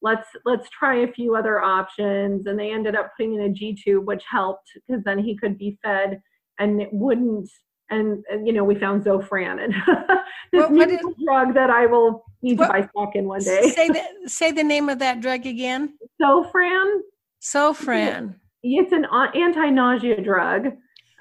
let's 0.03 0.28
let's 0.45 0.68
try 0.70 0.97
a 0.97 1.12
few 1.12 1.36
other 1.36 1.61
options 1.61 2.47
and 2.47 2.59
they 2.59 2.72
ended 2.72 2.97
up 2.97 3.12
putting 3.16 3.34
in 3.34 3.43
a 3.43 3.49
G 3.49 3.74
tube 3.74 4.07
which 4.07 4.24
helped 4.28 4.68
because 4.74 5.03
then 5.05 5.18
he 5.18 5.36
could 5.36 5.57
be 5.57 5.78
fed 5.82 6.20
and 6.59 6.82
it 6.82 6.88
wouldn't 6.93 7.49
and, 7.93 8.24
and 8.30 8.47
you 8.47 8.53
know 8.53 8.64
we 8.64 8.74
found 8.74 9.05
Zofran 9.05 9.62
and 9.62 9.72
this 10.53 10.68
what, 10.70 10.90
is, 10.90 11.01
drug 11.24 11.55
that 11.55 11.70
I 11.70 11.86
will 11.86 12.24
need 12.43 12.59
what, 12.59 12.66
to 12.66 12.72
buy 12.72 12.88
stock 12.88 13.14
in 13.14 13.26
one 13.26 13.43
day. 13.43 13.70
say 13.74 13.88
the 13.88 14.03
say 14.26 14.53
the 14.53 14.64
name 14.64 14.88
of 14.88 14.99
that 14.99 15.20
drug 15.20 15.47
again. 15.47 15.97
Zofran. 16.20 17.01
Zofran. 17.43 18.34
It's 18.62 18.93
an 18.93 19.07
anti-nausea 19.34 20.22
drug. 20.22 20.68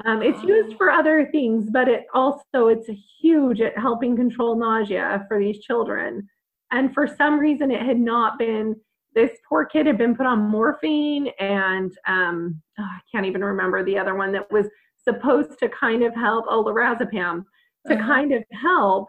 Um, 0.06 0.22
it's 0.22 0.42
used 0.44 0.78
for 0.78 0.90
other 0.90 1.30
things, 1.32 1.70
but 1.72 1.88
it 1.88 2.06
also 2.14 2.68
it's 2.68 2.90
huge 3.22 3.62
at 3.62 3.78
helping 3.78 4.16
control 4.16 4.56
nausea 4.56 5.26
for 5.28 5.40
these 5.40 5.60
children. 5.60 6.28
And 6.72 6.94
for 6.94 7.08
some 7.08 7.40
reason, 7.40 7.72
it 7.72 7.82
had 7.82 8.00
not 8.00 8.40
been. 8.40 8.76
This 9.14 9.32
poor 9.50 9.66
kid 9.66 9.88
had 9.88 9.98
been 9.98 10.16
put 10.16 10.26
on 10.26 10.40
morphine, 10.40 11.28
and 11.38 11.92
um, 12.08 12.62
oh, 12.80 12.84
I 12.84 13.00
can't 13.12 13.26
even 13.26 13.44
remember 13.44 13.84
the 13.84 14.00
other 14.00 14.16
one 14.16 14.32
that 14.32 14.50
was 14.52 14.68
supposed 15.04 15.58
to 15.60 15.70
kind 15.70 16.04
of 16.04 16.14
help. 16.16 16.46
Oh, 16.50 16.64
lorazepam 16.64 17.44
to 17.88 17.94
uh-huh. 17.96 18.08
kind 18.08 18.32
of 18.32 18.44
help, 18.52 19.08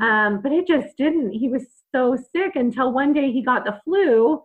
um, 0.00 0.40
but 0.42 0.52
it 0.52 0.66
just 0.66 0.96
didn't. 0.96 1.32
He 1.32 1.48
was 1.48 1.64
so 1.94 2.16
sick 2.16 2.56
until 2.56 2.92
one 2.92 3.12
day 3.12 3.32
he 3.32 3.42
got 3.42 3.64
the 3.64 3.80
flu, 3.84 4.42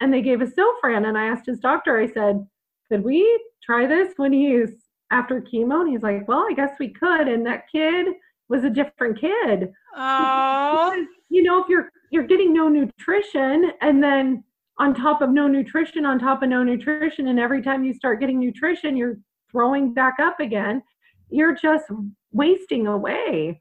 and 0.00 0.12
they 0.12 0.22
gave 0.22 0.40
us 0.42 0.50
Zofran. 0.58 1.06
And 1.06 1.16
I 1.16 1.26
asked 1.26 1.46
his 1.46 1.60
doctor. 1.60 1.98
I 1.98 2.06
said, 2.06 2.46
"Could 2.90 3.04
we 3.04 3.40
try 3.62 3.86
this 3.86 4.14
when 4.16 4.32
he's 4.32 4.70
after 5.10 5.40
chemo?" 5.40 5.82
And 5.82 5.90
he's 5.90 6.02
like, 6.02 6.26
"Well, 6.26 6.46
I 6.48 6.54
guess 6.54 6.76
we 6.80 6.88
could." 6.88 7.28
And 7.28 7.46
that 7.46 7.70
kid 7.70 8.06
was 8.48 8.64
a 8.64 8.70
different 8.70 9.20
kid. 9.20 9.70
Oh. 9.94 11.06
You 11.28 11.42
know, 11.42 11.62
if 11.62 11.68
you're 11.68 11.90
you're 12.10 12.26
getting 12.26 12.52
no 12.52 12.68
nutrition 12.68 13.70
and 13.80 14.02
then 14.02 14.42
on 14.78 14.94
top 14.94 15.22
of 15.22 15.30
no 15.30 15.48
nutrition 15.48 16.06
on 16.06 16.18
top 16.18 16.42
of 16.42 16.48
no 16.48 16.62
nutrition 16.62 17.28
and 17.28 17.38
every 17.38 17.60
time 17.60 17.84
you 17.84 17.92
start 17.92 18.20
getting 18.20 18.38
nutrition 18.38 18.96
you're 18.96 19.16
throwing 19.50 19.92
back 19.92 20.14
up 20.20 20.40
again 20.40 20.82
you're 21.30 21.54
just 21.54 21.84
wasting 22.32 22.86
away 22.86 23.60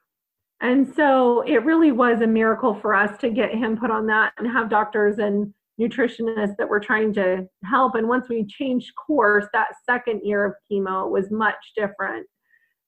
and 0.61 0.91
so 0.95 1.41
it 1.41 1.63
really 1.63 1.91
was 1.91 2.21
a 2.21 2.27
miracle 2.27 2.73
for 2.73 2.93
us 2.93 3.17
to 3.19 3.29
get 3.29 3.53
him 3.53 3.77
put 3.77 3.91
on 3.91 4.07
that 4.07 4.33
and 4.37 4.47
have 4.47 4.69
doctors 4.69 5.19
and 5.19 5.53
nutritionists 5.79 6.57
that 6.57 6.67
were 6.67 6.79
trying 6.79 7.13
to 7.13 7.47
help 7.63 7.95
and 7.95 8.07
once 8.07 8.27
we 8.29 8.45
changed 8.45 8.91
course 8.95 9.45
that 9.53 9.67
second 9.85 10.21
year 10.23 10.43
of 10.43 10.53
chemo 10.69 11.09
was 11.09 11.29
much 11.29 11.73
different 11.75 12.25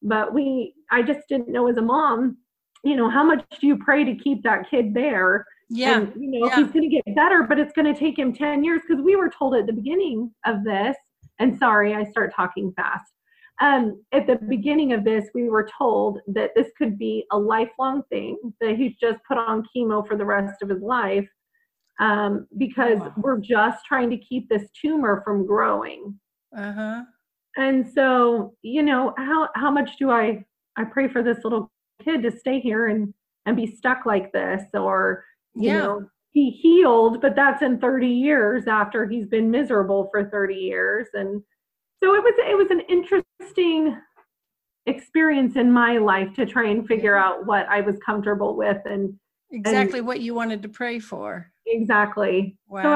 but 0.02 0.34
we 0.34 0.74
i 0.92 1.02
just 1.02 1.22
didn't 1.30 1.50
know 1.50 1.68
as 1.68 1.78
a 1.78 1.82
mom 1.82 2.38
you 2.84 2.96
know, 2.96 3.10
how 3.10 3.24
much 3.24 3.44
do 3.60 3.68
you 3.68 3.78
pray 3.78 4.04
to 4.04 4.16
keep 4.16 4.44
that 4.44 4.70
kid 4.70 4.94
there? 4.94 5.46
Yeah. 5.70 6.00
And, 6.00 6.14
you 6.16 6.40
know, 6.40 6.48
yeah. 6.48 6.56
he's 6.58 6.72
going 6.72 6.90
to 6.90 6.96
get 6.96 7.16
better, 7.16 7.44
but 7.44 7.60
it's 7.60 7.74
going 7.74 7.92
to 7.94 8.00
take 8.00 8.18
him 8.18 8.34
10 8.34 8.64
years 8.64 8.82
because 8.88 9.04
we 9.04 9.16
were 9.16 9.30
told 9.30 9.56
at 9.56 9.68
the 9.68 9.74
beginning 9.74 10.32
of 10.46 10.64
this, 10.64 10.96
and 11.40 11.58
sorry, 11.58 11.96
I 11.96 12.06
start 12.06 12.34
talking 12.36 12.74
fast. 12.76 13.12
Um, 13.62 14.02
at 14.14 14.26
the 14.26 14.36
beginning 14.36 14.94
of 14.94 15.04
this, 15.04 15.26
we 15.34 15.50
were 15.50 15.70
told 15.78 16.20
that 16.28 16.52
this 16.56 16.68
could 16.78 16.98
be 16.98 17.26
a 17.32 17.38
lifelong 17.38 18.04
thing, 18.10 18.38
that 18.62 18.78
he's 18.78 18.96
just 18.96 19.20
put 19.28 19.38
on 19.38 19.68
chemo 19.76 20.08
for 20.08 20.16
the 20.16 20.26
rest 20.26 20.62
of 20.62 20.70
his 20.70 20.82
life 20.82 21.28
um, 22.00 22.48
because 22.58 23.00
wow. 23.00 23.14
we're 23.18 23.40
just 23.40 23.86
trying 23.86 24.10
to 24.12 24.18
keep 24.18 24.48
this 24.48 24.70
tumor 24.80 25.22
from 25.26 25.46
growing. 25.46 26.18
Uh 26.56 26.72
huh. 26.72 27.04
And 27.58 27.86
so, 27.94 28.54
you 28.62 28.84
know, 28.84 29.14
how, 29.18 29.50
how 29.56 29.70
much 29.70 29.98
do 29.98 30.10
I, 30.10 30.46
I 30.78 30.86
pray 30.86 31.10
for 31.10 31.22
this 31.22 31.40
little 31.44 31.70
kid 32.02 32.24
to 32.24 32.32
stay 32.32 32.62
here 32.62 32.88
and 32.88 33.14
and 33.46 33.58
be 33.58 33.68
stuck 33.68 34.06
like 34.06 34.32
this 34.32 34.64
or 34.74 35.26
you 35.56 35.70
yeah. 35.72 35.80
know 35.80 36.10
be 36.34 36.50
healed 36.50 37.22
but 37.22 37.36
that's 37.36 37.62
in 37.62 37.80
30 37.80 38.08
years 38.08 38.68
after 38.68 39.08
he's 39.08 39.26
been 39.26 39.50
miserable 39.50 40.10
for 40.12 40.30
30 40.30 40.56
years 40.56 41.08
and 41.14 41.42
so 42.02 42.16
it 42.16 42.24
was 42.24 42.34
it 42.38 42.58
was 42.58 42.72
an 42.72 42.82
interesting 42.90 43.98
experience 44.86 45.56
in 45.56 45.72
my 45.72 45.98
life 45.98 46.34
to 46.36 46.46
try 46.46 46.68
and 46.68 46.88
figure 46.88 47.16
out 47.16 47.46
what 47.46 47.68
I 47.68 47.82
was 47.82 47.98
comfortable 48.06 48.56
with 48.56 48.78
and 48.86 49.14
exactly 49.52 50.00
and, 50.00 50.08
what 50.08 50.22
you 50.22 50.34
wanted 50.34 50.62
to 50.64 50.70
pray 50.70 51.00
for. 51.00 51.52
Exactly. 51.68 52.58
Wow. 52.68 52.82
So 52.84 52.90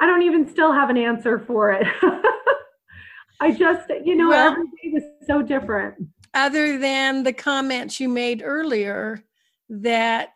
I, 0.00 0.04
I 0.04 0.06
don't 0.06 0.22
even 0.22 0.48
still 0.48 0.72
have 0.72 0.90
an 0.90 0.96
answer 0.96 1.38
for 1.38 1.72
it. 1.72 1.86
I 3.40 3.52
just, 3.52 3.90
you 4.04 4.16
know, 4.16 4.28
well, 4.28 4.52
every 4.52 4.64
day 4.64 4.90
was 4.92 5.02
so 5.26 5.40
different 5.42 5.96
other 6.34 6.78
than 6.78 7.22
the 7.22 7.32
comments 7.32 7.98
you 7.98 8.08
made 8.08 8.42
earlier 8.44 9.22
that 9.68 10.30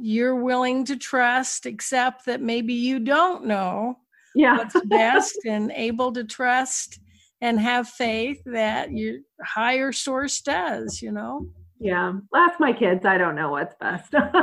you're 0.00 0.36
willing 0.36 0.84
to 0.86 0.96
trust, 0.96 1.66
except 1.66 2.26
that 2.26 2.40
maybe 2.40 2.74
you 2.74 2.98
don't 3.00 3.44
know 3.46 3.96
yeah. 4.34 4.58
what's 4.58 4.80
best 4.86 5.38
and 5.44 5.72
able 5.72 6.12
to 6.12 6.24
trust 6.24 7.00
and 7.40 7.58
have 7.58 7.88
faith 7.88 8.42
that 8.46 8.92
your 8.92 9.18
higher 9.42 9.92
source 9.92 10.40
does, 10.40 11.00
you 11.00 11.10
know? 11.10 11.46
Yeah. 11.80 12.12
Ask 12.34 12.60
my 12.60 12.74
kids. 12.74 13.06
I 13.06 13.16
don't 13.16 13.34
know 13.34 13.50
what's 13.50 13.74
best. 13.80 14.10
the 14.10 14.38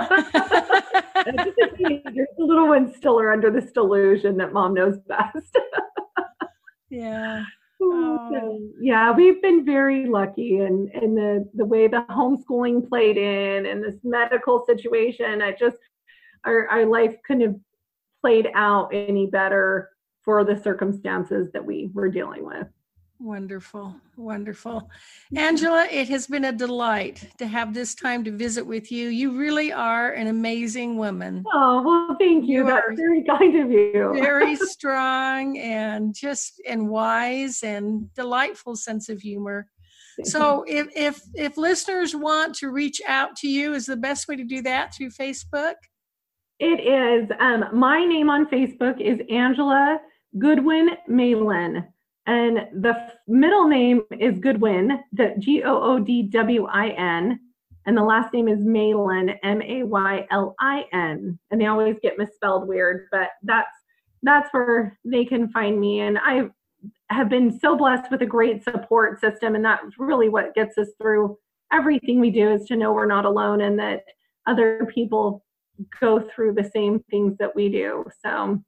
little 2.40 2.68
ones 2.68 2.96
still 2.96 3.20
are 3.20 3.32
under 3.32 3.52
this 3.52 3.72
delusion 3.72 4.38
that 4.38 4.54
mom 4.54 4.74
knows 4.74 4.98
best. 5.08 5.56
Yeah. 6.90 7.44
Oh. 7.82 8.14
Yeah, 8.80 9.12
we've 9.12 9.42
been 9.42 9.66
very 9.66 10.06
lucky 10.06 10.60
and 10.60 10.90
and 10.92 11.18
the 11.18 11.50
the 11.56 11.66
way 11.66 11.88
the 11.88 12.06
homeschooling 12.10 12.88
played 12.88 13.18
in 13.18 13.66
and 13.66 13.84
this 13.84 13.96
medical 14.04 14.64
situation, 14.66 15.42
I 15.42 15.52
just 15.52 15.78
our 16.46 16.68
our 16.68 16.86
life 16.86 17.16
couldn't 17.26 17.42
have 17.42 17.56
played 18.22 18.50
out 18.54 18.90
any 18.94 19.26
better 19.26 19.90
for 20.24 20.44
the 20.44 20.62
circumstances 20.62 21.52
that 21.54 21.66
we 21.66 21.90
were 21.94 22.10
dealing 22.10 22.46
with. 22.46 22.68
Wonderful, 23.20 23.96
wonderful. 24.16 24.92
Angela, 25.36 25.88
it 25.92 26.08
has 26.10 26.28
been 26.28 26.46
a 26.46 26.52
delight 26.52 27.28
to 27.40 27.48
have 27.48 27.74
this 27.74 27.96
time 27.96 28.24
to 28.26 28.32
visit 28.32 28.64
with 28.64 28.92
you. 28.92 29.10
You 29.10 29.36
really 29.36 29.74
are 29.74 30.12
an 30.12 30.28
amazing 30.28 30.98
woman. 30.98 31.44
Oh, 31.52 31.82
well, 31.82 32.18
thank 32.20 32.48
you. 32.48 32.60
you 32.60 32.66
That's 32.66 32.96
very 32.96 33.24
kind 33.24 33.60
of 33.60 33.72
you. 33.72 34.14
very 34.14 34.56
strong 34.68 35.58
and 35.58 36.14
just 36.14 36.62
and 36.68 36.90
wise 36.90 37.64
and 37.64 38.14
delightful 38.14 38.76
sense 38.76 39.10
of 39.10 39.20
humor. 39.20 39.68
So 40.24 40.64
if 40.68 40.88
if 40.96 41.22
if 41.36 41.58
listeners 41.58 42.16
want 42.16 42.56
to 42.56 42.70
reach 42.70 43.02
out 43.08 43.36
to 43.38 43.48
you, 43.48 43.74
is 43.74 43.86
the 43.86 43.98
best 43.98 44.28
way 44.28 44.36
to 44.36 44.44
do 44.44 44.62
that 44.64 44.94
through 44.94 45.10
Facebook? 45.10 45.76
It 46.60 46.82
is. 46.82 47.30
Um, 47.40 47.66
my 47.74 48.04
name 48.06 48.30
on 48.30 48.48
Facebook 48.48 49.00
is 49.00 49.20
Angela 49.30 50.00
Goodwin 50.40 50.90
Maylin. 51.10 51.88
And 52.28 52.68
the 52.82 53.14
middle 53.28 53.68
name 53.68 54.04
is 54.20 54.38
Goodwin, 54.40 55.00
the 55.14 55.34
G 55.40 55.64
O 55.64 55.82
O 55.82 56.00
D 56.00 56.24
W 56.24 56.66
I 56.66 56.90
N. 56.90 57.40
And 57.86 57.98
the 57.98 58.04
last 58.04 58.34
name 58.34 58.50
is 58.50 58.60
Maylin, 58.60 59.38
M 59.44 59.62
A 59.62 59.84
Y 59.84 60.28
L 60.30 60.54
I 60.60 60.86
N. 60.92 61.40
And 61.50 61.62
they 61.62 61.68
always 61.68 61.96
get 62.04 62.18
misspelled 62.18 62.68
weird, 62.68 63.08
but 63.12 63.30
that's 63.44 63.72
that's 64.24 64.50
where 64.52 65.00
they 65.06 65.24
can 65.24 65.50
find 65.50 65.80
me. 65.80 66.02
And 66.02 66.18
I 66.18 66.50
have 67.10 67.30
been 67.30 67.58
so 67.60 67.78
blessed 67.78 68.12
with 68.12 68.22
a 68.22 68.26
great 68.26 68.64
support 68.64 69.22
system. 69.22 69.56
And 69.56 69.64
that's 69.64 69.98
really 69.98 70.28
what 70.28 70.54
gets 70.54 70.78
us 70.78 70.90
through 71.02 71.38
everything 71.72 72.20
we 72.20 72.32
do 72.32 72.52
is 72.52 72.66
to 72.66 72.76
know 72.76 72.92
we're 72.94 73.06
not 73.06 73.26
alone 73.26 73.62
and 73.62 73.80
that 73.80 74.04
other 74.48 74.90
people 74.94 75.46
go 76.00 76.20
through 76.20 76.54
the 76.54 76.70
same 76.74 77.00
things 77.10 77.38
that 77.40 77.56
we 77.56 77.70
do. 77.70 78.04
So 78.26 78.62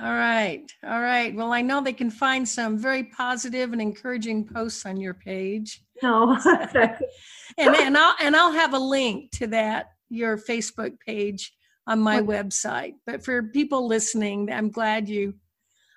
all 0.00 0.12
right. 0.12 0.70
All 0.84 1.00
right. 1.00 1.34
Well, 1.34 1.52
I 1.52 1.60
know 1.60 1.82
they 1.82 1.92
can 1.92 2.10
find 2.10 2.48
some 2.48 2.78
very 2.78 3.04
positive 3.04 3.72
and 3.72 3.82
encouraging 3.82 4.46
posts 4.46 4.86
on 4.86 4.96
your 4.96 5.14
page. 5.14 5.82
Oh, 6.02 6.38
no. 6.74 6.96
and 7.58 7.76
and 7.76 7.96
I'll 7.96 8.14
and 8.20 8.34
I'll 8.34 8.52
have 8.52 8.72
a 8.72 8.78
link 8.78 9.30
to 9.32 9.48
that 9.48 9.90
your 10.08 10.38
Facebook 10.38 10.98
page 11.06 11.52
on 11.86 12.00
my 12.00 12.18
okay. 12.18 12.26
website. 12.26 12.94
But 13.06 13.24
for 13.24 13.42
people 13.42 13.86
listening, 13.86 14.50
I'm 14.50 14.70
glad 14.70 15.08
you 15.08 15.34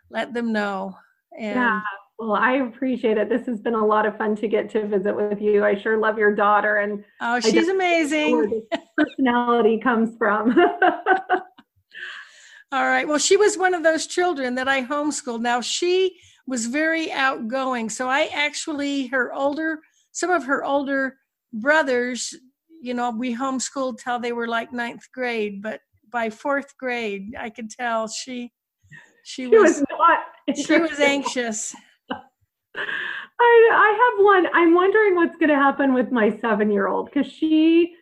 let 0.10 0.34
them 0.34 0.52
know. 0.52 0.98
And 1.38 1.56
yeah. 1.56 1.82
Well, 2.18 2.34
I 2.34 2.54
appreciate 2.54 3.18
it. 3.18 3.28
This 3.28 3.46
has 3.46 3.60
been 3.60 3.74
a 3.74 3.86
lot 3.86 4.06
of 4.06 4.18
fun 4.18 4.38
to 4.38 4.48
get 4.48 4.70
to 4.70 4.88
visit 4.88 5.14
with 5.14 5.42
you. 5.42 5.66
I 5.66 5.76
sure 5.76 5.98
love 5.98 6.18
your 6.18 6.34
daughter 6.34 6.78
and 6.78 7.04
Oh, 7.20 7.42
she's 7.42 7.68
amazing. 7.68 8.66
personality 8.98 9.80
comes 9.80 10.18
from. 10.18 10.56
All 12.72 12.86
right. 12.86 13.08
Well, 13.08 13.20
she 13.20 13.38
was 13.38 13.58
one 13.58 13.74
of 13.74 13.84
those 13.84 14.08
children 14.08 14.56
that 14.56 14.68
I 14.68 14.84
homeschooled. 14.84 15.42
Now, 15.42 15.62
she 15.62 16.18
was 16.48 16.66
very 16.66 17.12
outgoing. 17.12 17.90
So 17.90 18.10
I 18.10 18.30
actually, 18.34 19.08
her 19.08 19.34
older, 19.34 19.80
some 20.12 20.30
of 20.30 20.46
her 20.46 20.64
older 20.64 21.18
brothers, 21.54 22.36
you 22.82 22.94
know, 22.94 23.12
we 23.12 23.36
homeschooled 23.36 24.00
till 24.04 24.20
they 24.20 24.32
were 24.32 24.48
like 24.48 24.74
ninth 24.74 25.08
grade. 25.14 25.62
But 25.62 25.82
by 26.12 26.30
fourth 26.30 26.78
grade, 26.78 27.36
I 27.40 27.50
could 27.50 27.70
tell 27.70 28.08
she, 28.08 28.52
she, 29.24 29.44
she 29.44 29.48
was, 29.48 29.80
was 29.80 29.86
not. 29.90 30.58
She 30.58 30.80
was 30.80 31.00
anxious. 31.00 31.76
I, 32.76 33.70
I 33.74 34.12
have 34.18 34.26
one. 34.26 34.48
I'm 34.54 34.74
wondering 34.74 35.16
what's 35.16 35.38
going 35.38 35.50
to 35.50 35.56
happen 35.56 35.94
with 35.94 36.12
my 36.12 36.38
seven 36.40 36.72
year 36.72 36.88
old 36.88 37.10
because 37.12 37.32
she, 37.32 37.96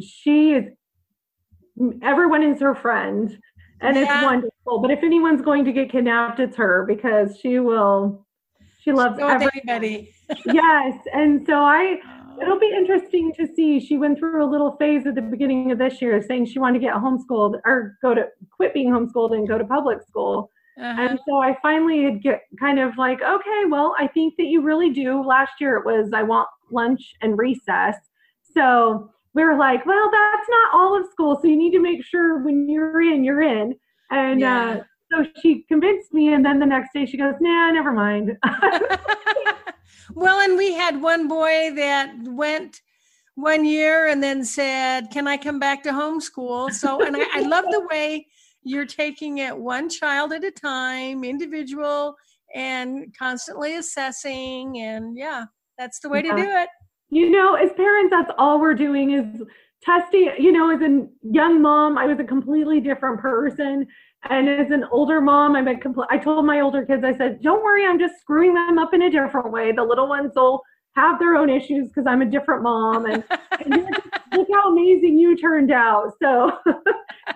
she 0.00 0.52
is, 0.52 0.64
everyone 2.02 2.42
is 2.42 2.60
her 2.60 2.74
friend 2.74 3.38
and 3.82 3.96
yeah. 3.96 4.02
it's 4.02 4.24
wonderful. 4.24 4.78
But 4.80 4.90
if 4.90 5.02
anyone's 5.02 5.42
going 5.42 5.64
to 5.64 5.72
get 5.72 5.90
kidnapped, 5.90 6.40
it's 6.40 6.56
her 6.56 6.84
because 6.86 7.38
she 7.40 7.58
will. 7.58 8.26
She 8.80 8.92
loves 8.92 9.18
everybody. 9.20 10.14
yes, 10.46 10.98
and 11.12 11.44
so 11.46 11.54
I. 11.54 11.98
It'll 12.40 12.58
be 12.58 12.72
interesting 12.74 13.30
to 13.34 13.46
see. 13.46 13.78
She 13.78 13.98
went 13.98 14.18
through 14.18 14.42
a 14.42 14.48
little 14.48 14.74
phase 14.78 15.06
at 15.06 15.14
the 15.14 15.20
beginning 15.20 15.70
of 15.70 15.78
this 15.78 16.00
year, 16.00 16.20
saying 16.26 16.46
she 16.46 16.58
wanted 16.58 16.78
to 16.78 16.86
get 16.86 16.94
homeschooled 16.94 17.60
or 17.66 17.98
go 18.00 18.14
to 18.14 18.26
quit 18.50 18.72
being 18.72 18.90
homeschooled 18.90 19.34
and 19.34 19.46
go 19.46 19.58
to 19.58 19.64
public 19.64 19.98
school. 20.08 20.50
Uh-huh. 20.80 21.02
And 21.02 21.20
so 21.28 21.36
I 21.36 21.56
finally 21.60 22.04
had 22.04 22.22
get 22.22 22.44
kind 22.58 22.78
of 22.78 22.96
like, 22.96 23.20
okay, 23.22 23.64
well, 23.68 23.94
I 23.98 24.06
think 24.08 24.34
that 24.38 24.46
you 24.46 24.62
really 24.62 24.90
do. 24.90 25.22
Last 25.22 25.52
year 25.60 25.76
it 25.76 25.84
was 25.84 26.10
I 26.14 26.22
want 26.22 26.48
lunch 26.70 27.14
and 27.20 27.36
recess. 27.36 27.96
So 28.54 29.10
we 29.34 29.44
were 29.44 29.56
like, 29.56 29.84
well, 29.86 30.10
that's 30.10 30.48
not 30.48 30.74
all 30.74 30.98
of 30.98 31.06
school. 31.10 31.38
So 31.40 31.48
you 31.48 31.56
need 31.56 31.72
to 31.72 31.80
make 31.80 32.04
sure 32.04 32.38
when 32.42 32.68
you're 32.68 33.00
in, 33.00 33.24
you're 33.24 33.42
in. 33.42 33.74
And 34.10 34.40
yeah. 34.40 34.70
uh, 34.70 34.82
so 35.10 35.26
she 35.40 35.64
convinced 35.68 36.12
me. 36.12 36.34
And 36.34 36.44
then 36.44 36.58
the 36.58 36.66
next 36.66 36.92
day 36.92 37.06
she 37.06 37.16
goes, 37.16 37.34
nah, 37.40 37.70
never 37.70 37.92
mind. 37.92 38.36
well, 40.14 40.40
and 40.40 40.58
we 40.58 40.74
had 40.74 41.00
one 41.00 41.28
boy 41.28 41.72
that 41.76 42.14
went 42.24 42.82
one 43.34 43.64
year 43.64 44.08
and 44.08 44.22
then 44.22 44.44
said, 44.44 45.10
can 45.10 45.26
I 45.26 45.38
come 45.38 45.58
back 45.58 45.82
to 45.84 45.90
homeschool? 45.90 46.70
So, 46.72 47.04
and 47.04 47.16
I, 47.16 47.24
I 47.32 47.40
love 47.40 47.64
the 47.70 47.86
way 47.90 48.26
you're 48.62 48.86
taking 48.86 49.38
it 49.38 49.56
one 49.56 49.88
child 49.88 50.34
at 50.34 50.44
a 50.44 50.50
time, 50.50 51.24
individual, 51.24 52.16
and 52.54 53.16
constantly 53.18 53.76
assessing. 53.76 54.78
And 54.78 55.16
yeah, 55.16 55.46
that's 55.78 56.00
the 56.00 56.10
way 56.10 56.22
yeah. 56.22 56.36
to 56.36 56.42
do 56.42 56.48
it 56.48 56.68
you 57.12 57.30
know, 57.30 57.56
as 57.56 57.70
parents, 57.74 58.10
that's 58.10 58.30
all 58.38 58.58
we're 58.58 58.72
doing 58.72 59.10
is 59.10 59.42
testing. 59.82 60.32
You 60.38 60.50
know, 60.50 60.70
as 60.70 60.80
a 60.80 61.06
young 61.22 61.60
mom, 61.60 61.98
I 61.98 62.06
was 62.06 62.18
a 62.18 62.24
completely 62.24 62.80
different 62.80 63.20
person. 63.20 63.86
And 64.30 64.48
as 64.48 64.70
an 64.70 64.84
older 64.90 65.20
mom, 65.20 65.54
I'm 65.54 65.68
a 65.68 65.76
complete, 65.78 66.08
I 66.10 66.16
told 66.16 66.46
my 66.46 66.60
older 66.60 66.86
kids, 66.86 67.04
I 67.04 67.14
said, 67.14 67.42
don't 67.42 67.62
worry, 67.62 67.84
I'm 67.84 67.98
just 67.98 68.18
screwing 68.18 68.54
them 68.54 68.78
up 68.78 68.94
in 68.94 69.02
a 69.02 69.10
different 69.10 69.52
way. 69.52 69.72
The 69.72 69.82
little 69.82 70.08
ones 70.08 70.32
will 70.34 70.62
have 70.96 71.18
their 71.18 71.36
own 71.36 71.50
issues 71.50 71.88
because 71.88 72.06
I'm 72.06 72.22
a 72.22 72.26
different 72.26 72.62
mom. 72.62 73.04
And, 73.04 73.22
and 73.60 73.86
look 74.34 74.48
how 74.50 74.72
amazing 74.72 75.18
you 75.18 75.36
turned 75.36 75.70
out. 75.70 76.14
So 76.22 76.50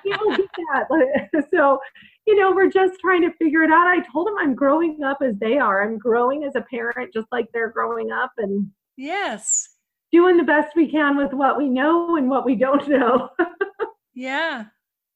get 0.04 0.18
that. 0.18 0.88
So, 1.54 1.78
you 2.26 2.34
know, 2.34 2.50
we're 2.50 2.70
just 2.70 2.94
trying 2.98 3.20
to 3.22 3.32
figure 3.34 3.62
it 3.62 3.70
out. 3.70 3.86
I 3.86 4.00
told 4.10 4.26
them 4.26 4.36
I'm 4.38 4.54
growing 4.54 5.02
up 5.04 5.18
as 5.22 5.34
they 5.38 5.58
are. 5.58 5.82
I'm 5.82 5.98
growing 5.98 6.44
as 6.44 6.54
a 6.54 6.62
parent, 6.62 7.12
just 7.12 7.26
like 7.30 7.46
they're 7.52 7.70
growing 7.70 8.10
up. 8.10 8.32
And 8.38 8.70
Yes. 8.96 9.68
Doing 10.12 10.36
the 10.36 10.44
best 10.44 10.74
we 10.76 10.90
can 10.90 11.16
with 11.16 11.32
what 11.32 11.58
we 11.58 11.68
know 11.68 12.16
and 12.16 12.30
what 12.30 12.44
we 12.44 12.56
don't 12.56 12.86
know. 12.88 13.30
yeah. 14.14 14.64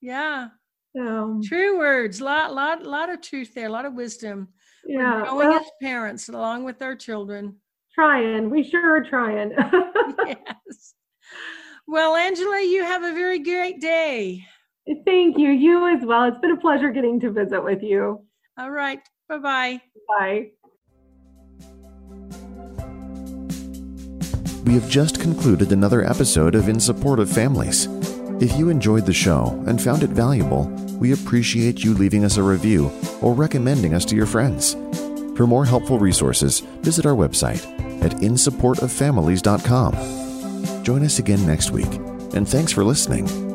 Yeah. 0.01 0.49
So, 0.97 1.41
True 1.45 1.79
words. 1.79 2.21
Lot 2.21 2.53
lot 2.53 2.83
lot 2.85 3.11
of 3.11 3.21
truth 3.21 3.55
there, 3.55 3.69
a 3.69 3.73
lot 3.73 3.85
of 3.87 3.95
wisdom. 3.95 4.49
Yeah. 4.85 5.23
We're 5.23 5.25
growing 5.25 5.49
well, 5.49 5.61
as 5.61 5.67
parents 5.81 6.29
along 6.29 6.65
with 6.65 6.83
our 6.83 6.97
children. 6.97 7.57
Trying. 7.95 8.51
We 8.51 8.63
sure 8.63 8.97
are 8.97 9.05
trying. 9.05 9.53
yes. 10.27 10.95
Well, 11.87 12.17
Angela, 12.17 12.63
you 12.63 12.85
have 12.85 13.03
a 13.03 13.13
very 13.13 13.39
great 13.41 13.81
day. 13.81 14.45
Thank 15.05 15.39
you. 15.39 15.51
You 15.51 15.89
as 15.89 16.05
well. 16.05 16.25
It's 16.25 16.39
been 16.39 16.53
a 16.53 16.57
pleasure 16.57 16.91
getting 16.91 17.21
to 17.21 17.31
visit 17.31 17.63
with 17.63 17.83
you. 17.83 18.25
All 18.59 18.71
right. 18.71 19.01
Bye-bye. 19.29 19.81
Bye. 20.19 20.51
We 24.65 24.75
have 24.75 24.89
just 24.89 25.21
concluded 25.21 25.73
another 25.73 26.05
episode 26.05 26.55
of 26.55 26.69
In 26.69 26.79
Support 26.79 27.19
of 27.19 27.31
Families. 27.31 27.89
If 28.43 28.59
you 28.59 28.69
enjoyed 28.69 29.07
the 29.07 29.13
show 29.13 29.63
and 29.67 29.81
found 29.81 30.03
it 30.03 30.11
valuable, 30.11 30.65
we 30.99 31.13
appreciate 31.13 31.83
you 31.83 31.95
leaving 31.95 32.25
us 32.25 32.37
a 32.37 32.43
review 32.43 32.91
or 33.23 33.35
recommending 33.35 33.95
us 33.95 34.05
to 34.07 34.17
your 34.17 34.27
friends. 34.27 34.75
For 35.37 35.47
more 35.47 35.65
helpful 35.65 35.99
resources, 35.99 36.61
visit 36.83 37.07
our 37.07 37.15
website 37.15 37.65
at 38.03 38.13
insupportoffamilies.com. 38.13 40.85
Join 40.85 41.05
us 41.05 41.19
again 41.19 41.47
next 41.47 41.71
week, 41.71 41.93
and 42.35 42.47
thanks 42.47 42.73
for 42.73 42.85
listening. 42.85 43.50